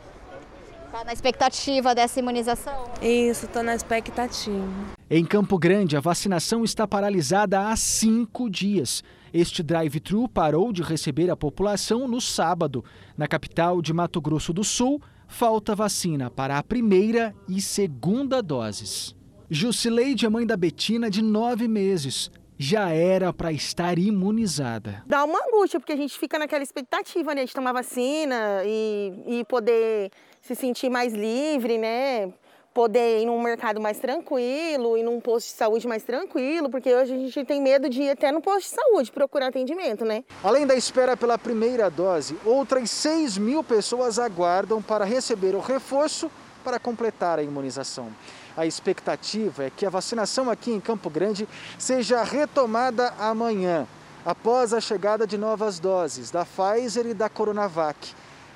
Está 0.95 1.05
na 1.05 1.13
expectativa 1.13 1.93
dessa 1.93 2.21
imunização? 2.21 2.85
Isso, 3.03 3.47
estou 3.47 3.65
na 3.65 3.75
expectativa. 3.75 4.63
Em 5.11 5.25
Campo 5.25 5.59
Grande, 5.59 5.97
a 5.97 6.01
vacinação 6.01 6.63
está 6.63 6.87
paralisada 6.87 7.67
há 7.67 7.75
cinco 7.75 8.49
dias. 8.49 9.03
Este 9.33 9.61
drive-thru 9.61 10.29
parou 10.29 10.73
de 10.73 10.83
receber 10.83 11.33
a 11.33 11.37
população 11.37 12.07
no 12.07 12.21
sábado. 12.21 12.85
Na 13.19 13.27
capital 13.27 13.83
de 13.83 13.93
Mato 13.93 14.21
Grosso 14.21 14.53
do 14.53 14.63
Sul, 14.63 15.03
falta 15.27 15.75
vacina 15.75 16.31
para 16.31 16.59
a 16.59 16.63
primeira 16.63 17.35
e 17.49 17.61
segunda 17.61 18.41
doses. 18.41 19.17
Jusileide 19.51 20.27
é 20.27 20.29
mãe 20.29 20.47
da 20.47 20.57
Betina, 20.57 21.11
de 21.11 21.23
nove 21.23 21.67
meses. 21.67 22.31
Já 22.57 22.91
era 22.91 23.33
para 23.33 23.51
estar 23.51 23.99
imunizada. 23.99 25.03
Dá 25.07 25.25
uma 25.25 25.41
angústia, 25.49 25.81
porque 25.81 25.93
a 25.93 25.97
gente 25.97 26.17
fica 26.17 26.39
naquela 26.39 26.63
expectativa 26.63 27.35
né, 27.35 27.45
de 27.45 27.53
tomar 27.53 27.73
vacina 27.73 28.63
e, 28.65 29.41
e 29.41 29.45
poder 29.47 30.13
se 30.45 30.55
sentir 30.55 30.91
mais 30.91 31.15
livre, 31.15 31.79
né? 31.79 32.31
poder 32.75 33.23
ir 33.23 33.27
num 33.27 33.41
mercado 33.41 33.81
mais 33.81 34.01
tranquilo, 34.01 34.99
ir 34.99 35.05
num 35.05 35.21
posto 35.21 35.47
de 35.47 35.53
saúde 35.53 35.87
mais 35.87 36.03
tranquilo, 36.03 36.69
porque 36.69 36.93
hoje 36.93 37.15
a 37.15 37.17
gente 37.17 37.45
tem 37.45 37.63
medo 37.63 37.89
de 37.89 38.03
ir 38.03 38.11
até 38.11 38.33
no 38.33 38.41
posto 38.41 38.63
de 38.63 38.75
saúde 38.75 39.13
procurar 39.13 39.47
atendimento, 39.47 40.05
né? 40.05 40.25
Além 40.43 40.67
da 40.67 40.75
espera 40.75 41.17
pela 41.17 41.39
primeira 41.39 41.89
dose, 41.89 42.37
outras 42.45 42.91
6 42.91 43.39
mil 43.39 43.63
pessoas 43.63 44.19
aguardam 44.19 44.83
para 44.83 45.05
receber 45.05 45.55
o 45.55 45.61
reforço 45.61 46.29
para 46.65 46.81
completar 46.81 47.39
a 47.39 47.45
imunização. 47.45 48.09
A 48.57 48.67
expectativa 48.67 49.67
é 49.67 49.71
que 49.71 49.87
a 49.87 49.91
vacinação 49.91 50.51
aqui 50.51 50.73
em 50.73 50.81
Campo 50.81 51.09
Grande 51.09 51.49
seja 51.79 52.25
retomada 52.25 53.15
amanhã, 53.21 53.87
após 54.27 54.75
a 54.75 54.81
chegada 54.81 55.29
de 55.29 55.39
novas 55.39 55.79
doses 55.79 56.33
da 56.33 56.45
Pfizer 56.45 57.07
e 57.07 57.15
da 57.15 57.29
Coronavac, 57.29 58.15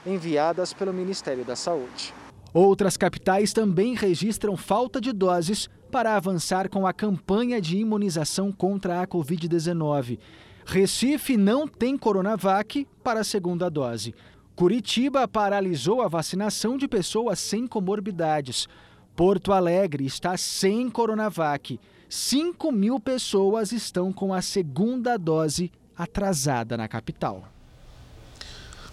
enviadas 0.08 0.72
pelo 0.72 0.92
Ministério 0.92 1.44
da 1.44 1.54
Saúde. 1.54 2.14
Outras 2.52 2.96
capitais 2.96 3.52
também 3.52 3.94
registram 3.94 4.56
falta 4.56 5.00
de 5.00 5.12
doses 5.12 5.68
para 5.90 6.16
avançar 6.16 6.68
com 6.68 6.86
a 6.86 6.92
campanha 6.92 7.60
de 7.60 7.76
imunização 7.76 8.50
contra 8.50 9.02
a 9.02 9.06
Covid-19. 9.06 10.18
Recife 10.64 11.36
não 11.36 11.66
tem 11.66 11.96
Coronavac 11.96 12.86
para 13.02 13.20
a 13.20 13.24
segunda 13.24 13.70
dose. 13.70 14.14
Curitiba 14.54 15.26
paralisou 15.28 16.02
a 16.02 16.08
vacinação 16.08 16.76
de 16.76 16.88
pessoas 16.88 17.38
sem 17.38 17.66
comorbidades. 17.66 18.66
Porto 19.14 19.52
Alegre 19.52 20.04
está 20.04 20.36
sem 20.36 20.90
Coronavac. 20.90 21.78
5 22.08 22.72
mil 22.72 22.98
pessoas 22.98 23.72
estão 23.72 24.12
com 24.12 24.32
a 24.32 24.42
segunda 24.42 25.16
dose 25.16 25.70
atrasada 25.96 26.76
na 26.76 26.88
capital. 26.88 27.48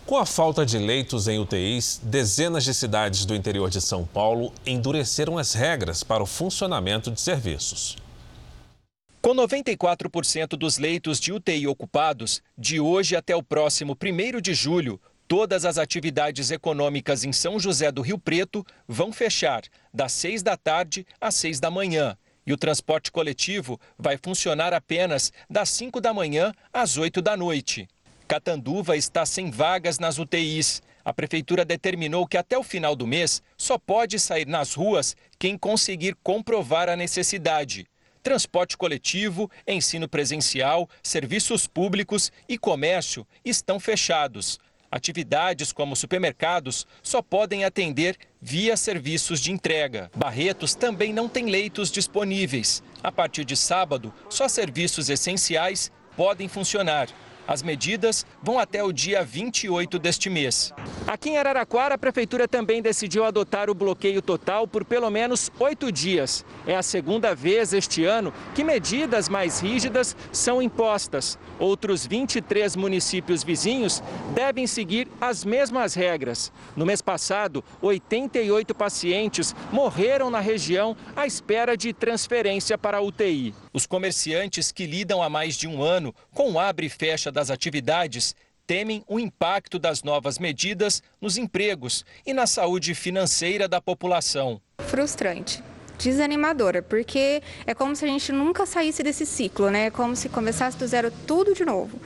Com 0.06 0.18
a 0.18 0.26
falta 0.26 0.64
de 0.64 0.78
leitos 0.78 1.28
em 1.28 1.40
UTIs, 1.40 2.00
dezenas 2.04 2.64
de 2.64 2.76
cidades 2.76 3.26
do 3.26 3.34
interior 3.34 3.72
de 3.72 3.82
São 3.82 4.06
Paulo 4.06 4.54
endureceram 4.64 5.36
as 5.36 5.54
regras 5.54 6.04
para 6.04 6.22
o 6.22 6.28
funcionamento 6.28 7.10
de 7.10 7.20
serviços. 7.20 7.98
Com 9.20 9.34
94% 9.34 10.50
dos 10.50 10.78
leitos 10.78 11.20
de 11.20 11.34
UTI 11.34 11.66
ocupados, 11.66 12.44
de 12.56 12.80
hoje 12.80 13.16
até 13.16 13.36
o 13.36 13.42
próximo 13.42 13.98
1 14.00 14.40
de 14.42 14.54
julho, 14.54 15.02
Todas 15.28 15.66
as 15.66 15.80
atividades 15.80 16.52
econômicas 16.52 17.24
em 17.24 17.34
São 17.34 17.60
José 17.60 17.92
do 17.92 18.04
Rio 18.04 18.20
Preto 18.20 18.64
vão 18.88 19.12
fechar 19.12 19.64
das 19.92 20.12
6 20.12 20.44
da 20.44 20.56
tarde 20.56 21.04
às 21.20 21.34
6 21.34 21.60
da 21.60 21.72
manhã. 21.72 22.16
E 22.46 22.54
o 22.54 22.58
transporte 22.58 23.12
coletivo 23.12 23.80
vai 23.98 24.20
funcionar 24.24 24.72
apenas 24.72 25.34
das 25.50 25.70
5 25.70 26.00
da 26.00 26.14
manhã 26.14 26.54
às 26.72 26.96
8 26.96 27.24
da 27.24 27.36
noite. 27.36 27.88
Catanduva 28.28 28.98
está 28.98 29.26
sem 29.26 29.52
vagas 29.52 30.00
nas 30.00 30.18
UTIs. 30.18 30.82
A 31.04 31.14
prefeitura 31.14 31.64
determinou 31.64 32.26
que 32.26 32.38
até 32.38 32.58
o 32.58 32.64
final 32.64 32.96
do 32.96 33.06
mês 33.06 33.42
só 33.56 33.78
pode 33.78 34.20
sair 34.20 34.48
nas 34.48 34.74
ruas 34.74 35.16
quem 35.38 35.58
conseguir 35.58 36.18
comprovar 36.24 36.90
a 36.90 36.96
necessidade. 36.96 37.86
Transporte 38.24 38.76
coletivo, 38.76 39.52
ensino 39.68 40.10
presencial, 40.10 40.90
serviços 41.04 41.68
públicos 41.68 42.32
e 42.50 42.58
comércio 42.58 43.28
estão 43.46 43.80
fechados. 43.80 44.60
Atividades 44.90 45.72
como 45.72 45.96
supermercados 45.96 46.88
só 47.04 47.22
podem 47.22 47.66
atender 47.66 48.18
via 48.42 48.76
serviços 48.76 49.40
de 49.40 49.52
entrega. 49.52 50.10
Barretos 50.16 50.74
também 50.74 51.14
não 51.14 51.30
tem 51.30 51.46
leitos 51.46 51.92
disponíveis. 51.92 52.82
A 53.04 53.12
partir 53.12 53.46
de 53.46 53.56
sábado, 53.56 54.12
só 54.28 54.48
serviços 54.48 55.10
essenciais 55.10 55.92
podem 56.16 56.48
funcionar. 56.48 57.10
As 57.48 57.62
medidas 57.62 58.26
vão 58.42 58.58
até 58.58 58.84
o 58.84 58.92
dia 58.92 59.24
28 59.24 60.00
deste 60.00 60.30
mês. 60.30 60.74
Aqui 61.06 61.30
em 61.30 61.38
Araraquara, 61.38 61.94
a 61.94 61.98
Prefeitura 61.98 62.48
também 62.48 62.82
decidiu 62.82 63.24
adotar 63.24 63.70
o 63.70 63.76
bloqueio 63.76 64.22
total 64.22 64.68
por 64.68 64.84
pelo 64.84 65.10
menos 65.12 65.52
oito 65.60 65.92
dias. 65.92 66.44
É 66.66 66.76
a 66.76 66.82
segunda 66.82 67.36
vez 67.36 67.74
este 67.74 68.04
ano 68.04 68.34
que 68.56 68.64
medidas 68.64 69.30
mais 69.30 69.60
rígidas 69.60 70.16
são 70.32 70.60
impostas. 70.60 71.38
Outros 71.60 72.08
23 72.08 72.76
municípios 72.76 73.44
vizinhos 73.44 74.02
devem 74.34 74.66
seguir 74.66 75.08
as 75.22 75.46
mesmas 75.46 75.94
regras. 75.94 76.52
No 76.76 76.86
mês 76.86 77.02
passado, 77.02 77.64
88 77.82 78.74
pacientes 78.74 79.56
morreram 79.72 80.32
na 80.32 80.40
região 80.40 80.98
à 81.16 81.28
espera 81.28 81.78
de 81.78 81.94
transferência 81.94 82.78
para 82.78 82.98
a 82.98 83.02
UTI. 83.02 83.54
Os 83.72 83.86
comerciantes 83.86 84.72
que 84.72 84.88
lidam 84.88 85.22
há 85.22 85.30
mais 85.30 85.56
de 85.56 85.68
um 85.68 85.84
ano 85.84 86.16
com 86.34 86.54
o 86.54 86.60
abre 86.60 86.88
e 86.88 86.90
fecha 86.90 87.32
das 87.36 87.50
atividades 87.50 88.34
temem 88.66 89.04
o 89.08 89.20
impacto 89.20 89.78
das 89.78 90.02
novas 90.02 90.40
medidas 90.40 91.04
nos 91.20 91.38
empregos 91.38 92.06
e 92.26 92.34
na 92.34 92.48
saúde 92.48 92.96
financeira 92.96 93.68
da 93.68 93.82
população. 93.82 94.62
Frustrante 94.80 95.62
desanimadora, 95.98 96.82
porque 96.82 97.42
é 97.66 97.74
como 97.74 97.96
se 97.96 98.04
a 98.04 98.08
gente 98.08 98.30
nunca 98.34 98.66
saísse 98.66 99.02
desse 99.02 99.26
ciclo, 99.26 99.70
né? 99.70 99.86
É 99.86 99.90
como 99.90 100.14
se 100.14 100.28
começasse 100.28 100.78
do 100.78 100.86
zero 100.86 101.10
tudo 101.26 101.54
de 101.54 101.64
novo. 101.64 101.98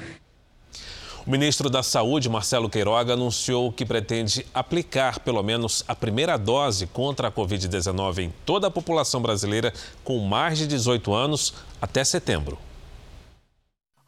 O 1.26 1.32
ministro 1.32 1.72
da 1.72 1.82
Saúde, 1.82 2.30
Marcelo 2.30 2.70
Queiroga, 2.70 3.13
anunciou 3.13 3.72
que 3.72 3.84
pretende 3.84 4.46
aplicar 4.54 5.20
pelo 5.20 5.42
menos 5.42 5.84
a 5.88 5.96
primeira 5.96 6.38
dose 6.38 6.86
contra 6.86 7.30
a 7.30 7.32
Covid-19 7.32 8.20
em 8.20 8.34
toda 8.46 8.68
a 8.68 8.72
população 8.72 9.24
brasileira 9.24 9.74
com 10.04 10.20
mais 10.20 10.60
de 10.60 10.68
18 10.68 11.12
anos 11.12 11.56
até 11.82 12.04
setembro. 12.04 12.60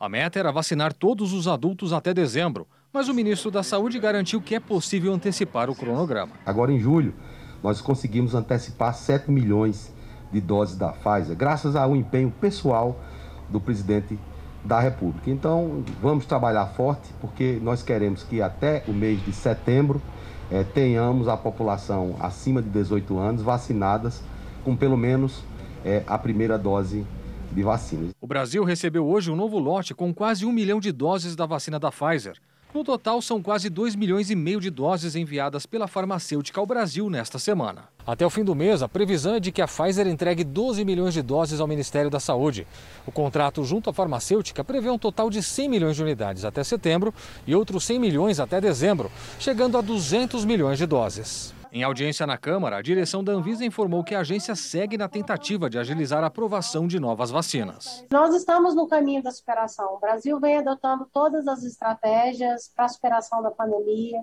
A 0.02 0.10
meta 0.10 0.40
era 0.40 0.52
vacinar 0.52 0.94
todos 0.94 1.32
os 1.32 1.48
adultos 1.48 1.94
até 1.94 2.12
dezembro, 2.12 2.66
mas 2.92 3.08
o 3.08 3.14
ministro 3.14 3.52
da 3.52 3.62
Saúde 3.62 4.00
garantiu 4.00 4.42
que 4.42 4.56
é 4.56 4.60
possível 4.60 5.14
antecipar 5.14 5.70
o 5.70 5.76
cronograma. 5.76 6.32
Agora, 6.44 6.72
em 6.72 6.80
julho, 6.80 7.14
nós 7.62 7.82
conseguimos 7.82 8.34
antecipar 8.34 8.96
7 8.96 9.30
milhões 9.30 9.94
de 10.32 10.42
doses 10.42 10.76
da 10.76 10.92
Pfizer, 10.92 11.36
graças 11.36 11.76
ao 11.76 11.96
empenho 11.96 12.32
pessoal 12.32 13.00
do 13.48 13.62
presidente 13.62 14.18
da 14.66 14.80
República. 14.80 15.30
Então, 15.30 15.84
vamos 16.02 16.26
trabalhar 16.26 16.66
forte, 16.66 17.08
porque 17.22 17.60
nós 17.62 17.84
queremos 17.84 18.24
que 18.24 18.42
até 18.42 18.84
o 18.88 18.94
mês 18.94 19.24
de 19.24 19.32
setembro 19.32 20.02
eh, 20.50 20.64
tenhamos 20.64 21.28
a 21.28 21.38
população 21.38 22.16
acima 22.20 22.60
de 22.60 22.70
18 22.70 23.20
anos 23.20 23.44
vacinadas 23.44 24.24
com 24.66 24.76
pelo 24.76 24.98
menos 24.98 25.44
eh, 25.86 26.02
a 26.08 26.18
primeira 26.18 26.58
dose 26.58 27.06
de 27.52 27.64
vacinas. 27.64 28.12
O 28.20 28.28
Brasil 28.28 28.64
recebeu 28.64 29.08
hoje 29.08 29.30
um 29.30 29.36
novo 29.36 29.60
lote 29.60 29.94
com 29.94 30.14
quase 30.14 30.46
um 30.46 30.52
milhão 30.52 30.80
de 30.80 30.92
doses 30.92 31.36
da 31.36 31.46
vacina 31.46 31.80
da 31.80 31.92
Pfizer. 31.92 32.38
No 32.74 32.86
total, 32.86 33.22
são 33.22 33.42
quase 33.42 33.70
2 33.70 33.98
milhões 33.98 34.30
e 34.30 34.36
meio 34.36 34.62
de 34.62 34.70
doses 34.70 35.14
enviadas 35.14 35.66
pela 35.66 35.90
farmacêutica 35.90 36.58
ao 36.58 36.66
Brasil 36.66 37.10
nesta 37.10 37.38
semana. 37.38 37.84
Até 38.08 38.26
o 38.26 38.30
fim 38.30 38.46
do 38.46 38.56
mês, 38.56 38.82
a 38.82 38.88
previsão 38.88 39.36
é 39.36 39.40
de 39.42 39.52
que 39.52 39.62
a 39.62 39.68
Pfizer 39.68 40.08
entregue 40.08 40.46
12 40.46 40.86
milhões 40.86 41.14
de 41.14 41.22
doses 41.22 41.60
ao 41.60 41.68
Ministério 41.68 42.10
da 42.10 42.20
Saúde. 42.20 42.66
O 43.06 43.12
contrato 43.12 43.62
junto 43.66 43.90
à 43.90 43.94
farmacêutica 43.94 44.64
prevê 44.64 44.90
um 44.90 44.98
total 44.98 45.30
de 45.30 45.44
100 45.44 45.68
milhões 45.68 45.98
de 45.98 46.02
unidades 46.02 46.46
até 46.46 46.64
setembro 46.64 47.14
e 47.46 47.54
outros 47.54 47.84
100 47.84 48.00
milhões 48.00 48.40
até 48.40 48.62
dezembro, 48.62 49.12
chegando 49.38 49.78
a 49.78 49.82
200 49.82 50.46
milhões 50.46 50.78
de 50.78 50.86
doses. 50.86 51.54
Em 51.74 51.84
audiência 51.84 52.28
na 52.28 52.38
Câmara, 52.38 52.76
a 52.76 52.82
direção 52.82 53.24
da 53.24 53.32
Anvisa 53.32 53.64
informou 53.64 54.04
que 54.04 54.14
a 54.14 54.20
agência 54.20 54.54
segue 54.56 54.98
na 54.98 55.08
tentativa 55.08 55.70
de 55.70 55.80
agilizar 55.80 56.22
a 56.22 56.28
aprovação 56.28 56.86
de 56.86 57.00
novas 57.00 57.32
vacinas. 57.32 58.06
Nós 58.12 58.36
estamos 58.36 58.76
no 58.76 58.90
caminho 58.90 59.24
da 59.24 59.32
superação. 59.32 59.96
O 59.96 60.00
Brasil 60.00 60.38
vem 60.38 60.58
adotando 60.58 61.08
todas 61.14 61.48
as 61.48 61.64
estratégias 61.64 62.70
para 62.76 62.84
a 62.84 62.90
superação 62.90 63.42
da 63.42 63.52
pandemia, 63.52 64.22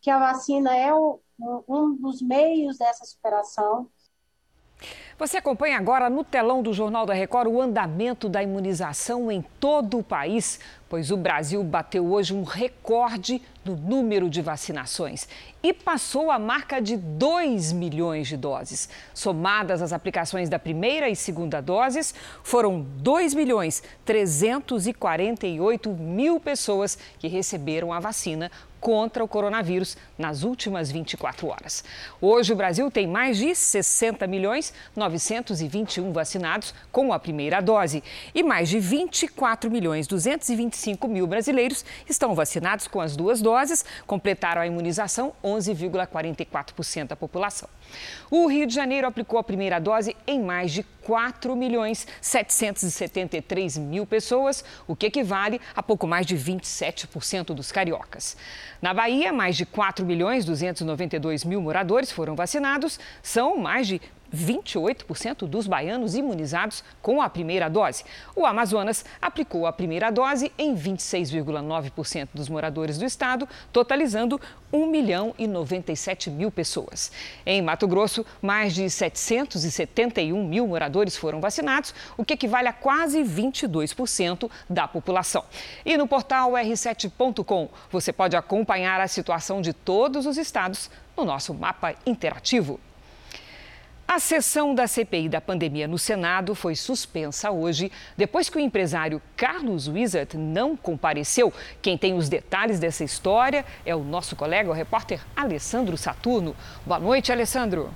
que 0.00 0.10
a 0.10 0.18
vacina 0.18 0.74
é 0.74 0.90
um 0.94 1.94
dos 2.00 2.22
meios 2.22 2.78
dessa 2.78 3.04
superação. 3.04 3.90
Você 5.18 5.36
acompanha 5.36 5.76
agora 5.76 6.08
no 6.08 6.22
telão 6.22 6.62
do 6.62 6.72
Jornal 6.72 7.04
da 7.04 7.12
Record 7.12 7.48
o 7.48 7.60
andamento 7.60 8.28
da 8.28 8.40
imunização 8.40 9.32
em 9.32 9.44
todo 9.58 9.98
o 9.98 10.02
país, 10.02 10.60
pois 10.88 11.10
o 11.10 11.16
Brasil 11.16 11.62
bateu 11.64 12.06
hoje 12.12 12.32
um 12.32 12.44
recorde 12.44 13.42
no 13.64 13.76
número 13.76 14.30
de 14.30 14.40
vacinações 14.40 15.28
e 15.60 15.72
passou 15.72 16.30
a 16.30 16.38
marca 16.38 16.80
de 16.80 16.96
2 16.96 17.72
milhões 17.72 18.28
de 18.28 18.36
doses. 18.36 18.88
Somadas 19.12 19.82
as 19.82 19.92
aplicações 19.92 20.48
da 20.48 20.58
primeira 20.58 21.08
e 21.08 21.16
segunda 21.16 21.60
doses, 21.60 22.14
foram 22.44 22.80
2 22.80 23.34
milhões 23.34 23.82
348 24.04 25.90
mil 25.90 26.38
pessoas 26.38 26.96
que 27.18 27.26
receberam 27.26 27.92
a 27.92 27.98
vacina 27.98 28.52
contra 28.80 29.24
o 29.24 29.28
coronavírus 29.28 29.96
nas 30.16 30.42
últimas 30.42 30.90
24 30.90 31.48
horas. 31.48 31.84
Hoje 32.20 32.52
o 32.52 32.56
Brasil 32.56 32.90
tem 32.90 33.06
mais 33.06 33.36
de 33.36 33.54
60 33.54 34.26
milhões 34.26 34.72
921 35.08 36.12
vacinados 36.12 36.74
com 36.92 37.12
a 37.12 37.18
primeira 37.18 37.60
dose 37.60 38.02
e 38.34 38.42
mais 38.42 38.68
de 38.68 38.78
24 38.78 39.70
milhões 39.70 40.06
225 40.06 41.08
mil 41.08 41.26
brasileiros 41.26 41.84
estão 42.08 42.34
vacinados 42.34 42.86
com 42.86 43.00
as 43.00 43.16
duas 43.16 43.40
doses, 43.40 43.84
completaram 44.06 44.60
a 44.60 44.66
imunização 44.66 45.32
11,44% 45.42 47.08
da 47.08 47.16
população. 47.16 47.68
O 48.30 48.46
Rio 48.46 48.66
de 48.66 48.74
Janeiro 48.74 49.06
aplicou 49.06 49.38
a 49.38 49.44
primeira 49.44 49.78
dose 49.78 50.14
em 50.26 50.40
mais 50.40 50.72
de 50.72 50.82
4 50.82 51.56
milhões 51.56 52.06
773 52.20 53.78
mil 53.78 54.04
pessoas, 54.04 54.62
o 54.86 54.94
que 54.94 55.06
equivale 55.06 55.58
a 55.74 55.82
pouco 55.82 56.06
mais 56.06 56.26
de 56.26 56.36
27% 56.36 57.54
dos 57.54 57.72
cariocas. 57.72 58.36
Na 58.82 58.92
Bahia, 58.92 59.32
mais 59.32 59.56
de 59.56 59.64
4 59.64 60.04
milhões 60.04 60.44
292 60.44 61.44
mil 61.44 61.62
moradores 61.62 62.12
foram 62.12 62.36
vacinados, 62.36 63.00
são 63.22 63.56
mais 63.56 63.86
de 63.86 64.02
28% 64.34 65.46
dos 65.46 65.66
baianos 65.66 66.14
imunizados 66.14 66.84
com 67.00 67.20
a 67.20 67.28
primeira 67.28 67.68
dose. 67.68 68.04
O 68.34 68.44
Amazonas 68.44 69.04
aplicou 69.20 69.66
a 69.66 69.72
primeira 69.72 70.10
dose 70.10 70.52
em 70.58 70.74
26,9% 70.74 72.28
dos 72.34 72.48
moradores 72.48 72.98
do 72.98 73.04
estado, 73.04 73.48
totalizando 73.72 74.40
1 74.72 74.86
milhão 74.86 75.34
e 75.38 75.46
97 75.46 76.30
mil 76.30 76.50
pessoas. 76.50 77.10
Em 77.46 77.62
Mato 77.62 77.88
Grosso, 77.88 78.24
mais 78.42 78.74
de 78.74 78.88
771 78.88 80.44
mil 80.44 80.66
moradores 80.66 81.16
foram 81.16 81.40
vacinados, 81.40 81.94
o 82.16 82.24
que 82.24 82.34
equivale 82.34 82.68
a 82.68 82.72
quase 82.72 83.22
22% 83.22 84.50
da 84.68 84.86
população. 84.86 85.44
E 85.84 85.96
no 85.96 86.06
portal 86.06 86.52
r7.com 86.52 87.68
você 87.90 88.12
pode 88.12 88.36
acompanhar 88.36 89.00
a 89.00 89.08
situação 89.08 89.60
de 89.60 89.72
todos 89.72 90.26
os 90.26 90.36
estados 90.36 90.90
no 91.16 91.24
nosso 91.24 91.52
mapa 91.54 91.94
interativo. 92.06 92.78
A 94.10 94.18
sessão 94.18 94.74
da 94.74 94.86
CPI 94.86 95.28
da 95.28 95.38
pandemia 95.38 95.86
no 95.86 95.98
Senado 95.98 96.54
foi 96.54 96.74
suspensa 96.74 97.50
hoje, 97.50 97.92
depois 98.16 98.48
que 98.48 98.56
o 98.56 98.60
empresário 98.60 99.20
Carlos 99.36 99.86
Wizard 99.86 100.34
não 100.34 100.74
compareceu. 100.74 101.52
Quem 101.82 101.98
tem 101.98 102.14
os 102.14 102.26
detalhes 102.26 102.80
dessa 102.80 103.04
história 103.04 103.66
é 103.84 103.94
o 103.94 104.02
nosso 104.02 104.34
colega, 104.34 104.70
o 104.70 104.72
repórter 104.72 105.20
Alessandro 105.36 105.94
Saturno. 105.98 106.56
Boa 106.86 106.98
noite, 106.98 107.30
Alessandro. 107.30 107.90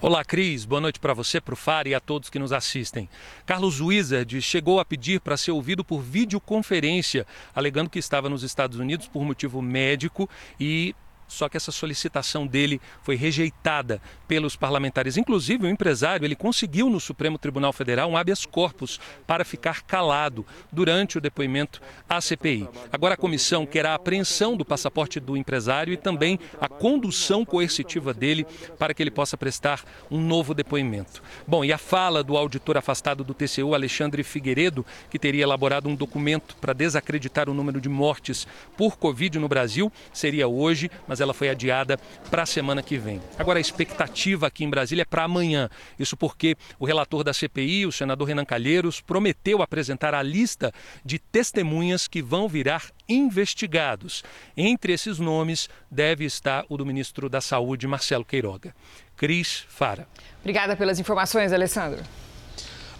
Olá, 0.00 0.24
Cris. 0.24 0.64
Boa 0.64 0.80
noite 0.80 1.00
para 1.00 1.12
você, 1.12 1.40
para 1.40 1.54
o 1.54 1.56
FAR 1.56 1.88
e 1.88 1.94
a 1.96 2.00
todos 2.00 2.30
que 2.30 2.38
nos 2.38 2.52
assistem. 2.52 3.08
Carlos 3.44 3.80
Wizard 3.80 4.40
chegou 4.40 4.78
a 4.78 4.84
pedir 4.84 5.20
para 5.20 5.36
ser 5.36 5.50
ouvido 5.50 5.84
por 5.84 6.00
videoconferência, 6.00 7.26
alegando 7.52 7.90
que 7.90 7.98
estava 7.98 8.28
nos 8.28 8.44
Estados 8.44 8.78
Unidos 8.78 9.08
por 9.08 9.24
motivo 9.24 9.60
médico 9.60 10.30
e 10.60 10.94
só 11.30 11.48
que 11.48 11.56
essa 11.56 11.72
solicitação 11.72 12.46
dele 12.46 12.80
foi 13.02 13.14
rejeitada 13.14 14.02
pelos 14.26 14.56
parlamentares. 14.56 15.16
Inclusive, 15.16 15.66
o 15.66 15.70
empresário 15.70 16.24
ele 16.24 16.36
conseguiu 16.36 16.90
no 16.90 17.00
Supremo 17.00 17.38
Tribunal 17.38 17.72
Federal 17.72 18.10
um 18.10 18.16
habeas 18.16 18.44
corpus 18.44 19.00
para 19.26 19.44
ficar 19.44 19.82
calado 19.82 20.44
durante 20.70 21.18
o 21.18 21.20
depoimento 21.20 21.80
à 22.08 22.20
CPI. 22.20 22.68
Agora 22.92 23.14
a 23.14 23.16
comissão 23.16 23.64
quer 23.64 23.86
a 23.86 23.94
apreensão 23.94 24.56
do 24.56 24.64
passaporte 24.64 25.20
do 25.20 25.36
empresário 25.36 25.92
e 25.92 25.96
também 25.96 26.38
a 26.60 26.68
condução 26.68 27.44
coercitiva 27.44 28.12
dele 28.12 28.46
para 28.78 28.92
que 28.92 29.02
ele 29.02 29.10
possa 29.10 29.36
prestar 29.36 29.84
um 30.10 30.20
novo 30.20 30.52
depoimento. 30.52 31.22
Bom, 31.46 31.64
e 31.64 31.72
a 31.72 31.78
fala 31.78 32.22
do 32.22 32.36
auditor 32.36 32.76
afastado 32.76 33.22
do 33.22 33.34
TCU, 33.34 33.74
Alexandre 33.74 34.22
Figueiredo, 34.22 34.84
que 35.08 35.18
teria 35.18 35.44
elaborado 35.44 35.88
um 35.88 35.94
documento 35.94 36.56
para 36.56 36.72
desacreditar 36.72 37.48
o 37.48 37.54
número 37.54 37.80
de 37.80 37.88
mortes 37.88 38.46
por 38.76 38.96
Covid 38.96 39.38
no 39.38 39.48
Brasil, 39.48 39.92
seria 40.12 40.48
hoje, 40.48 40.90
mas 41.06 41.19
ela 41.20 41.34
foi 41.34 41.48
adiada 41.48 41.98
para 42.30 42.42
a 42.42 42.46
semana 42.46 42.82
que 42.82 42.98
vem. 42.98 43.20
Agora, 43.38 43.58
a 43.58 43.60
expectativa 43.60 44.46
aqui 44.46 44.64
em 44.64 44.70
Brasília 44.70 45.02
é 45.02 45.04
para 45.04 45.24
amanhã. 45.24 45.68
Isso 45.98 46.16
porque 46.16 46.56
o 46.78 46.84
relator 46.84 47.22
da 47.22 47.32
CPI, 47.32 47.86
o 47.86 47.92
senador 47.92 48.28
Renan 48.28 48.44
Calheiros, 48.44 49.00
prometeu 49.00 49.62
apresentar 49.62 50.14
a 50.14 50.22
lista 50.22 50.72
de 51.04 51.18
testemunhas 51.18 52.08
que 52.08 52.22
vão 52.22 52.48
virar 52.48 52.84
investigados. 53.08 54.22
Entre 54.56 54.92
esses 54.92 55.18
nomes 55.18 55.68
deve 55.90 56.24
estar 56.24 56.64
o 56.68 56.76
do 56.76 56.86
ministro 56.86 57.28
da 57.28 57.40
Saúde, 57.40 57.86
Marcelo 57.86 58.24
Queiroga. 58.24 58.74
Cris 59.16 59.64
Fara. 59.68 60.08
Obrigada 60.40 60.74
pelas 60.76 60.98
informações, 60.98 61.52
Alessandro. 61.52 62.02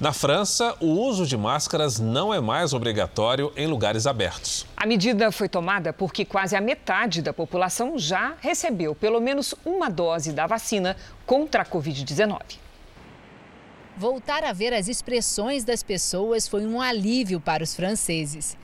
Na 0.01 0.15
França, 0.15 0.75
o 0.81 0.87
uso 0.87 1.27
de 1.27 1.37
máscaras 1.37 2.01
não 2.01 2.33
é 2.33 2.41
mais 2.41 2.73
obrigatório 2.73 3.53
em 3.55 3.67
lugares 3.67 4.07
abertos. 4.07 4.65
A 4.75 4.87
medida 4.87 5.31
foi 5.31 5.47
tomada 5.47 5.93
porque 5.93 6.25
quase 6.25 6.57
a 6.57 6.61
metade 6.61 7.21
da 7.21 7.35
população 7.35 7.99
já 7.99 8.33
recebeu 8.41 8.95
pelo 8.95 9.21
menos 9.21 9.55
uma 9.63 9.91
dose 9.91 10.33
da 10.33 10.47
vacina 10.47 10.97
contra 11.27 11.61
a 11.61 11.67
Covid-19. 11.67 12.41
Voltar 13.95 14.43
a 14.43 14.55
ver 14.55 14.73
as 14.73 14.89
expressões 14.89 15.65
das 15.65 15.83
pessoas 15.83 16.49
foi 16.49 16.65
um 16.65 16.81
alívio 16.81 17.39
para 17.39 17.63
os 17.63 17.77
franceses. 17.77 18.57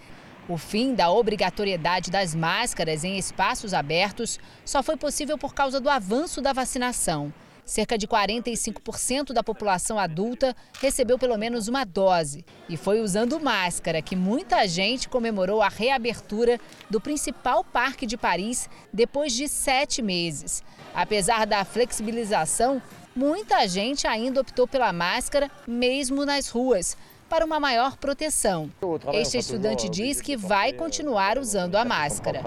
O 0.48 0.56
fim 0.56 0.94
da 0.94 1.10
obrigatoriedade 1.10 2.10
das 2.10 2.34
máscaras 2.34 3.04
em 3.04 3.18
espaços 3.18 3.74
abertos 3.74 4.40
só 4.64 4.82
foi 4.82 4.96
possível 4.96 5.36
por 5.36 5.52
causa 5.52 5.82
do 5.82 5.90
avanço 5.90 6.40
da 6.40 6.54
vacinação. 6.54 7.30
Cerca 7.66 7.98
de 7.98 8.06
45% 8.06 9.32
da 9.32 9.42
população 9.42 9.98
adulta 9.98 10.54
recebeu 10.80 11.18
pelo 11.18 11.36
menos 11.36 11.66
uma 11.66 11.84
dose. 11.84 12.44
E 12.68 12.76
foi 12.76 13.00
usando 13.00 13.40
máscara 13.40 14.00
que 14.00 14.14
muita 14.14 14.68
gente 14.68 15.08
comemorou 15.08 15.60
a 15.60 15.68
reabertura 15.68 16.60
do 16.88 17.00
principal 17.00 17.64
parque 17.64 18.06
de 18.06 18.16
Paris 18.16 18.70
depois 18.92 19.32
de 19.32 19.48
sete 19.48 20.00
meses. 20.00 20.62
Apesar 20.94 21.44
da 21.44 21.64
flexibilização, 21.64 22.80
muita 23.16 23.66
gente 23.66 24.06
ainda 24.06 24.42
optou 24.42 24.68
pela 24.68 24.92
máscara, 24.92 25.50
mesmo 25.66 26.24
nas 26.24 26.48
ruas 26.48 26.96
para 27.28 27.44
uma 27.44 27.58
maior 27.58 27.96
proteção. 27.96 28.70
Este 29.12 29.38
estudante 29.38 29.88
diz 29.88 30.20
que 30.20 30.36
vai 30.36 30.72
continuar 30.72 31.36
usando 31.36 31.74
a 31.74 31.84
máscara. 31.84 32.42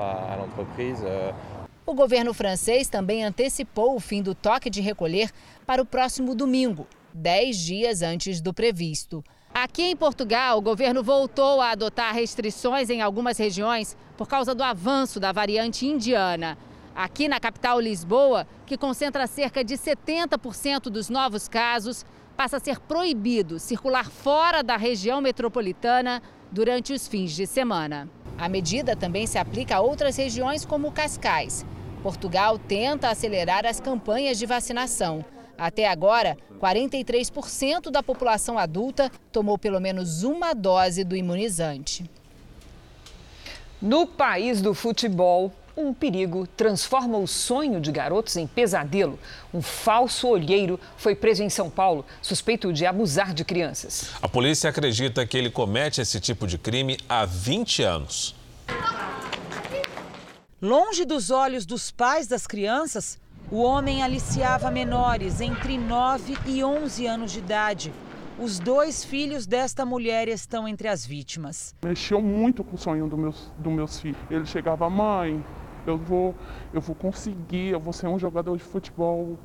O 1.89 1.93
governo 1.95 2.36
francês 2.36 2.88
também 2.88 3.25
antecipou 3.25 3.95
o 3.95 3.99
fim 3.99 4.21
do 4.21 4.36
toque 4.36 4.69
de 4.69 4.80
recolher 4.80 5.32
para 5.65 5.82
o 5.82 5.86
próximo 5.86 6.36
domingo, 6.36 6.86
dez 7.12 7.58
dias 7.58 8.04
antes 8.04 8.39
do 8.39 8.54
previsto. 8.54 9.23
Aqui 9.52 9.82
em 9.82 9.95
Portugal, 9.95 10.60
o 10.60 10.62
governo 10.62 11.02
voltou 11.02 11.60
a 11.60 11.71
adotar 11.71 12.13
restrições 12.13 12.91
em 12.91 13.02
algumas 13.02 13.39
regiões 13.39 13.97
por 14.15 14.28
causa 14.28 14.54
do 14.54 14.62
avanço 14.62 15.19
da 15.19 15.32
variante 15.32 15.88
indiana. 15.88 16.60
Aqui 16.95 17.28
na 17.28 17.39
capital 17.39 17.80
Lisboa, 17.80 18.45
que 18.67 18.78
concentra 18.78 19.25
cerca 19.25 19.63
de 19.63 19.73
70% 19.73 20.91
dos 20.91 21.10
novos 21.10 21.47
casos, 21.47 22.06
passa 22.38 22.58
a 22.58 22.60
ser 22.60 22.80
proibido 22.82 23.58
circular 23.58 24.12
fora 24.12 24.62
da 24.62 24.78
região 24.78 25.21
metropolitana 25.21 26.21
durante 26.52 26.93
os 26.93 27.08
fins 27.08 27.32
de 27.32 27.47
semana. 27.47 28.08
A 28.38 28.47
medida 28.47 28.95
também 28.95 29.25
se 29.25 29.39
aplica 29.39 29.78
a 29.78 29.82
outras 29.82 30.15
regiões 30.15 30.63
como 30.63 30.91
Cascais. 30.91 31.65
Portugal 32.02 32.58
tenta 32.58 33.10
acelerar 33.10 33.66
as 33.66 33.80
campanhas 33.80 34.38
de 34.38 34.46
vacinação. 34.46 35.24
Até 35.58 35.88
agora, 35.88 36.38
43% 36.60 37.92
da 37.92 38.02
população 38.02 38.58
adulta 38.58 39.12
tomou 39.32 39.58
pelo 39.58 39.80
menos 39.82 40.24
uma 40.24 40.54
dose 40.54 41.04
do 41.04 41.16
imunizante. 41.16 42.10
No 43.82 44.08
país 44.08 44.62
do 44.62 44.74
futebol, 44.74 45.52
um 45.76 45.94
perigo 45.94 46.48
transforma 46.48 47.18
o 47.18 47.28
sonho 47.28 47.80
de 47.80 47.92
garotos 47.92 48.36
em 48.36 48.48
pesadelo. 48.48 49.18
Um 49.54 49.62
falso 49.62 50.28
olheiro 50.28 50.80
foi 50.98 51.16
preso 51.16 51.44
em 51.44 51.50
São 51.50 51.70
Paulo, 51.70 52.06
suspeito 52.22 52.72
de 52.74 52.86
abusar 52.86 53.34
de 53.34 53.46
crianças. 53.46 54.12
A 54.22 54.28
polícia 54.28 54.70
acredita 54.70 55.26
que 55.26 55.38
ele 55.38 55.50
comete 55.50 56.02
esse 56.02 56.20
tipo 56.20 56.48
de 56.48 56.58
crime 56.58 56.98
há 57.08 57.26
20 57.26 57.84
anos. 57.84 58.36
Longe 60.62 61.06
dos 61.06 61.32
olhos 61.32 61.65
dos 61.65 61.89
pais 61.89 62.28
das 62.28 62.45
crianças, 62.45 63.17
o 63.50 63.62
homem 63.62 64.04
aliciava 64.04 64.69
menores 64.69 65.39
entre 65.39 65.78
9 65.78 66.38
e 66.45 66.62
11 66.62 67.08
anos 67.08 67.32
de 67.32 67.39
idade. 67.39 67.93
Os 68.38 68.60
dois 68.60 69.02
filhos 69.02 69.48
desta 69.48 69.86
mulher 69.86 70.28
estão 70.28 70.67
entre 70.67 70.89
as 70.89 71.06
vítimas. 71.06 71.74
Mexeu 71.82 72.22
muito 72.22 72.62
com 72.62 72.76
o 72.76 72.78
sonho 72.78 73.08
dos 73.08 73.17
meus, 73.17 73.52
do 73.58 73.72
meus 73.72 74.02
filhos. 74.02 74.19
Ele 74.30 74.45
chegava, 74.45 74.89
mãe, 74.89 75.41
eu 75.88 75.98
vou, 75.98 76.36
eu 76.74 76.82
vou 76.82 76.93
conseguir, 76.93 77.69
eu 77.69 77.80
vou 77.80 77.93
ser 77.93 78.08
um 78.08 78.19
jogador 78.19 78.58
de 78.58 78.63
futebol 78.63 79.39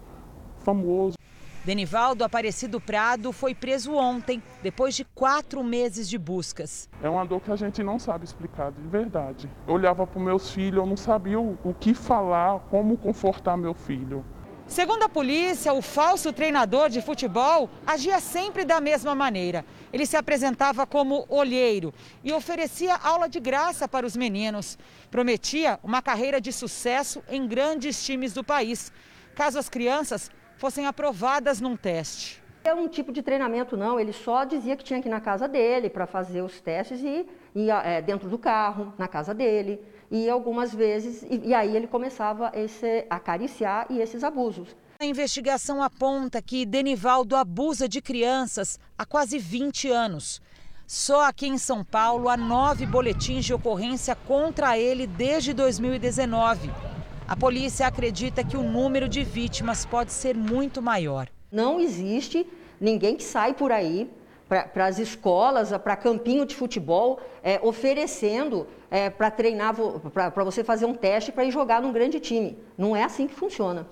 famoso. 0.64 1.16
Denivaldo 1.64 2.22
Aparecido 2.22 2.78
Prado 2.78 3.32
foi 3.32 3.54
preso 3.54 3.94
ontem, 3.94 4.42
depois 4.62 4.94
de 4.94 5.02
quatro 5.02 5.64
meses 5.64 6.06
de 6.10 6.18
buscas. 6.18 6.90
É 7.02 7.08
uma 7.08 7.24
dor 7.24 7.40
que 7.40 7.50
a 7.50 7.56
gente 7.56 7.82
não 7.82 7.98
sabe 7.98 8.26
explicar 8.26 8.70
de 8.70 8.86
verdade. 8.86 9.50
Eu 9.66 9.72
olhava 9.72 10.06
para 10.06 10.20
meus 10.20 10.50
filhos, 10.50 10.80
eu 10.80 10.86
não 10.86 10.96
sabia 10.96 11.40
o, 11.40 11.58
o 11.64 11.72
que 11.72 11.94
falar, 11.94 12.60
como 12.68 12.98
confortar 12.98 13.56
meu 13.56 13.72
filho. 13.72 14.22
Segundo 14.66 15.04
a 15.04 15.08
polícia, 15.08 15.72
o 15.72 15.80
falso 15.80 16.34
treinador 16.34 16.90
de 16.90 17.00
futebol 17.00 17.70
agia 17.86 18.20
sempre 18.20 18.66
da 18.66 18.78
mesma 18.78 19.14
maneira. 19.14 19.64
Ele 19.90 20.04
se 20.04 20.18
apresentava 20.18 20.86
como 20.86 21.24
olheiro 21.30 21.94
e 22.22 22.30
oferecia 22.30 22.94
aula 22.96 23.26
de 23.26 23.40
graça 23.40 23.88
para 23.88 24.04
os 24.04 24.14
meninos. 24.14 24.78
Prometia 25.10 25.80
uma 25.82 26.02
carreira 26.02 26.42
de 26.42 26.52
sucesso 26.52 27.22
em 27.26 27.46
grandes 27.46 28.04
times 28.04 28.34
do 28.34 28.44
país, 28.44 28.92
caso 29.34 29.58
as 29.58 29.70
crianças 29.70 30.30
fossem 30.64 30.86
aprovadas 30.86 31.60
num 31.60 31.76
teste. 31.76 32.42
É 32.64 32.72
um 32.72 32.88
tipo 32.88 33.12
de 33.12 33.20
treinamento, 33.20 33.76
não. 33.76 34.00
Ele 34.00 34.14
só 34.14 34.44
dizia 34.44 34.74
que 34.74 34.82
tinha 34.82 35.02
que 35.02 35.08
ir 35.08 35.10
na 35.10 35.20
casa 35.20 35.46
dele 35.46 35.90
para 35.90 36.06
fazer 36.06 36.40
os 36.40 36.58
testes 36.58 37.02
e 37.02 37.26
ia 37.54 37.82
é, 37.82 38.00
dentro 38.00 38.30
do 38.30 38.38
carro, 38.38 38.90
na 38.96 39.06
casa 39.06 39.34
dele. 39.34 39.78
E 40.10 40.26
algumas 40.30 40.74
vezes, 40.74 41.22
e, 41.24 41.48
e 41.48 41.54
aí 41.54 41.76
ele 41.76 41.86
começava 41.86 42.50
esse, 42.54 43.04
a 43.10 43.16
acariciar 43.16 43.86
e 43.90 44.00
esses 44.00 44.24
abusos. 44.24 44.74
A 44.98 45.04
investigação 45.04 45.82
aponta 45.82 46.40
que 46.40 46.64
Denivaldo 46.64 47.36
abusa 47.36 47.86
de 47.86 48.00
crianças 48.00 48.80
há 48.96 49.04
quase 49.04 49.38
20 49.38 49.90
anos. 49.90 50.40
Só 50.86 51.26
aqui 51.26 51.46
em 51.46 51.58
São 51.58 51.84
Paulo 51.84 52.26
há 52.26 52.38
nove 52.38 52.86
boletins 52.86 53.44
de 53.44 53.52
ocorrência 53.52 54.16
contra 54.16 54.78
ele 54.78 55.06
desde 55.06 55.52
2019. 55.52 56.93
A 57.26 57.34
polícia 57.34 57.86
acredita 57.86 58.44
que 58.44 58.54
o 58.54 58.62
número 58.62 59.08
de 59.08 59.24
vítimas 59.24 59.86
pode 59.86 60.12
ser 60.12 60.36
muito 60.36 60.82
maior. 60.82 61.26
Não 61.50 61.80
existe 61.80 62.46
ninguém 62.78 63.16
que 63.16 63.22
sai 63.22 63.54
por 63.54 63.72
aí 63.72 64.10
para 64.46 64.86
as 64.86 64.98
escolas, 64.98 65.70
para 65.78 65.96
campinho 65.96 66.44
de 66.44 66.54
futebol, 66.54 67.18
é, 67.42 67.58
oferecendo 67.62 68.66
é, 68.90 69.08
para 69.08 69.30
treinar, 69.30 69.74
para 70.12 70.44
você 70.44 70.62
fazer 70.62 70.84
um 70.84 70.92
teste 70.92 71.32
para 71.32 71.46
ir 71.46 71.50
jogar 71.50 71.80
num 71.80 71.92
grande 71.92 72.20
time. 72.20 72.58
Não 72.76 72.94
é 72.94 73.02
assim 73.02 73.26
que 73.26 73.34
funciona. 73.34 73.86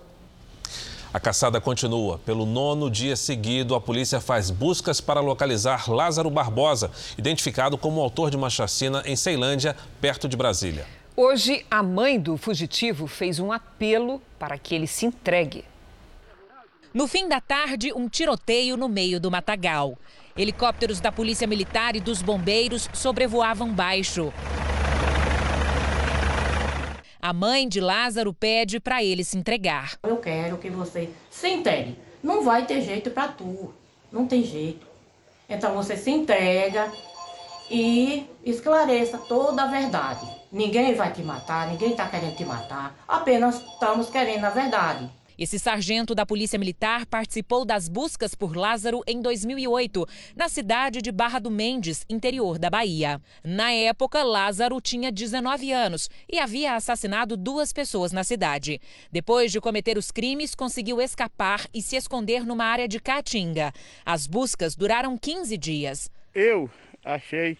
A 1.12 1.18
caçada 1.18 1.58
continua. 1.58 2.18
Pelo 2.18 2.44
nono 2.44 2.90
dia 2.90 3.16
seguido, 3.16 3.74
a 3.74 3.80
polícia 3.80 4.20
faz 4.20 4.50
buscas 4.50 5.00
para 5.00 5.20
localizar 5.20 5.90
Lázaro 5.90 6.30
Barbosa, 6.30 6.90
identificado 7.16 7.78
como 7.78 8.00
autor 8.00 8.30
de 8.30 8.36
uma 8.36 8.50
chacina 8.50 9.02
em 9.06 9.16
Ceilândia, 9.16 9.74
perto 10.02 10.28
de 10.28 10.36
Brasília. 10.36 10.86
Hoje, 11.14 11.66
a 11.70 11.82
mãe 11.82 12.18
do 12.18 12.38
fugitivo 12.38 13.06
fez 13.06 13.38
um 13.38 13.52
apelo 13.52 14.22
para 14.38 14.56
que 14.56 14.74
ele 14.74 14.86
se 14.86 15.04
entregue. 15.04 15.62
No 16.94 17.06
fim 17.06 17.28
da 17.28 17.38
tarde, 17.38 17.92
um 17.92 18.08
tiroteio 18.08 18.78
no 18.78 18.88
meio 18.88 19.20
do 19.20 19.30
matagal. 19.30 19.98
Helicópteros 20.34 21.00
da 21.00 21.12
Polícia 21.12 21.46
Militar 21.46 21.94
e 21.96 22.00
dos 22.00 22.22
bombeiros 22.22 22.88
sobrevoavam 22.94 23.70
baixo. 23.74 24.32
A 27.20 27.32
mãe 27.34 27.68
de 27.68 27.78
Lázaro 27.78 28.32
pede 28.32 28.80
para 28.80 29.04
ele 29.04 29.22
se 29.22 29.36
entregar. 29.36 29.98
Eu 30.02 30.16
quero 30.16 30.56
que 30.56 30.70
você 30.70 31.10
se 31.30 31.48
entregue. 31.48 31.98
Não 32.22 32.42
vai 32.42 32.64
ter 32.64 32.80
jeito 32.80 33.10
para 33.10 33.28
tu. 33.28 33.74
Não 34.10 34.26
tem 34.26 34.42
jeito. 34.42 34.86
Então 35.46 35.74
você 35.74 35.94
se 35.94 36.10
entrega 36.10 36.90
e 37.70 38.26
esclareça 38.44 39.18
toda 39.18 39.62
a 39.62 39.66
verdade. 39.66 40.26
Ninguém 40.50 40.94
vai 40.94 41.12
te 41.12 41.22
matar, 41.22 41.68
ninguém 41.68 41.90
está 41.92 42.06
querendo 42.08 42.36
te 42.36 42.44
matar. 42.44 42.94
Apenas 43.08 43.62
estamos 43.62 44.10
querendo 44.10 44.44
a 44.44 44.50
verdade. 44.50 45.10
Esse 45.38 45.58
sargento 45.58 46.14
da 46.14 46.26
Polícia 46.26 46.58
Militar 46.58 47.06
participou 47.06 47.64
das 47.64 47.88
buscas 47.88 48.34
por 48.34 48.54
Lázaro 48.54 49.02
em 49.06 49.20
2008, 49.20 50.06
na 50.36 50.48
cidade 50.48 51.00
de 51.00 51.10
Barra 51.10 51.38
do 51.38 51.50
Mendes, 51.50 52.04
interior 52.08 52.58
da 52.58 52.68
Bahia. 52.68 53.20
Na 53.42 53.72
época, 53.72 54.22
Lázaro 54.22 54.80
tinha 54.80 55.10
19 55.10 55.72
anos 55.72 56.08
e 56.30 56.38
havia 56.38 56.74
assassinado 56.74 57.36
duas 57.36 57.72
pessoas 57.72 58.12
na 58.12 58.22
cidade. 58.22 58.80
Depois 59.10 59.50
de 59.50 59.60
cometer 59.60 59.96
os 59.96 60.10
crimes, 60.10 60.54
conseguiu 60.54 61.00
escapar 61.00 61.66
e 61.72 61.80
se 61.80 61.96
esconder 61.96 62.44
numa 62.44 62.66
área 62.66 62.86
de 62.86 63.00
Caatinga. 63.00 63.72
As 64.04 64.26
buscas 64.26 64.76
duraram 64.76 65.16
15 65.16 65.56
dias. 65.56 66.10
Eu 66.34 66.70
achei 67.04 67.56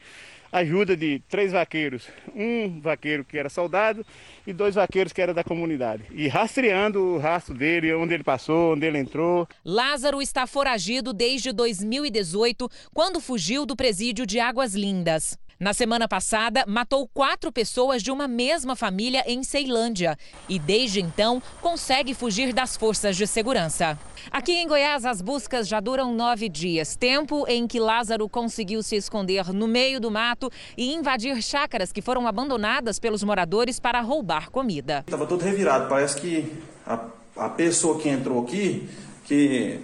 ajuda 0.52 0.94
de 0.94 1.20
três 1.30 1.50
vaqueiros, 1.50 2.06
um 2.34 2.78
vaqueiro 2.78 3.24
que 3.24 3.38
era 3.38 3.48
soldado 3.48 4.04
e 4.46 4.52
dois 4.52 4.74
vaqueiros 4.74 5.12
que 5.12 5.22
era 5.22 5.32
da 5.32 5.42
comunidade. 5.42 6.04
E 6.10 6.28
rastreando 6.28 7.00
o 7.00 7.18
rastro 7.18 7.54
dele, 7.54 7.94
onde 7.94 8.12
ele 8.12 8.22
passou, 8.22 8.74
onde 8.74 8.84
ele 8.84 8.98
entrou. 8.98 9.48
Lázaro 9.64 10.20
está 10.20 10.46
foragido 10.46 11.14
desde 11.14 11.52
2018, 11.52 12.68
quando 12.92 13.18
fugiu 13.18 13.64
do 13.64 13.74
presídio 13.74 14.26
de 14.26 14.38
Águas 14.38 14.74
Lindas. 14.74 15.38
Na 15.60 15.72
semana 15.72 16.08
passada, 16.08 16.64
matou 16.66 17.08
quatro 17.08 17.52
pessoas 17.52 18.02
de 18.02 18.10
uma 18.10 18.26
mesma 18.26 18.74
família 18.74 19.22
em 19.26 19.42
Ceilândia 19.42 20.16
e, 20.48 20.58
desde 20.58 21.00
então, 21.00 21.42
consegue 21.60 22.14
fugir 22.14 22.52
das 22.52 22.76
forças 22.76 23.16
de 23.16 23.26
segurança. 23.26 23.98
Aqui 24.30 24.52
em 24.52 24.66
Goiás, 24.66 25.04
as 25.04 25.20
buscas 25.20 25.68
já 25.68 25.80
duram 25.80 26.14
nove 26.14 26.48
dias 26.48 26.96
tempo 26.96 27.44
em 27.48 27.66
que 27.66 27.80
Lázaro 27.80 28.28
conseguiu 28.28 28.82
se 28.82 28.96
esconder 28.96 29.52
no 29.52 29.68
meio 29.68 30.00
do 30.00 30.10
mato 30.10 30.50
e 30.76 30.92
invadir 30.92 31.40
chácaras 31.42 31.92
que 31.92 32.02
foram 32.02 32.26
abandonadas 32.26 32.98
pelos 32.98 33.22
moradores 33.22 33.78
para 33.78 34.00
roubar 34.00 34.50
comida. 34.50 35.00
Estava 35.00 35.26
todo 35.26 35.42
revirado, 35.42 35.88
parece 35.88 36.20
que 36.20 36.52
a, 36.86 37.06
a 37.36 37.48
pessoa 37.48 37.98
que 37.98 38.08
entrou 38.08 38.42
aqui, 38.42 38.88
que 39.24 39.80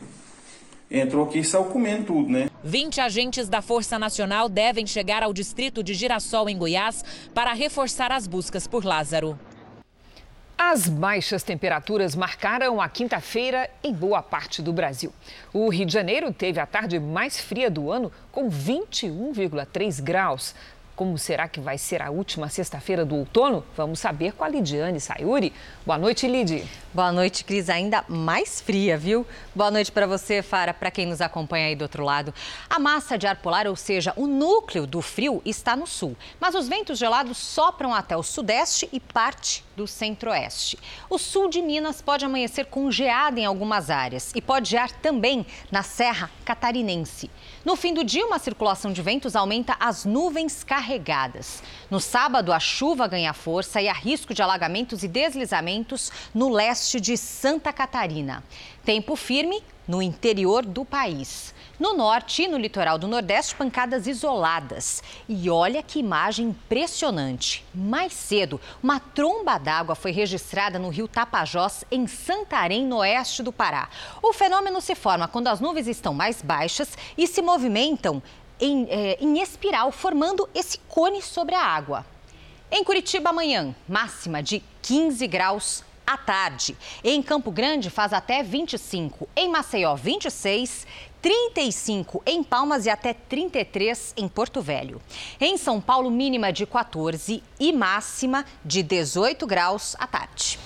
entrou 0.91 1.27
aqui 1.27 1.39
e 1.39 1.45
saiu 1.45 1.65
comendo 1.65 2.05
tudo, 2.05 2.31
né? 2.31 2.51
20 2.65 3.01
agentes 3.01 3.49
da 3.49 3.63
Força 3.63 3.99
Nacional 3.99 4.49
devem 4.49 4.87
chegar 4.87 5.23
ao 5.23 5.33
distrito 5.33 5.83
de 5.83 5.95
Girassol, 5.95 6.49
em 6.49 6.57
Goiás, 6.57 7.05
para 7.35 7.53
reforçar 7.53 8.11
as 8.11 8.27
buscas 8.27 8.67
por 8.67 8.85
Lázaro. 8.85 9.39
As 10.61 10.89
baixas 10.89 11.45
temperaturas 11.45 12.17
marcaram 12.17 12.81
a 12.81 12.89
quinta-feira 12.89 13.71
em 13.83 13.95
boa 13.95 14.21
parte 14.21 14.61
do 14.61 14.73
Brasil. 14.73 15.13
O 15.53 15.69
Rio 15.69 15.87
de 15.87 15.93
Janeiro 15.93 16.33
teve 16.33 16.59
a 16.59 16.67
tarde 16.67 16.99
mais 16.99 17.39
fria 17.39 17.71
do 17.71 17.93
ano, 17.93 18.11
com 18.33 18.51
21,3 18.51 20.03
graus. 20.03 20.57
Como 20.99 21.17
será 21.17 21.47
que 21.47 21.61
vai 21.61 21.79
ser 21.79 22.03
a 22.03 22.11
última 22.11 22.49
sexta-feira 22.49 23.05
do 23.05 23.15
outono? 23.15 23.65
Vamos 23.77 24.01
saber 24.01 24.33
com 24.33 24.43
a 24.43 24.49
Lidiane 24.49 24.99
Sayuri. 24.99 25.53
Boa 25.87 25.97
noite, 25.97 26.27
Lid. 26.27 26.69
Boa 26.93 27.13
noite, 27.13 27.45
Cris. 27.45 27.71
Ainda 27.71 28.05
mais 28.09 28.61
fria, 28.61 28.99
viu? 28.99 29.25
Boa 29.55 29.71
noite 29.71 29.93
para 29.93 30.09
você, 30.09 30.43
Fara, 30.43 30.75
para 30.75 30.91
quem 30.91 31.07
nos 31.07 31.21
acompanha 31.21 31.69
aí 31.69 31.77
do 31.77 31.83
outro 31.83 32.03
lado. 32.03 32.35
A 32.69 32.81
massa 32.81 33.17
de 33.17 33.29
ar 33.29 33.37
polar, 33.37 33.69
ou 33.69 33.77
seja, 33.77 34.13
o 34.17 34.27
núcleo 34.27 34.89
do 34.89 35.01
frio, 35.01 35.41
está 35.45 35.77
no 35.77 35.87
sul, 35.87 36.17
mas 36.41 36.57
os 36.57 36.67
ventos 36.67 36.99
gelados 36.99 37.39
sopram 37.39 37.95
até 37.95 38.17
o 38.17 38.23
sudeste 38.25 38.89
e 38.93 38.99
parte 38.99 39.65
do 39.77 39.87
centro-oeste. 39.87 40.77
O 41.09 41.17
sul 41.17 41.49
de 41.49 41.63
Minas 41.63 42.03
pode 42.03 42.25
amanhecer 42.25 42.67
com 42.67 42.91
geada 42.91 43.39
em 43.39 43.45
algumas 43.45 43.89
áreas 43.89 44.33
e 44.35 44.43
pode 44.43 44.71
gear 44.71 44.91
também 44.91 45.47
na 45.71 45.85
Serra 45.85 46.29
Catarinense. 46.45 47.31
No 47.69 47.77
fim 47.77 47.93
do 47.93 48.03
dia, 48.03 48.25
uma 48.25 48.39
circulação 48.39 48.95
de 48.95 49.03
ventos 49.03 49.37
aumenta 49.37 49.77
as 49.79 50.07
nuvens 50.07 50.65
carregadas. 50.65 51.63
No 51.91 52.01
sábado, 52.01 52.51
a 52.51 52.59
chuva 52.59 53.07
ganha 53.07 53.35
força 53.35 53.83
e 53.83 53.91
há 53.91 53.93
risco 53.93 54.33
de 54.33 54.41
alagamentos 54.41 55.03
e 55.03 55.07
deslizamentos 55.07 56.11
no 56.35 56.49
leste 56.49 56.99
de 56.99 57.15
Santa 57.15 57.71
Catarina. 57.71 58.43
Tempo 58.87 59.15
firme 59.15 59.63
no 59.87 60.01
interior 60.01 60.65
do 60.65 60.83
país. 60.83 61.55
No 61.79 61.95
norte 61.95 62.43
e 62.43 62.49
no 62.49 62.59
litoral 62.59 62.99
do 62.99 63.07
Nordeste, 63.07 63.55
pancadas 63.55 64.09
isoladas. 64.09 65.01
E 65.29 65.49
olha 65.49 65.81
que 65.81 66.01
imagem 66.01 66.49
impressionante. 66.49 67.65
Mais 67.73 68.13
cedo, 68.13 68.61
uma 68.83 68.99
tromba 68.99 69.59
d'água 69.59 69.95
foi 69.95 70.11
registrada 70.11 70.77
no 70.77 70.89
rio 70.89 71.07
Tapajós, 71.07 71.85
em 71.89 72.09
Santarém, 72.09 72.85
no 72.85 72.97
oeste 72.97 73.45
do 73.45 73.53
Pará. 73.53 73.89
O 74.21 74.33
fenômeno 74.33 74.81
se 74.81 74.97
forma 74.97 75.29
quando 75.29 75.47
as 75.47 75.61
nuvens 75.61 75.87
estão 75.87 76.13
mais 76.13 76.43
baixas 76.43 76.99
e 77.17 77.29
se 77.29 77.41
movimentam 77.41 78.21
em, 78.61 78.89
eh, 78.91 79.17
em 79.21 79.41
espiral, 79.41 79.93
formando 79.93 80.49
esse 80.53 80.79
cone 80.89 81.23
sobre 81.23 81.55
a 81.55 81.63
água. 81.63 82.05
Em 82.73 82.83
Curitiba, 82.83 83.31
amanhã, 83.31 83.73
máxima 83.89 84.43
de 84.43 84.65
15 84.83 85.25
graus 85.29 85.85
à 86.09 86.17
tarde. 86.17 86.75
Em 87.05 87.23
Campo 87.23 87.51
Grande 87.51 87.91
faz 87.91 88.15
até 88.15 88.43
25, 88.43 89.29
em 89.37 89.51
Maceió 89.51 89.95
26, 89.95 90.87
35 91.21 92.23
em 92.27 92.43
Palmas 92.43 92.87
e 92.87 92.91
até 92.91 93.13
33 93.13 94.15
em 94.17 94.29
Porto 94.29 94.61
Velho. 94.61 95.01
Em 95.41 95.57
São 95.57 95.81
Paulo, 95.81 96.11
mínima 96.11 96.53
de 96.53 96.67
14 96.67 97.43
e 97.59 97.73
máxima 97.73 98.45
de 98.65 98.83
18 98.83 99.47
graus 99.47 99.97
à 99.99 100.07
tarde. 100.07 100.59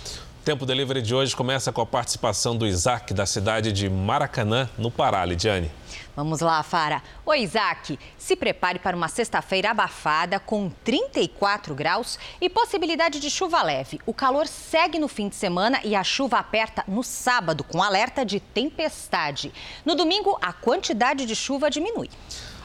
O 0.42 0.44
Tempo 0.44 0.66
Delivery 0.66 1.00
de 1.00 1.14
hoje 1.14 1.36
começa 1.36 1.70
com 1.70 1.80
a 1.80 1.86
participação 1.86 2.56
do 2.56 2.66
Isaac, 2.66 3.14
da 3.14 3.24
cidade 3.24 3.70
de 3.70 3.88
Maracanã, 3.88 4.68
no 4.76 4.90
Pará, 4.90 5.24
Lidiane. 5.24 5.70
Vamos 6.16 6.40
lá, 6.40 6.60
Fara. 6.64 7.00
Oi, 7.24 7.42
Isaac. 7.42 7.96
Se 8.18 8.34
prepare 8.34 8.80
para 8.80 8.96
uma 8.96 9.06
sexta-feira 9.06 9.70
abafada 9.70 10.40
com 10.40 10.68
34 10.82 11.76
graus 11.76 12.18
e 12.40 12.48
possibilidade 12.48 13.20
de 13.20 13.30
chuva 13.30 13.62
leve. 13.62 14.00
O 14.04 14.12
calor 14.12 14.48
segue 14.48 14.98
no 14.98 15.06
fim 15.06 15.28
de 15.28 15.36
semana 15.36 15.78
e 15.84 15.94
a 15.94 16.02
chuva 16.02 16.38
aperta 16.38 16.82
no 16.88 17.04
sábado 17.04 17.62
com 17.62 17.80
alerta 17.80 18.24
de 18.24 18.40
tempestade. 18.40 19.52
No 19.86 19.94
domingo, 19.94 20.36
a 20.42 20.52
quantidade 20.52 21.24
de 21.24 21.36
chuva 21.36 21.70
diminui. 21.70 22.10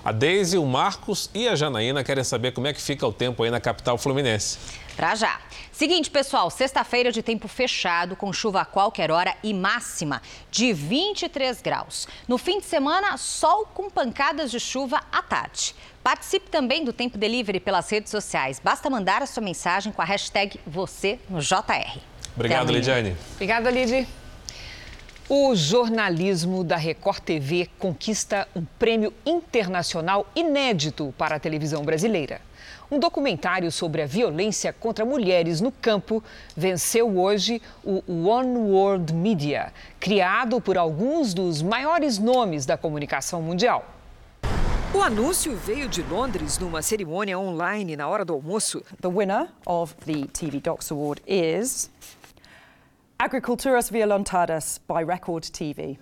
A 0.03 0.11
Deise, 0.11 0.57
o 0.57 0.65
Marcos 0.65 1.29
e 1.31 1.47
a 1.47 1.55
Janaína 1.55 2.03
querem 2.03 2.23
saber 2.23 2.53
como 2.53 2.65
é 2.65 2.73
que 2.73 2.81
fica 2.81 3.05
o 3.05 3.13
tempo 3.13 3.43
aí 3.43 3.51
na 3.51 3.59
capital 3.59 3.99
fluminense. 3.99 4.57
Pra 4.97 5.13
já. 5.13 5.39
Seguinte, 5.71 6.09
pessoal, 6.09 6.49
sexta-feira 6.49 7.11
de 7.11 7.21
tempo 7.21 7.47
fechado, 7.47 8.15
com 8.15 8.33
chuva 8.33 8.61
a 8.61 8.65
qualquer 8.65 9.11
hora 9.11 9.35
e 9.43 9.53
máxima 9.53 10.23
de 10.49 10.73
23 10.73 11.61
graus. 11.61 12.07
No 12.27 12.39
fim 12.39 12.59
de 12.59 12.65
semana, 12.65 13.15
sol 13.15 13.67
com 13.75 13.91
pancadas 13.91 14.49
de 14.49 14.59
chuva 14.59 15.03
à 15.11 15.21
tarde. 15.21 15.75
Participe 16.03 16.49
também 16.49 16.83
do 16.83 16.91
Tempo 16.91 17.15
Delivery 17.15 17.59
pelas 17.59 17.87
redes 17.91 18.09
sociais. 18.09 18.59
Basta 18.59 18.89
mandar 18.89 19.21
a 19.21 19.27
sua 19.27 19.43
mensagem 19.43 19.93
com 19.93 20.01
a 20.01 20.05
hashtag 20.05 20.59
você 20.65 21.19
no 21.29 21.39
JR. 21.41 21.99
Obrigado, 22.35 22.71
Lidiane. 22.71 23.15
Obrigada, 23.35 23.69
Lidy. 23.69 24.07
O 25.29 25.53
jornalismo 25.55 26.63
da 26.63 26.77
Record 26.77 27.19
TV 27.19 27.69
conquista 27.77 28.47
um 28.55 28.65
prêmio 28.79 29.13
internacional 29.23 30.25
inédito 30.35 31.13
para 31.17 31.35
a 31.35 31.39
televisão 31.39 31.83
brasileira. 31.83 32.41
Um 32.89 32.99
documentário 32.99 33.69
sobre 33.69 34.01
a 34.01 34.05
violência 34.05 34.71
contra 34.71 35.03
mulheres 35.03 35.59
no 35.59 35.73
campo 35.73 36.23
venceu 36.55 37.19
hoje 37.19 37.61
o 37.83 38.01
One 38.29 38.57
World 38.57 39.13
Media, 39.13 39.73
criado 39.99 40.61
por 40.61 40.77
alguns 40.77 41.33
dos 41.33 41.61
maiores 41.61 42.17
nomes 42.17 42.65
da 42.65 42.77
comunicação 42.77 43.41
mundial. 43.41 43.85
O 44.93 45.01
anúncio 45.01 45.53
veio 45.53 45.89
de 45.89 46.01
Londres 46.01 46.57
numa 46.57 46.81
cerimônia 46.81 47.37
online 47.37 47.97
na 47.97 48.07
hora 48.07 48.23
do 48.23 48.31
almoço. 48.31 48.81
The 49.01 49.09
winner 49.09 49.49
of 49.65 49.93
the 50.05 50.25
TV 50.31 50.61
Docs 50.61 50.89
Award 50.89 51.21
is 51.27 51.91
Agriculturas 53.19 53.89
Violentadas 53.89 54.79
by 54.87 55.03
Record 55.03 55.49
TV. 55.49 55.99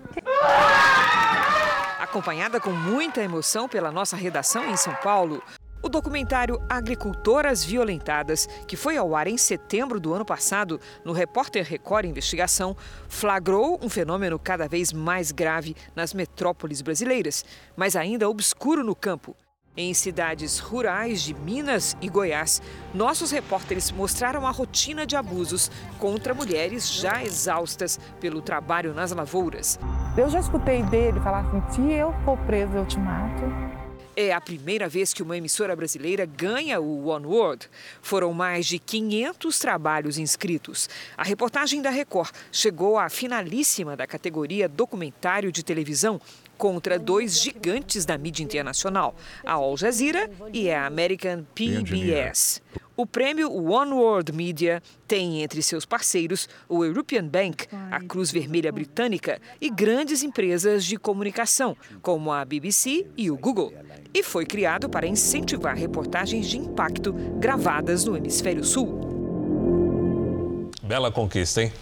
Acompanhada 1.99 2.59
com 2.59 2.69
muita 2.69 3.23
emoção 3.23 3.67
pela 3.67 3.91
nossa 3.91 4.15
redação 4.15 4.69
em 4.69 4.77
São 4.77 4.93
Paulo, 4.95 5.41
o 5.85 5.89
documentário 5.89 6.59
Agricultoras 6.67 7.63
Violentadas, 7.63 8.49
que 8.67 8.75
foi 8.75 8.97
ao 8.97 9.15
ar 9.15 9.27
em 9.27 9.37
setembro 9.37 9.99
do 9.99 10.15
ano 10.15 10.25
passado 10.25 10.81
no 11.03 11.13
Repórter 11.13 11.63
Record 11.63 12.05
Investigação, 12.05 12.75
flagrou 13.07 13.79
um 13.83 13.87
fenômeno 13.87 14.39
cada 14.39 14.67
vez 14.67 14.91
mais 14.91 15.31
grave 15.31 15.75
nas 15.95 16.11
metrópoles 16.11 16.81
brasileiras, 16.81 17.45
mas 17.77 17.95
ainda 17.95 18.27
obscuro 18.27 18.83
no 18.83 18.95
campo. 18.95 19.35
Em 19.77 19.93
cidades 19.93 20.57
rurais 20.57 21.21
de 21.21 21.35
Minas 21.35 21.95
e 22.01 22.09
Goiás, 22.09 22.63
nossos 22.91 23.29
repórteres 23.29 23.91
mostraram 23.91 24.47
a 24.47 24.51
rotina 24.51 25.05
de 25.05 25.15
abusos 25.15 25.69
contra 25.99 26.33
mulheres 26.33 26.91
já 26.91 27.23
exaustas 27.23 27.99
pelo 28.19 28.41
trabalho 28.41 28.91
nas 28.91 29.11
lavouras. 29.11 29.77
Eu 30.17 30.29
já 30.31 30.39
escutei 30.39 30.81
dele 30.81 31.19
falar 31.19 31.41
assim: 31.41 31.61
se 31.73 31.93
eu 31.93 32.11
for 32.23 32.37
preso, 32.39 32.73
eu 32.73 32.87
te 32.87 32.97
mato. 32.97 33.74
É 34.17 34.31
a 34.31 34.39
primeira 34.39 34.87
vez 34.87 35.13
que 35.13 35.21
uma 35.21 35.35
emissora 35.35 35.75
brasileira 35.75 36.25
ganha 36.25 36.79
o 36.79 37.07
One 37.07 37.25
World. 37.25 37.69
Foram 38.01 38.31
mais 38.31 38.65
de 38.65 38.79
500 38.79 39.59
trabalhos 39.59 40.17
inscritos. 40.17 40.89
A 41.17 41.23
reportagem 41.23 41.81
da 41.81 41.89
Record 41.89 42.31
chegou 42.49 42.97
à 42.97 43.09
finalíssima 43.09 43.95
da 43.95 44.07
categoria 44.07 44.69
documentário 44.69 45.51
de 45.51 45.63
televisão 45.63 46.21
contra 46.57 46.97
dois 46.97 47.41
gigantes 47.41 48.05
da 48.05 48.17
mídia 48.17 48.43
internacional, 48.43 49.15
a 49.45 49.53
Al 49.53 49.75
Jazeera 49.75 50.29
e 50.53 50.71
a 50.71 50.85
American 50.85 51.43
PBS. 51.53 52.61
O 52.97 53.05
prêmio 53.05 53.51
One 53.51 53.91
World 53.91 54.31
Media 54.31 54.81
tem 55.05 55.43
entre 55.43 55.61
seus 55.61 55.85
parceiros 55.85 56.47
o 56.69 56.85
European 56.85 57.27
Bank, 57.27 57.67
a 57.91 57.99
Cruz 57.99 58.31
Vermelha 58.31 58.71
Britânica 58.71 59.41
e 59.59 59.69
grandes 59.69 60.23
empresas 60.23 60.85
de 60.85 60.95
comunicação, 60.95 61.75
como 62.01 62.31
a 62.31 62.45
BBC 62.45 63.05
e 63.17 63.29
o 63.29 63.35
Google. 63.35 63.73
E 64.13 64.23
foi 64.23 64.45
criado 64.45 64.87
para 64.87 65.05
incentivar 65.05 65.75
reportagens 65.75 66.47
de 66.47 66.57
impacto 66.57 67.11
gravadas 67.37 68.05
no 68.05 68.15
Hemisfério 68.15 68.63
Sul. 68.63 70.71
Bela 70.81 71.11
conquista, 71.11 71.63
hein? 71.63 71.73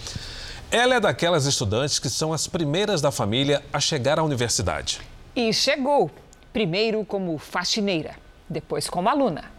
Ela 0.72 0.96
é 0.96 1.00
daquelas 1.00 1.46
estudantes 1.46 2.00
que 2.00 2.10
são 2.10 2.34
as 2.34 2.48
primeiras 2.48 3.02
da 3.02 3.12
família 3.12 3.64
a 3.72 3.80
chegar 3.80 4.18
à 4.18 4.24
universidade. 4.24 5.00
E 5.36 5.54
chegou, 5.54 6.10
primeiro 6.52 7.06
como 7.06 7.38
faxineira, 7.38 8.16
depois 8.50 8.90
como 8.90 9.08
aluna. 9.08 9.53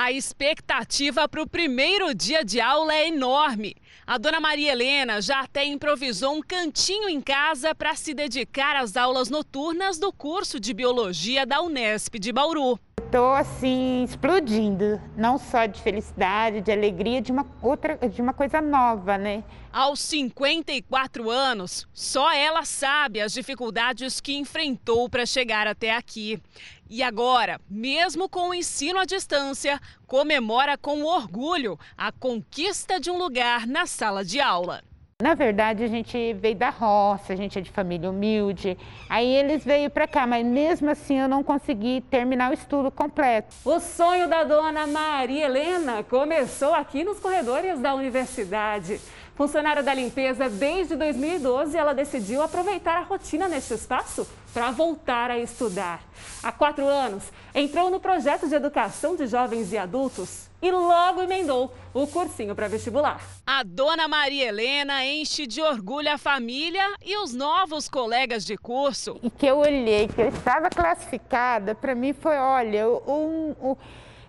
A 0.00 0.12
expectativa 0.12 1.28
para 1.28 1.42
o 1.42 1.46
primeiro 1.48 2.14
dia 2.14 2.44
de 2.44 2.60
aula 2.60 2.94
é 2.94 3.08
enorme. 3.08 3.74
A 4.06 4.16
dona 4.16 4.38
Maria 4.38 4.70
Helena 4.70 5.20
já 5.20 5.40
até 5.40 5.64
improvisou 5.64 6.36
um 6.36 6.40
cantinho 6.40 7.08
em 7.08 7.20
casa 7.20 7.74
para 7.74 7.96
se 7.96 8.14
dedicar 8.14 8.76
às 8.76 8.96
aulas 8.96 9.28
noturnas 9.28 9.98
do 9.98 10.12
curso 10.12 10.60
de 10.60 10.72
Biologia 10.72 11.44
da 11.44 11.60
Unesp 11.60 12.14
de 12.14 12.32
Bauru. 12.32 12.78
Estou 13.04 13.34
assim 13.34 14.04
explodindo, 14.04 15.00
não 15.16 15.36
só 15.36 15.66
de 15.66 15.82
felicidade, 15.82 16.60
de 16.60 16.70
alegria, 16.70 17.20
de 17.20 17.32
uma 17.32 17.44
outra, 17.60 17.96
de 17.96 18.22
uma 18.22 18.32
coisa 18.32 18.60
nova, 18.60 19.18
né? 19.18 19.42
Aos 19.78 20.00
54 20.00 21.30
anos, 21.30 21.86
só 21.94 22.32
ela 22.32 22.64
sabe 22.64 23.20
as 23.20 23.32
dificuldades 23.32 24.20
que 24.20 24.36
enfrentou 24.36 25.08
para 25.08 25.24
chegar 25.24 25.68
até 25.68 25.94
aqui. 25.94 26.42
E 26.90 27.00
agora, 27.00 27.60
mesmo 27.70 28.28
com 28.28 28.48
o 28.48 28.54
ensino 28.54 28.98
à 28.98 29.04
distância, 29.04 29.80
comemora 30.04 30.76
com 30.76 31.04
orgulho 31.04 31.78
a 31.96 32.10
conquista 32.10 32.98
de 32.98 33.08
um 33.08 33.16
lugar 33.16 33.68
na 33.68 33.86
sala 33.86 34.24
de 34.24 34.40
aula. 34.40 34.82
Na 35.20 35.34
verdade, 35.34 35.82
a 35.82 35.88
gente 35.88 36.32
veio 36.34 36.54
da 36.54 36.70
roça, 36.70 37.32
a 37.32 37.36
gente 37.36 37.58
é 37.58 37.60
de 37.60 37.70
família 37.70 38.08
humilde. 38.08 38.78
Aí 39.08 39.26
eles 39.26 39.64
veio 39.64 39.90
para 39.90 40.06
cá, 40.06 40.26
mas 40.28 40.46
mesmo 40.46 40.88
assim 40.90 41.18
eu 41.18 41.28
não 41.28 41.42
consegui 41.42 42.00
terminar 42.08 42.52
o 42.52 42.54
estudo 42.54 42.88
completo. 42.88 43.54
O 43.64 43.80
sonho 43.80 44.28
da 44.28 44.44
dona 44.44 44.86
Maria 44.86 45.46
Helena 45.46 46.04
começou 46.04 46.72
aqui 46.72 47.02
nos 47.02 47.18
corredores 47.18 47.80
da 47.80 47.96
universidade. 47.96 49.00
Funcionária 49.38 49.84
da 49.84 49.94
limpeza 49.94 50.48
desde 50.48 50.96
2012, 50.96 51.78
ela 51.78 51.94
decidiu 51.94 52.42
aproveitar 52.42 52.96
a 52.96 53.02
rotina 53.02 53.46
neste 53.46 53.72
espaço 53.72 54.26
para 54.52 54.72
voltar 54.72 55.30
a 55.30 55.38
estudar. 55.38 56.02
Há 56.42 56.50
quatro 56.50 56.84
anos, 56.84 57.22
entrou 57.54 57.88
no 57.88 58.00
projeto 58.00 58.48
de 58.48 58.56
educação 58.56 59.14
de 59.14 59.28
jovens 59.28 59.72
e 59.72 59.78
adultos 59.78 60.50
e 60.60 60.72
logo 60.72 61.22
emendou 61.22 61.72
o 61.94 62.04
cursinho 62.08 62.52
para 62.52 62.66
vestibular. 62.66 63.22
A 63.46 63.62
dona 63.62 64.08
Maria 64.08 64.48
Helena 64.48 65.06
enche 65.06 65.46
de 65.46 65.62
orgulho 65.62 66.12
a 66.12 66.18
família 66.18 66.96
e 67.00 67.16
os 67.18 67.32
novos 67.32 67.88
colegas 67.88 68.44
de 68.44 68.56
curso. 68.56 69.20
E 69.22 69.30
que 69.30 69.46
eu 69.46 69.58
olhei, 69.58 70.08
que 70.08 70.20
eu 70.20 70.30
estava 70.30 70.68
classificada, 70.68 71.76
para 71.76 71.94
mim 71.94 72.12
foi, 72.12 72.36
olha, 72.36 72.88
um, 72.88 73.54
um, 73.62 73.76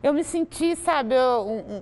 eu 0.03 0.14
me 0.14 0.24
senti, 0.24 0.76
sabe, 0.76 1.16
um, 1.16 1.82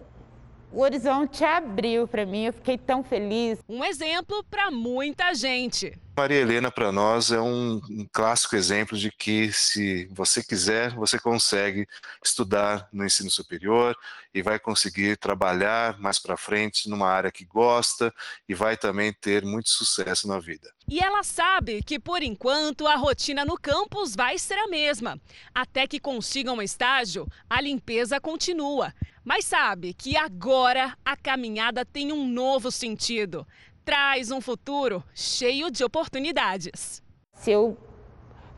o 0.71 0.81
horizonte 0.81 1.43
abriu 1.43 2.07
para 2.07 2.25
mim, 2.25 2.45
eu 2.45 2.53
fiquei 2.53 2.77
tão 2.77 3.03
feliz. 3.03 3.59
Um 3.67 3.83
exemplo 3.83 4.43
para 4.49 4.69
muita 4.69 5.33
gente. 5.33 5.97
Maria 6.17 6.39
Helena, 6.39 6.71
para 6.71 6.91
nós, 6.91 7.31
é 7.31 7.39
um, 7.39 7.75
um, 7.75 8.07
clássico 8.11 8.55
exemplo 8.55 8.97
de 8.97 9.11
que, 9.11 9.53
se 9.53 10.07
você 10.11 10.43
quiser, 10.43 10.89
você 10.95 11.19
consegue 11.19 11.87
estudar 12.25 12.89
no 12.91 13.05
ensino 13.05 13.29
superior 13.29 13.95
e 14.33 14.41
vai 14.41 14.57
conseguir 14.57 15.15
trabalhar 15.17 15.99
mais 15.99 16.17
para 16.17 16.35
frente 16.35 16.89
numa 16.89 17.07
área 17.07 17.31
que 17.31 17.45
gosta 17.45 18.11
e 18.49 18.55
vai 18.55 18.75
também 18.75 19.13
ter 19.13 19.45
muito 19.45 19.69
sucesso 19.69 20.27
na 20.27 20.39
vida. 20.39 20.73
E 20.89 20.99
ela 20.99 21.21
sabe 21.21 21.83
que, 21.83 21.99
por 21.99 22.23
enquanto, 22.23 22.87
a 22.87 22.95
rotina 22.95 23.45
no 23.45 23.55
campus 23.55 24.15
vai 24.15 24.39
ser 24.39 24.57
a 24.57 24.67
mesma. 24.67 25.21
Até 25.53 25.85
que 25.85 25.99
consigam 25.99 26.55
um 26.55 26.61
estágio, 26.63 27.27
a 27.47 27.61
limpeza 27.61 28.19
continua. 28.19 28.91
Mas 29.23 29.43
sabe 29.43 29.93
que 29.93 30.15
agora 30.15 30.97
a 31.03 31.17
caminhada 31.17 31.83
tem 31.85 32.13
um 32.13 32.25
novo 32.25 32.71
sentido 32.71 33.45
traz 33.87 34.31
um 34.31 34.41
futuro 34.41 35.01
cheio 35.15 35.71
de 35.71 35.81
oportunidades. 35.81 37.01
Se 37.33 37.51
eu 37.51 37.77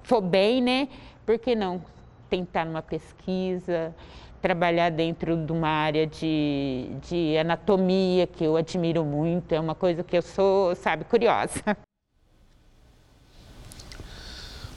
for 0.01 0.21
bem, 0.21 0.59
né? 0.59 0.89
Por 1.23 1.37
que 1.37 1.53
não 1.53 1.85
tentar 2.27 2.65
numa 2.65 2.81
pesquisa, 2.81 3.93
trabalhar 4.41 4.89
dentro 4.89 5.37
de 5.37 5.51
uma 5.51 5.67
área 5.67 6.07
de, 6.07 6.87
de 7.07 7.37
anatomia 7.37 8.25
que 8.25 8.43
eu 8.43 8.57
admiro 8.57 9.05
muito, 9.05 9.53
é 9.53 9.59
uma 9.59 9.75
coisa 9.75 10.03
que 10.03 10.17
eu 10.17 10.23
sou, 10.23 10.75
sabe, 10.75 11.03
curiosa. 11.03 11.61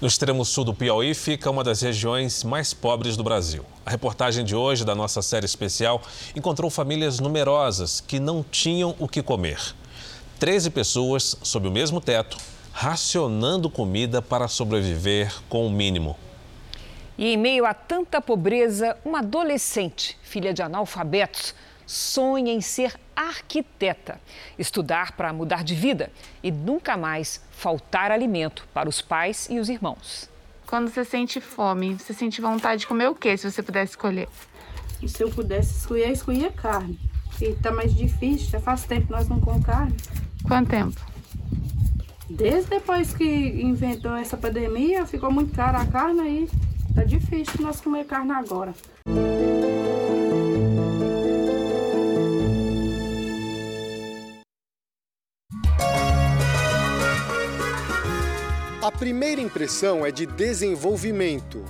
No 0.03 0.09
extremo 0.09 0.45
sul 0.45 0.65
do 0.65 0.75
Piauí 0.75 1.15
fica 1.15 1.49
uma 1.49 1.63
das 1.63 1.81
regiões 1.81 2.43
mais 2.43 2.75
pobres 2.75 3.17
do 3.17 3.23
Brasil. 3.23 3.65
A 3.87 3.91
reportagem 3.91 4.45
de 4.45 4.53
hoje 4.53 4.85
da 4.85 4.97
nossa 4.97 5.23
série 5.23 5.47
especial 5.47 6.03
encontrou 6.35 6.69
famílias 6.69 7.21
numerosas 7.21 8.01
que 8.01 8.19
não 8.19 8.43
tinham 8.43 8.97
o 8.99 9.07
que 9.07 9.23
comer. 9.23 9.77
13 10.43 10.71
pessoas 10.71 11.37
sob 11.41 11.69
o 11.69 11.71
mesmo 11.71 12.01
teto, 12.01 12.37
racionando 12.73 13.71
comida 13.71 14.21
para 14.21 14.49
sobreviver 14.49 15.33
com 15.49 15.65
o 15.65 15.71
mínimo. 15.71 16.17
E 17.17 17.33
em 17.33 17.37
meio 17.37 17.65
a 17.65 17.73
tanta 17.73 18.21
pobreza, 18.21 18.97
uma 19.05 19.21
adolescente, 19.21 20.19
filha 20.21 20.53
de 20.53 20.61
analfabetos, 20.61 21.55
sonha 21.87 22.53
em 22.53 22.61
ser 22.61 22.99
arquiteta, 23.15 24.21
estudar 24.59 25.13
para 25.13 25.33
mudar 25.33 25.63
de 25.63 25.77
vida 25.77 26.11
e 26.43 26.51
nunca 26.51 26.97
mais 26.97 27.41
faltar 27.53 28.11
alimento 28.11 28.67
para 28.75 28.89
os 28.89 29.01
pais 29.01 29.47
e 29.49 29.61
os 29.61 29.69
irmãos. 29.69 30.29
Quando 30.67 30.91
você 30.91 31.05
sente 31.05 31.41
fome, 31.41 31.95
você 31.95 32.13
sente 32.13 32.41
vontade 32.41 32.81
de 32.81 32.89
comer 32.89 33.09
o 33.09 33.15
que, 33.15 33.37
se 33.37 33.49
você 33.49 33.63
pudesse 33.63 33.93
escolher? 33.93 34.29
Se 35.07 35.23
eu 35.23 35.31
pudesse 35.31 35.79
escolher, 35.79 36.09
eu 36.09 36.13
escolhia 36.15 36.51
carne. 36.51 36.99
E 37.41 37.55
tá 37.55 37.71
mais 37.71 37.95
difícil, 37.95 38.51
já 38.51 38.61
faz 38.61 38.83
tempo 38.83 39.07
que 39.07 39.13
nós 39.13 39.29
não 39.29 39.41
comemos 39.41 39.67
carne. 39.67 39.97
Quanto 40.47 40.71
tempo? 40.71 41.01
Desde 42.29 42.71
depois 42.71 43.15
que 43.15 43.25
inventou 43.25 44.17
essa 44.17 44.37
pandemia, 44.37 45.07
ficou 45.07 45.31
muito 45.31 45.55
cara 45.55 45.81
a 45.81 45.87
carne 45.87 46.21
aí. 46.21 46.49
Tá 46.95 47.05
difícil 47.05 47.61
nós 47.61 47.81
comer 47.81 48.05
carne 48.05 48.33
agora. 48.33 48.75
A 58.83 58.91
primeira 58.91 59.41
impressão 59.41 60.05
é 60.05 60.11
de 60.11 60.27
desenvolvimento. 60.27 61.65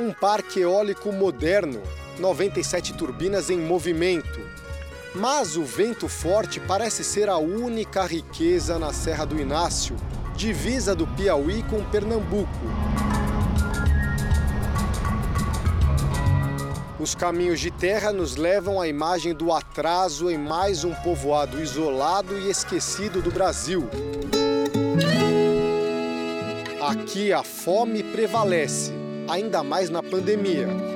Um 0.00 0.12
parque 0.12 0.60
eólico 0.60 1.12
moderno, 1.12 1.82
97 2.18 2.94
turbinas 2.94 3.50
em 3.50 3.58
movimento, 3.58 4.40
mas 5.16 5.56
o 5.56 5.64
vento 5.64 6.08
forte 6.08 6.60
parece 6.60 7.02
ser 7.02 7.28
a 7.28 7.38
única 7.38 8.04
riqueza 8.04 8.78
na 8.78 8.92
Serra 8.92 9.24
do 9.24 9.40
Inácio, 9.40 9.96
divisa 10.36 10.94
do 10.94 11.06
Piauí 11.06 11.62
com 11.62 11.82
Pernambuco. 11.84 12.50
Os 17.00 17.14
caminhos 17.14 17.60
de 17.60 17.70
terra 17.70 18.12
nos 18.12 18.36
levam 18.36 18.80
à 18.80 18.88
imagem 18.88 19.32
do 19.34 19.52
atraso 19.52 20.30
em 20.30 20.36
mais 20.36 20.84
um 20.84 20.92
povoado 20.94 21.62
isolado 21.62 22.38
e 22.38 22.50
esquecido 22.50 23.22
do 23.22 23.30
Brasil. 23.30 23.88
Aqui 26.80 27.32
a 27.32 27.42
fome 27.42 28.02
prevalece, 28.02 28.92
ainda 29.28 29.62
mais 29.62 29.88
na 29.88 30.02
pandemia. 30.02 30.95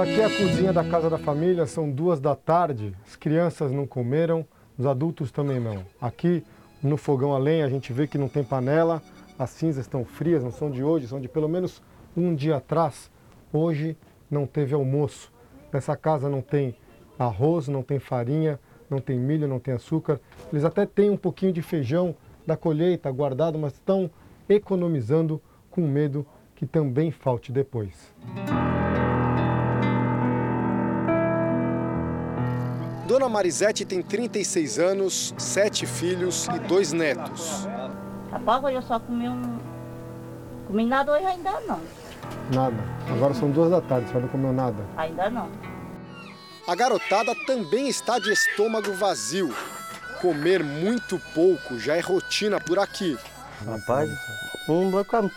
Aqui 0.00 0.18
é 0.18 0.24
a 0.24 0.30
cozinha 0.30 0.72
da 0.72 0.82
casa 0.82 1.10
da 1.10 1.18
família, 1.18 1.66
são 1.66 1.90
duas 1.90 2.18
da 2.20 2.34
tarde, 2.34 2.96
as 3.06 3.16
crianças 3.16 3.70
não 3.70 3.86
comeram, 3.86 4.46
os 4.78 4.86
adultos 4.86 5.30
também 5.30 5.60
não. 5.60 5.84
Aqui 6.00 6.42
no 6.82 6.96
fogão 6.96 7.34
a 7.34 7.38
lenha 7.38 7.66
a 7.66 7.68
gente 7.68 7.92
vê 7.92 8.06
que 8.06 8.16
não 8.16 8.28
tem 8.28 8.42
panela, 8.42 9.02
as 9.38 9.50
cinzas 9.50 9.84
estão 9.84 10.02
frias, 10.02 10.42
não 10.42 10.50
são 10.50 10.70
de 10.70 10.82
hoje, 10.82 11.06
são 11.06 11.20
de 11.20 11.28
pelo 11.28 11.48
menos 11.48 11.82
um 12.16 12.34
dia 12.34 12.56
atrás. 12.56 13.10
Hoje 13.52 13.94
não 14.30 14.46
teve 14.46 14.74
almoço. 14.74 15.30
Nessa 15.70 15.94
casa 15.96 16.30
não 16.30 16.40
tem 16.40 16.74
arroz, 17.18 17.68
não 17.68 17.82
tem 17.82 17.98
farinha, 17.98 18.58
não 18.88 19.00
tem 19.00 19.18
milho, 19.18 19.46
não 19.46 19.60
tem 19.60 19.74
açúcar. 19.74 20.18
Eles 20.50 20.64
até 20.64 20.86
têm 20.86 21.10
um 21.10 21.16
pouquinho 21.16 21.52
de 21.52 21.60
feijão 21.60 22.14
da 22.46 22.56
colheita 22.56 23.10
guardado, 23.10 23.58
mas 23.58 23.74
estão 23.74 24.10
economizando 24.48 25.42
com 25.70 25.82
medo 25.82 26.24
que 26.56 26.64
também 26.64 27.10
falte 27.10 27.52
depois. 27.52 28.14
Dona 33.10 33.28
Marisete 33.28 33.84
tem 33.84 34.00
36 34.02 34.78
anos, 34.78 35.34
sete 35.36 35.84
filhos 35.84 36.46
e 36.54 36.60
dois 36.60 36.92
netos. 36.92 37.66
Rapaz, 38.30 38.72
eu 38.72 38.80
só 38.82 39.00
comi 39.00 39.28
um. 39.28 39.58
Comi 40.68 40.86
nada 40.86 41.10
hoje 41.10 41.24
ainda 41.24 41.60
não. 41.62 41.80
Nada. 42.54 42.76
Agora 43.12 43.34
são 43.34 43.50
duas 43.50 43.68
da 43.68 43.80
tarde, 43.80 44.08
você 44.08 44.20
não 44.20 44.28
comeu 44.28 44.52
nada? 44.52 44.86
Ainda 44.96 45.28
não. 45.28 45.50
A 46.68 46.74
garotada 46.76 47.34
também 47.48 47.88
está 47.88 48.20
de 48.20 48.30
estômago 48.30 48.92
vazio. 48.92 49.52
Comer 50.20 50.62
muito 50.62 51.20
pouco 51.34 51.80
já 51.80 51.96
é 51.96 52.00
rotina 52.00 52.60
por 52.60 52.78
aqui. 52.78 53.18
Rapaz, 53.66 54.08
um 54.68 54.88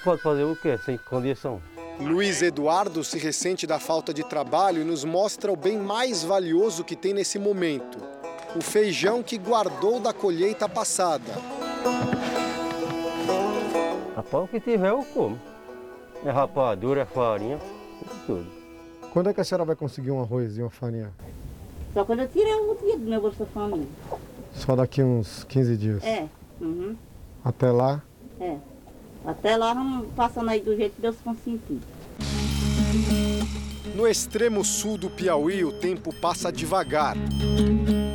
pode 0.04 0.22
fazer 0.22 0.44
o 0.44 0.56
quê 0.56 0.78
sem 0.86 1.00
condição? 1.00 1.60
Luiz 2.00 2.41
Eduardo 2.41 3.04
se 3.04 3.18
ressente 3.18 3.68
da 3.68 3.80
falta 3.80 4.14
de 4.14 4.24
trabalho 4.24 4.82
e 4.82 4.86
nos 4.86 5.04
mostra 5.04 5.52
o 5.52 5.56
bem 5.56 5.78
mais 5.78 6.24
valioso 6.24 6.84
que 6.84 6.96
tem 6.96 7.14
nesse 7.14 7.38
momento: 7.38 7.98
o 8.56 8.62
feijão 8.62 9.22
que 9.22 9.38
guardou 9.38 10.00
da 10.00 10.12
colheita 10.12 10.68
passada. 10.68 11.34
Rapaz, 14.16 14.44
o 14.44 14.48
que 14.48 14.60
tiver 14.60 14.89
eu 14.89 15.06
como. 15.14 15.39
É 16.26 16.32
rapadura, 16.32 17.02
é 17.02 17.06
farinha, 17.06 17.60
tudo. 18.26 18.48
Quando 19.12 19.30
é 19.30 19.34
que 19.34 19.41
a 19.41 19.44
senhora 19.44 19.66
vai 19.66 19.76
conseguir 19.76 20.12
um 20.12 20.22
arroz 20.22 20.58
e 20.58 20.62
uma 20.62 20.70
farinha? 20.70 21.12
Só 21.94 22.04
quando 22.04 22.22
eu 22.22 22.28
tirei 22.28 22.56
um 22.56 22.76
dia 22.76 22.98
do 22.98 23.06
meu 23.06 23.22
Bolsa 23.22 23.46
Família. 23.46 23.88
Só 24.54 24.76
daqui 24.76 25.04
uns 25.04 25.44
15 25.44 25.78
dias? 25.78 26.04
É. 26.04 26.28
Uhum. 26.60 26.96
Até 27.44 27.72
lá? 27.72 28.02
É. 28.39 28.58
Até 29.26 29.56
lá 29.56 29.74
vamos 29.74 30.08
passando 30.16 30.50
aí 30.50 30.60
do 30.60 30.76
jeito 30.76 30.96
que 30.96 31.02
Deus 31.02 31.16
consentir. 31.24 31.80
No 33.96 34.08
extremo 34.08 34.66
sul 34.66 34.98
do 34.98 35.10
Piauí, 35.10 35.64
o 35.64 35.72
tempo 35.72 36.14
passa 36.14 36.52
devagar. 36.52 37.16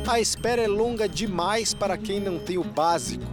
A 0.07 0.19
espera 0.19 0.61
é 0.61 0.67
longa 0.67 1.07
demais 1.07 1.73
para 1.73 1.97
quem 1.97 2.19
não 2.19 2.37
tem 2.37 2.57
o 2.57 2.63
básico. 2.63 3.25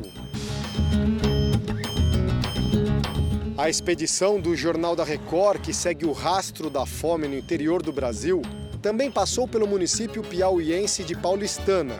A 3.58 3.68
expedição 3.68 4.38
do 4.38 4.54
Jornal 4.54 4.94
da 4.94 5.02
Record, 5.02 5.60
que 5.60 5.72
segue 5.72 6.04
o 6.04 6.12
rastro 6.12 6.68
da 6.68 6.84
fome 6.86 7.26
no 7.26 7.34
interior 7.34 7.82
do 7.82 7.92
Brasil, 7.92 8.42
também 8.82 9.10
passou 9.10 9.48
pelo 9.48 9.66
município 9.66 10.22
piauiense 10.22 11.02
de 11.02 11.16
Paulistana. 11.16 11.98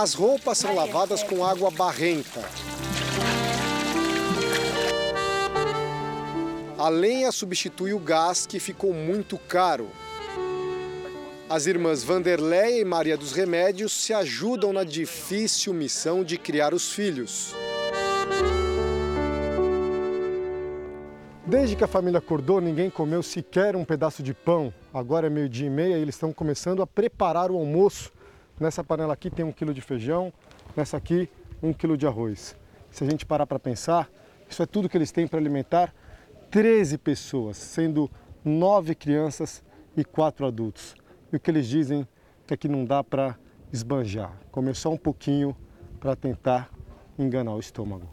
As 0.00 0.14
roupas 0.14 0.56
são 0.56 0.74
lavadas 0.74 1.22
com 1.22 1.44
água 1.44 1.70
barrenta. 1.70 2.40
A 6.78 6.88
lenha 6.88 7.30
substitui 7.30 7.92
o 7.92 7.98
gás, 7.98 8.46
que 8.46 8.58
ficou 8.58 8.94
muito 8.94 9.36
caro. 9.36 9.90
As 11.50 11.66
irmãs 11.66 12.02
Vanderleia 12.02 12.80
e 12.80 12.84
Maria 12.84 13.14
dos 13.14 13.32
Remédios 13.32 13.92
se 13.92 14.14
ajudam 14.14 14.72
na 14.72 14.84
difícil 14.84 15.74
missão 15.74 16.24
de 16.24 16.38
criar 16.38 16.72
os 16.72 16.90
filhos. 16.90 17.54
Desde 21.44 21.76
que 21.76 21.84
a 21.84 21.88
família 21.88 22.20
acordou, 22.20 22.58
ninguém 22.58 22.88
comeu 22.88 23.22
sequer 23.22 23.76
um 23.76 23.84
pedaço 23.84 24.22
de 24.22 24.32
pão. 24.32 24.72
Agora 24.94 25.26
é 25.26 25.30
meio-dia 25.30 25.66
e 25.66 25.70
meia 25.70 25.98
e 25.98 26.00
eles 26.00 26.14
estão 26.14 26.32
começando 26.32 26.80
a 26.80 26.86
preparar 26.86 27.50
o 27.50 27.58
almoço. 27.58 28.10
Nessa 28.60 28.84
panela 28.84 29.14
aqui 29.14 29.30
tem 29.30 29.42
um 29.42 29.52
quilo 29.52 29.72
de 29.72 29.80
feijão, 29.80 30.30
nessa 30.76 30.98
aqui 30.98 31.30
um 31.62 31.72
quilo 31.72 31.96
de 31.96 32.06
arroz. 32.06 32.54
Se 32.90 33.02
a 33.02 33.10
gente 33.10 33.24
parar 33.24 33.46
para 33.46 33.58
pensar, 33.58 34.06
isso 34.50 34.62
é 34.62 34.66
tudo 34.66 34.86
que 34.86 34.98
eles 34.98 35.10
têm 35.10 35.26
para 35.26 35.38
alimentar 35.38 35.94
13 36.50 36.98
pessoas, 36.98 37.56
sendo 37.56 38.10
nove 38.44 38.94
crianças 38.94 39.64
e 39.96 40.04
quatro 40.04 40.44
adultos. 40.46 40.94
E 41.32 41.36
o 41.36 41.40
que 41.40 41.50
eles 41.50 41.66
dizem 41.66 42.06
é 42.50 42.54
que 42.54 42.68
não 42.68 42.84
dá 42.84 43.02
para 43.02 43.34
esbanjar, 43.72 44.32
comer 44.52 44.76
só 44.76 44.92
um 44.92 44.98
pouquinho 44.98 45.56
para 45.98 46.14
tentar 46.14 46.68
enganar 47.18 47.54
o 47.54 47.60
estômago. 47.60 48.10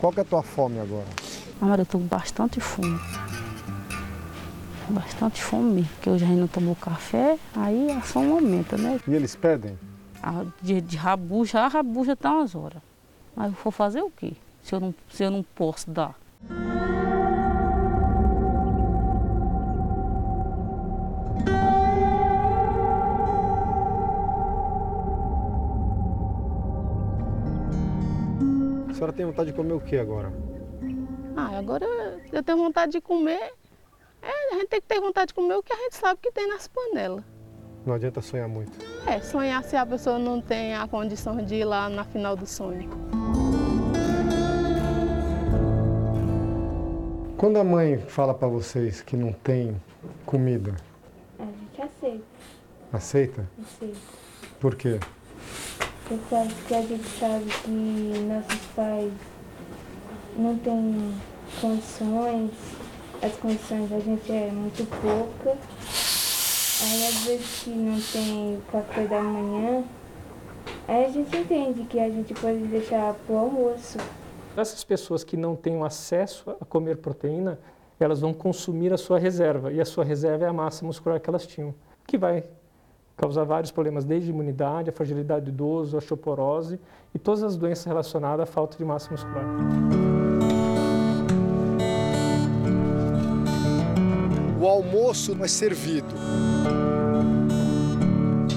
Qual 0.00 0.12
que 0.12 0.18
é 0.18 0.22
a 0.22 0.26
tua 0.26 0.42
fome 0.42 0.80
agora? 0.80 1.06
Amor, 1.60 1.78
eu 1.78 1.86
tô 1.86 1.98
com 1.98 2.06
bastante 2.06 2.58
fome. 2.58 2.98
Bastante 4.88 5.42
fome 5.42 5.74
mesmo, 5.76 5.90
porque 5.94 6.08
eu 6.10 6.18
já 6.18 6.26
não 6.26 6.46
tomou 6.46 6.76
café, 6.76 7.38
aí 7.56 7.90
a 7.90 8.00
fome 8.02 8.30
aumenta, 8.30 8.76
né? 8.76 9.00
E 9.08 9.14
eles 9.14 9.34
pedem? 9.34 9.78
A, 10.22 10.44
de, 10.60 10.80
de 10.80 10.96
rabuja, 10.96 11.60
a 11.60 11.68
rabuja 11.68 12.14
tá 12.14 12.30
umas 12.32 12.54
horas. 12.54 12.82
Mas 13.34 13.46
eu 13.46 13.58
vou 13.62 13.72
fazer 13.72 14.02
o 14.02 14.10
quê? 14.10 14.32
Se 14.62 14.74
eu 14.74 14.80
não, 14.80 14.94
se 15.10 15.22
eu 15.24 15.30
não 15.30 15.42
posso 15.42 15.90
dar. 15.90 16.14
A 28.88 28.94
senhora 28.94 29.12
tem 29.12 29.26
vontade 29.26 29.50
de 29.50 29.56
comer 29.56 29.72
o 29.72 29.80
que 29.80 29.96
agora? 29.96 30.32
Ah, 31.36 31.58
agora 31.58 31.84
eu 32.32 32.42
tenho 32.42 32.58
vontade 32.58 32.92
de 32.92 33.00
comer. 33.00 33.52
É, 34.24 34.54
a 34.54 34.58
gente 34.58 34.68
tem 34.68 34.80
que 34.80 34.86
ter 34.86 35.00
vontade 35.00 35.28
de 35.28 35.34
comer 35.34 35.54
o 35.54 35.62
que 35.62 35.72
a 35.72 35.76
gente 35.76 35.96
sabe 35.96 36.18
que 36.22 36.32
tem 36.32 36.48
nas 36.48 36.66
panelas. 36.68 37.22
Não 37.84 37.94
adianta 37.94 38.22
sonhar 38.22 38.48
muito. 38.48 38.72
É, 39.06 39.20
sonhar 39.20 39.62
se 39.62 39.76
a 39.76 39.84
pessoa 39.84 40.18
não 40.18 40.40
tem 40.40 40.74
a 40.74 40.88
condição 40.88 41.36
de 41.36 41.56
ir 41.56 41.64
lá 41.64 41.88
na 41.90 42.04
final 42.04 42.34
do 42.34 42.46
sonho. 42.46 42.88
Quando 47.36 47.58
a 47.58 47.64
mãe 47.64 47.98
fala 47.98 48.32
para 48.32 48.48
vocês 48.48 49.02
que 49.02 49.16
não 49.16 49.32
tem 49.32 49.78
comida, 50.24 50.74
A 51.38 51.44
gente 51.44 51.82
aceita. 51.82 52.24
aceita? 52.92 53.50
Aceita. 53.62 53.98
Por 54.58 54.74
quê? 54.76 54.98
Porque 56.08 56.74
a 56.74 56.80
gente 56.82 57.08
sabe 57.18 57.44
que 57.64 57.70
nossos 57.70 58.66
pais 58.74 59.12
não 60.38 60.56
têm 60.58 61.14
condições, 61.60 62.50
as 63.22 63.36
condições 63.36 63.88
da 63.90 63.98
gente 64.00 64.30
é 64.30 64.50
muito 64.50 64.84
pouca. 65.00 65.58
Aí 66.82 67.06
às 67.06 67.24
vezes 67.24 67.62
que 67.62 67.70
não 67.70 68.00
tem 68.00 68.56
o 68.56 68.62
café 68.70 69.06
da 69.06 69.22
manhã, 69.22 69.84
aí 70.88 71.04
a 71.06 71.08
gente 71.08 71.36
entende 71.36 71.84
que 71.84 71.98
a 72.00 72.10
gente 72.10 72.34
pode 72.34 72.58
deixar 72.58 73.14
pro 73.26 73.36
almoço. 73.36 73.98
Essas 74.56 74.84
pessoas 74.84 75.24
que 75.24 75.36
não 75.36 75.56
têm 75.56 75.82
acesso 75.82 76.50
a 76.60 76.64
comer 76.64 76.98
proteína, 76.98 77.58
elas 77.98 78.20
vão 78.20 78.34
consumir 78.34 78.92
a 78.92 78.98
sua 78.98 79.18
reserva, 79.18 79.72
e 79.72 79.80
a 79.80 79.84
sua 79.84 80.04
reserva 80.04 80.44
é 80.44 80.48
a 80.48 80.52
massa 80.52 80.84
muscular 80.84 81.20
que 81.20 81.30
elas 81.30 81.46
tinham, 81.46 81.74
que 82.06 82.18
vai 82.18 82.44
causar 83.16 83.44
vários 83.44 83.70
problemas, 83.70 84.04
desde 84.04 84.30
imunidade, 84.30 84.90
a 84.90 84.92
fragilidade 84.92 85.46
do 85.46 85.50
idoso, 85.50 85.96
a 85.96 85.98
osteoporose 85.98 86.80
e 87.14 87.18
todas 87.18 87.42
as 87.42 87.56
doenças 87.56 87.84
relacionadas 87.84 88.42
à 88.42 88.46
falta 88.46 88.76
de 88.76 88.84
massa 88.84 89.10
muscular. 89.10 89.44
O 94.64 94.66
almoço 94.66 95.36
é 95.44 95.46
servido. 95.46 96.14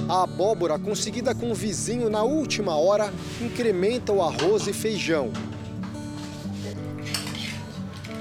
A 0.07 0.23
abóbora, 0.23 0.79
conseguida 0.79 1.35
com 1.35 1.51
o 1.51 1.53
vizinho 1.53 2.09
na 2.09 2.23
última 2.23 2.77
hora, 2.77 3.11
incrementa 3.41 4.13
o 4.13 4.21
arroz 4.21 4.67
e 4.67 4.71
feijão. 4.71 5.33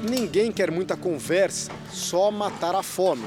Ninguém 0.02 0.50
quer 0.50 0.72
muita 0.72 0.96
conversa, 0.96 1.70
só 1.88 2.28
matar 2.28 2.74
a 2.74 2.82
fome. 2.82 3.22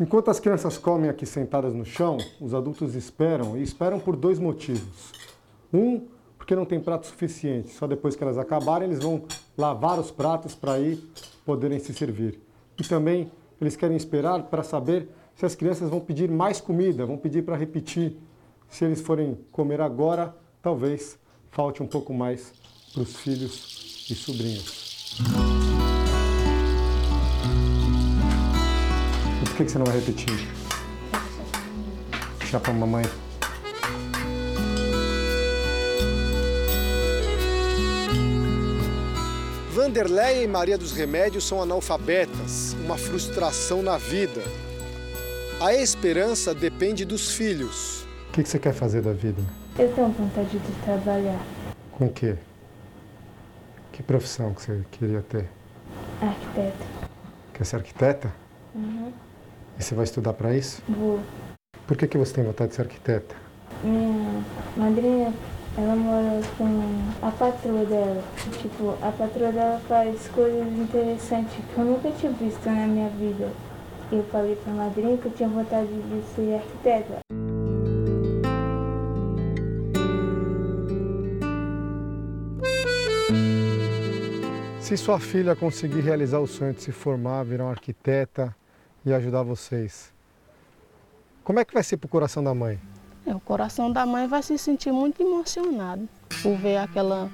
Enquanto 0.00 0.30
as 0.30 0.40
crianças 0.40 0.78
comem 0.78 1.10
aqui 1.10 1.26
sentadas 1.26 1.74
no 1.74 1.84
chão, 1.84 2.16
os 2.40 2.54
adultos 2.54 2.94
esperam 2.94 3.54
e 3.54 3.62
esperam 3.62 4.00
por 4.00 4.16
dois 4.16 4.38
motivos. 4.38 5.12
Um, 5.70 6.06
porque 6.38 6.56
não 6.56 6.64
tem 6.64 6.80
prato 6.80 7.06
suficiente. 7.06 7.68
Só 7.74 7.86
depois 7.86 8.16
que 8.16 8.24
elas 8.24 8.38
acabarem, 8.38 8.88
eles 8.88 9.04
vão 9.04 9.24
lavar 9.56 9.98
os 9.98 10.10
pratos 10.10 10.54
para 10.54 10.72
aí 10.72 11.02
poderem 11.44 11.78
se 11.78 11.92
servir. 11.92 12.40
E 12.78 12.84
também 12.84 13.30
eles 13.60 13.76
querem 13.76 13.96
esperar 13.96 14.42
para 14.44 14.62
saber 14.62 15.08
se 15.36 15.46
as 15.46 15.54
crianças 15.54 15.90
vão 15.90 16.00
pedir 16.00 16.30
mais 16.30 16.60
comida, 16.60 17.06
vão 17.06 17.16
pedir 17.16 17.42
para 17.42 17.56
repetir. 17.56 18.16
Se 18.68 18.84
eles 18.84 19.00
forem 19.00 19.38
comer 19.52 19.80
agora, 19.80 20.34
talvez 20.62 21.18
falte 21.50 21.82
um 21.82 21.86
pouco 21.86 22.12
mais 22.12 22.52
para 22.92 23.02
os 23.02 23.16
filhos 23.16 24.06
e 24.10 24.14
sobrinhos. 24.14 25.18
Por 29.40 29.56
que 29.56 29.68
você 29.68 29.78
não 29.78 29.86
vai 29.86 30.00
repetir? 30.00 30.48
Deixar 32.40 32.60
para 32.60 32.72
mamãe. 32.72 33.04
Vanderleia 39.74 40.44
e 40.44 40.46
Maria 40.46 40.78
dos 40.78 40.92
Remédios 40.92 41.48
são 41.48 41.60
analfabetas, 41.60 42.76
uma 42.84 42.96
frustração 42.96 43.82
na 43.82 43.98
vida. 43.98 44.40
A 45.60 45.74
esperança 45.74 46.54
depende 46.54 47.04
dos 47.04 47.32
filhos. 47.32 48.06
O 48.28 48.32
que 48.34 48.44
você 48.44 48.56
quer 48.60 48.72
fazer 48.72 49.02
da 49.02 49.12
vida? 49.12 49.42
Eu 49.76 49.92
tenho 49.92 50.10
vontade 50.10 50.56
de 50.56 50.72
trabalhar. 50.84 51.44
Com 51.90 52.06
o 52.06 52.12
quê? 52.12 52.36
Que 53.90 54.00
profissão 54.00 54.54
que 54.54 54.62
você 54.62 54.84
queria 54.92 55.22
ter? 55.22 55.50
Arquiteto. 56.22 56.86
Quer 57.52 57.64
ser 57.64 57.74
arquiteta? 57.74 58.32
Uhum. 58.76 59.12
E 59.76 59.82
você 59.82 59.96
vai 59.96 60.04
estudar 60.04 60.34
para 60.34 60.54
isso? 60.54 60.80
Vou. 60.88 61.18
Por 61.84 61.96
que, 61.96 62.06
que 62.06 62.16
você 62.16 62.32
tem 62.32 62.44
vontade 62.44 62.70
de 62.70 62.76
ser 62.76 62.82
arquiteta? 62.82 63.34
Minha 63.82 64.44
madrinha, 64.76 65.34
ela 65.76 65.96
mora 65.96 66.40
com 66.56 67.26
a 67.26 67.30
patroa 67.32 67.84
dela. 67.84 68.22
Tipo, 68.60 68.96
a 69.02 69.10
patroa 69.10 69.50
dela 69.50 69.80
faz 69.88 70.28
coisas 70.28 70.72
interessantes 70.72 71.56
que 71.72 71.78
eu 71.78 71.84
nunca 71.84 72.10
tinha 72.12 72.32
visto 72.32 72.64
na 72.66 72.86
minha 72.86 73.08
vida. 73.10 73.50
Eu 74.12 74.22
falei 74.24 74.54
pra 74.56 74.72
madrinha 74.72 75.16
que 75.16 75.26
eu 75.26 75.32
tinha 75.32 75.48
vontade 75.48 75.88
de 75.88 76.22
ser 76.34 76.54
arquiteta. 76.54 77.18
Se 84.80 84.96
sua 84.96 85.18
filha 85.18 85.56
conseguir 85.56 86.02
realizar 86.02 86.38
o 86.38 86.46
sonho 86.46 86.74
de 86.74 86.82
se 86.82 86.92
formar, 86.92 87.42
virar 87.42 87.64
uma 87.64 87.70
arquiteta 87.70 88.54
e 89.04 89.12
ajudar 89.12 89.42
vocês, 89.42 90.12
como 91.42 91.58
é 91.58 91.64
que 91.64 91.74
vai 91.74 91.82
ser 91.82 91.96
pro 91.96 92.08
coração 92.08 92.44
da 92.44 92.54
mãe? 92.54 92.78
É, 93.26 93.34
o 93.34 93.40
coração 93.40 93.90
da 93.90 94.04
mãe 94.04 94.26
vai 94.26 94.42
se 94.42 94.58
sentir 94.58 94.92
muito 94.92 95.22
emocionado 95.22 96.06
por 96.42 96.56
ver 96.56 96.76
aquela, 96.76 97.30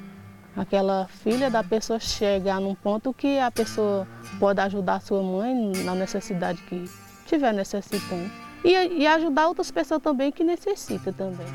aquela 0.56 1.08
filha 1.08 1.50
da 1.50 1.64
pessoa 1.64 1.98
chegar 1.98 2.60
num 2.60 2.76
ponto 2.76 3.12
que 3.12 3.38
a 3.40 3.50
pessoa 3.50 4.06
pode 4.38 4.60
ajudar 4.60 4.96
a 4.96 5.00
sua 5.00 5.22
mãe 5.22 5.72
na 5.84 5.94
necessidade 5.94 6.62
que 6.62 6.84
estiver 7.24 7.52
necessitando. 7.52 8.30
E, 8.62 8.70
e 8.70 9.06
ajudar 9.06 9.48
outras 9.48 9.70
pessoas 9.70 10.02
também 10.02 10.30
que 10.30 10.44
necessitam 10.44 11.12
também. 11.12 11.46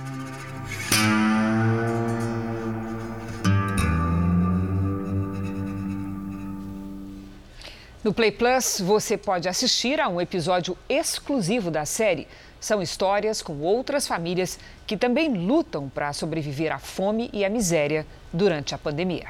No 8.05 8.13
Play 8.13 8.31
Plus, 8.31 8.81
você 8.81 9.17
pode 9.17 9.49
assistir 9.49 9.99
a 9.99 10.07
um 10.07 10.21
episódio 10.21 10.77
exclusivo 10.87 11.71
da 11.71 11.85
série. 11.85 12.27
São 12.65 12.81
histórias 12.81 13.43
com 13.43 13.59
outras 13.59 14.07
famílias 14.07 14.57
que 14.87 14.97
também 14.97 15.31
lutam 15.31 15.87
para 15.87 16.11
sobreviver 16.13 16.73
à 16.73 16.79
fome 16.79 17.29
e 17.31 17.45
à 17.45 17.49
miséria 17.49 18.07
durante 18.33 18.73
a 18.73 18.77
pandemia. 18.79 19.27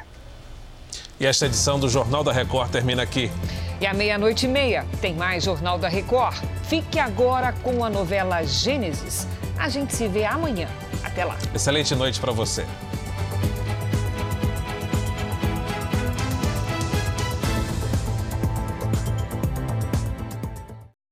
E 1.19 1.25
esta 1.25 1.45
edição 1.45 1.77
do 1.77 1.89
Jornal 1.89 2.23
da 2.23 2.31
Record 2.31 2.71
termina 2.71 3.03
aqui. 3.03 3.29
E 3.81 3.85
à 3.85 3.93
meia-noite 3.93 4.45
e 4.45 4.47
meia 4.47 4.85
tem 5.01 5.13
mais 5.13 5.43
Jornal 5.43 5.77
da 5.77 5.89
Record. 5.89 6.37
Fique 6.63 6.97
agora 6.97 7.51
com 7.61 7.83
a 7.83 7.89
novela 7.89 8.41
Gênesis. 8.41 9.27
A 9.59 9.67
gente 9.67 9.93
se 9.93 10.07
vê 10.07 10.23
amanhã. 10.23 10.69
Até 11.03 11.25
lá. 11.25 11.37
Excelente 11.53 11.93
noite 11.93 12.21
para 12.21 12.31
você. 12.31 12.65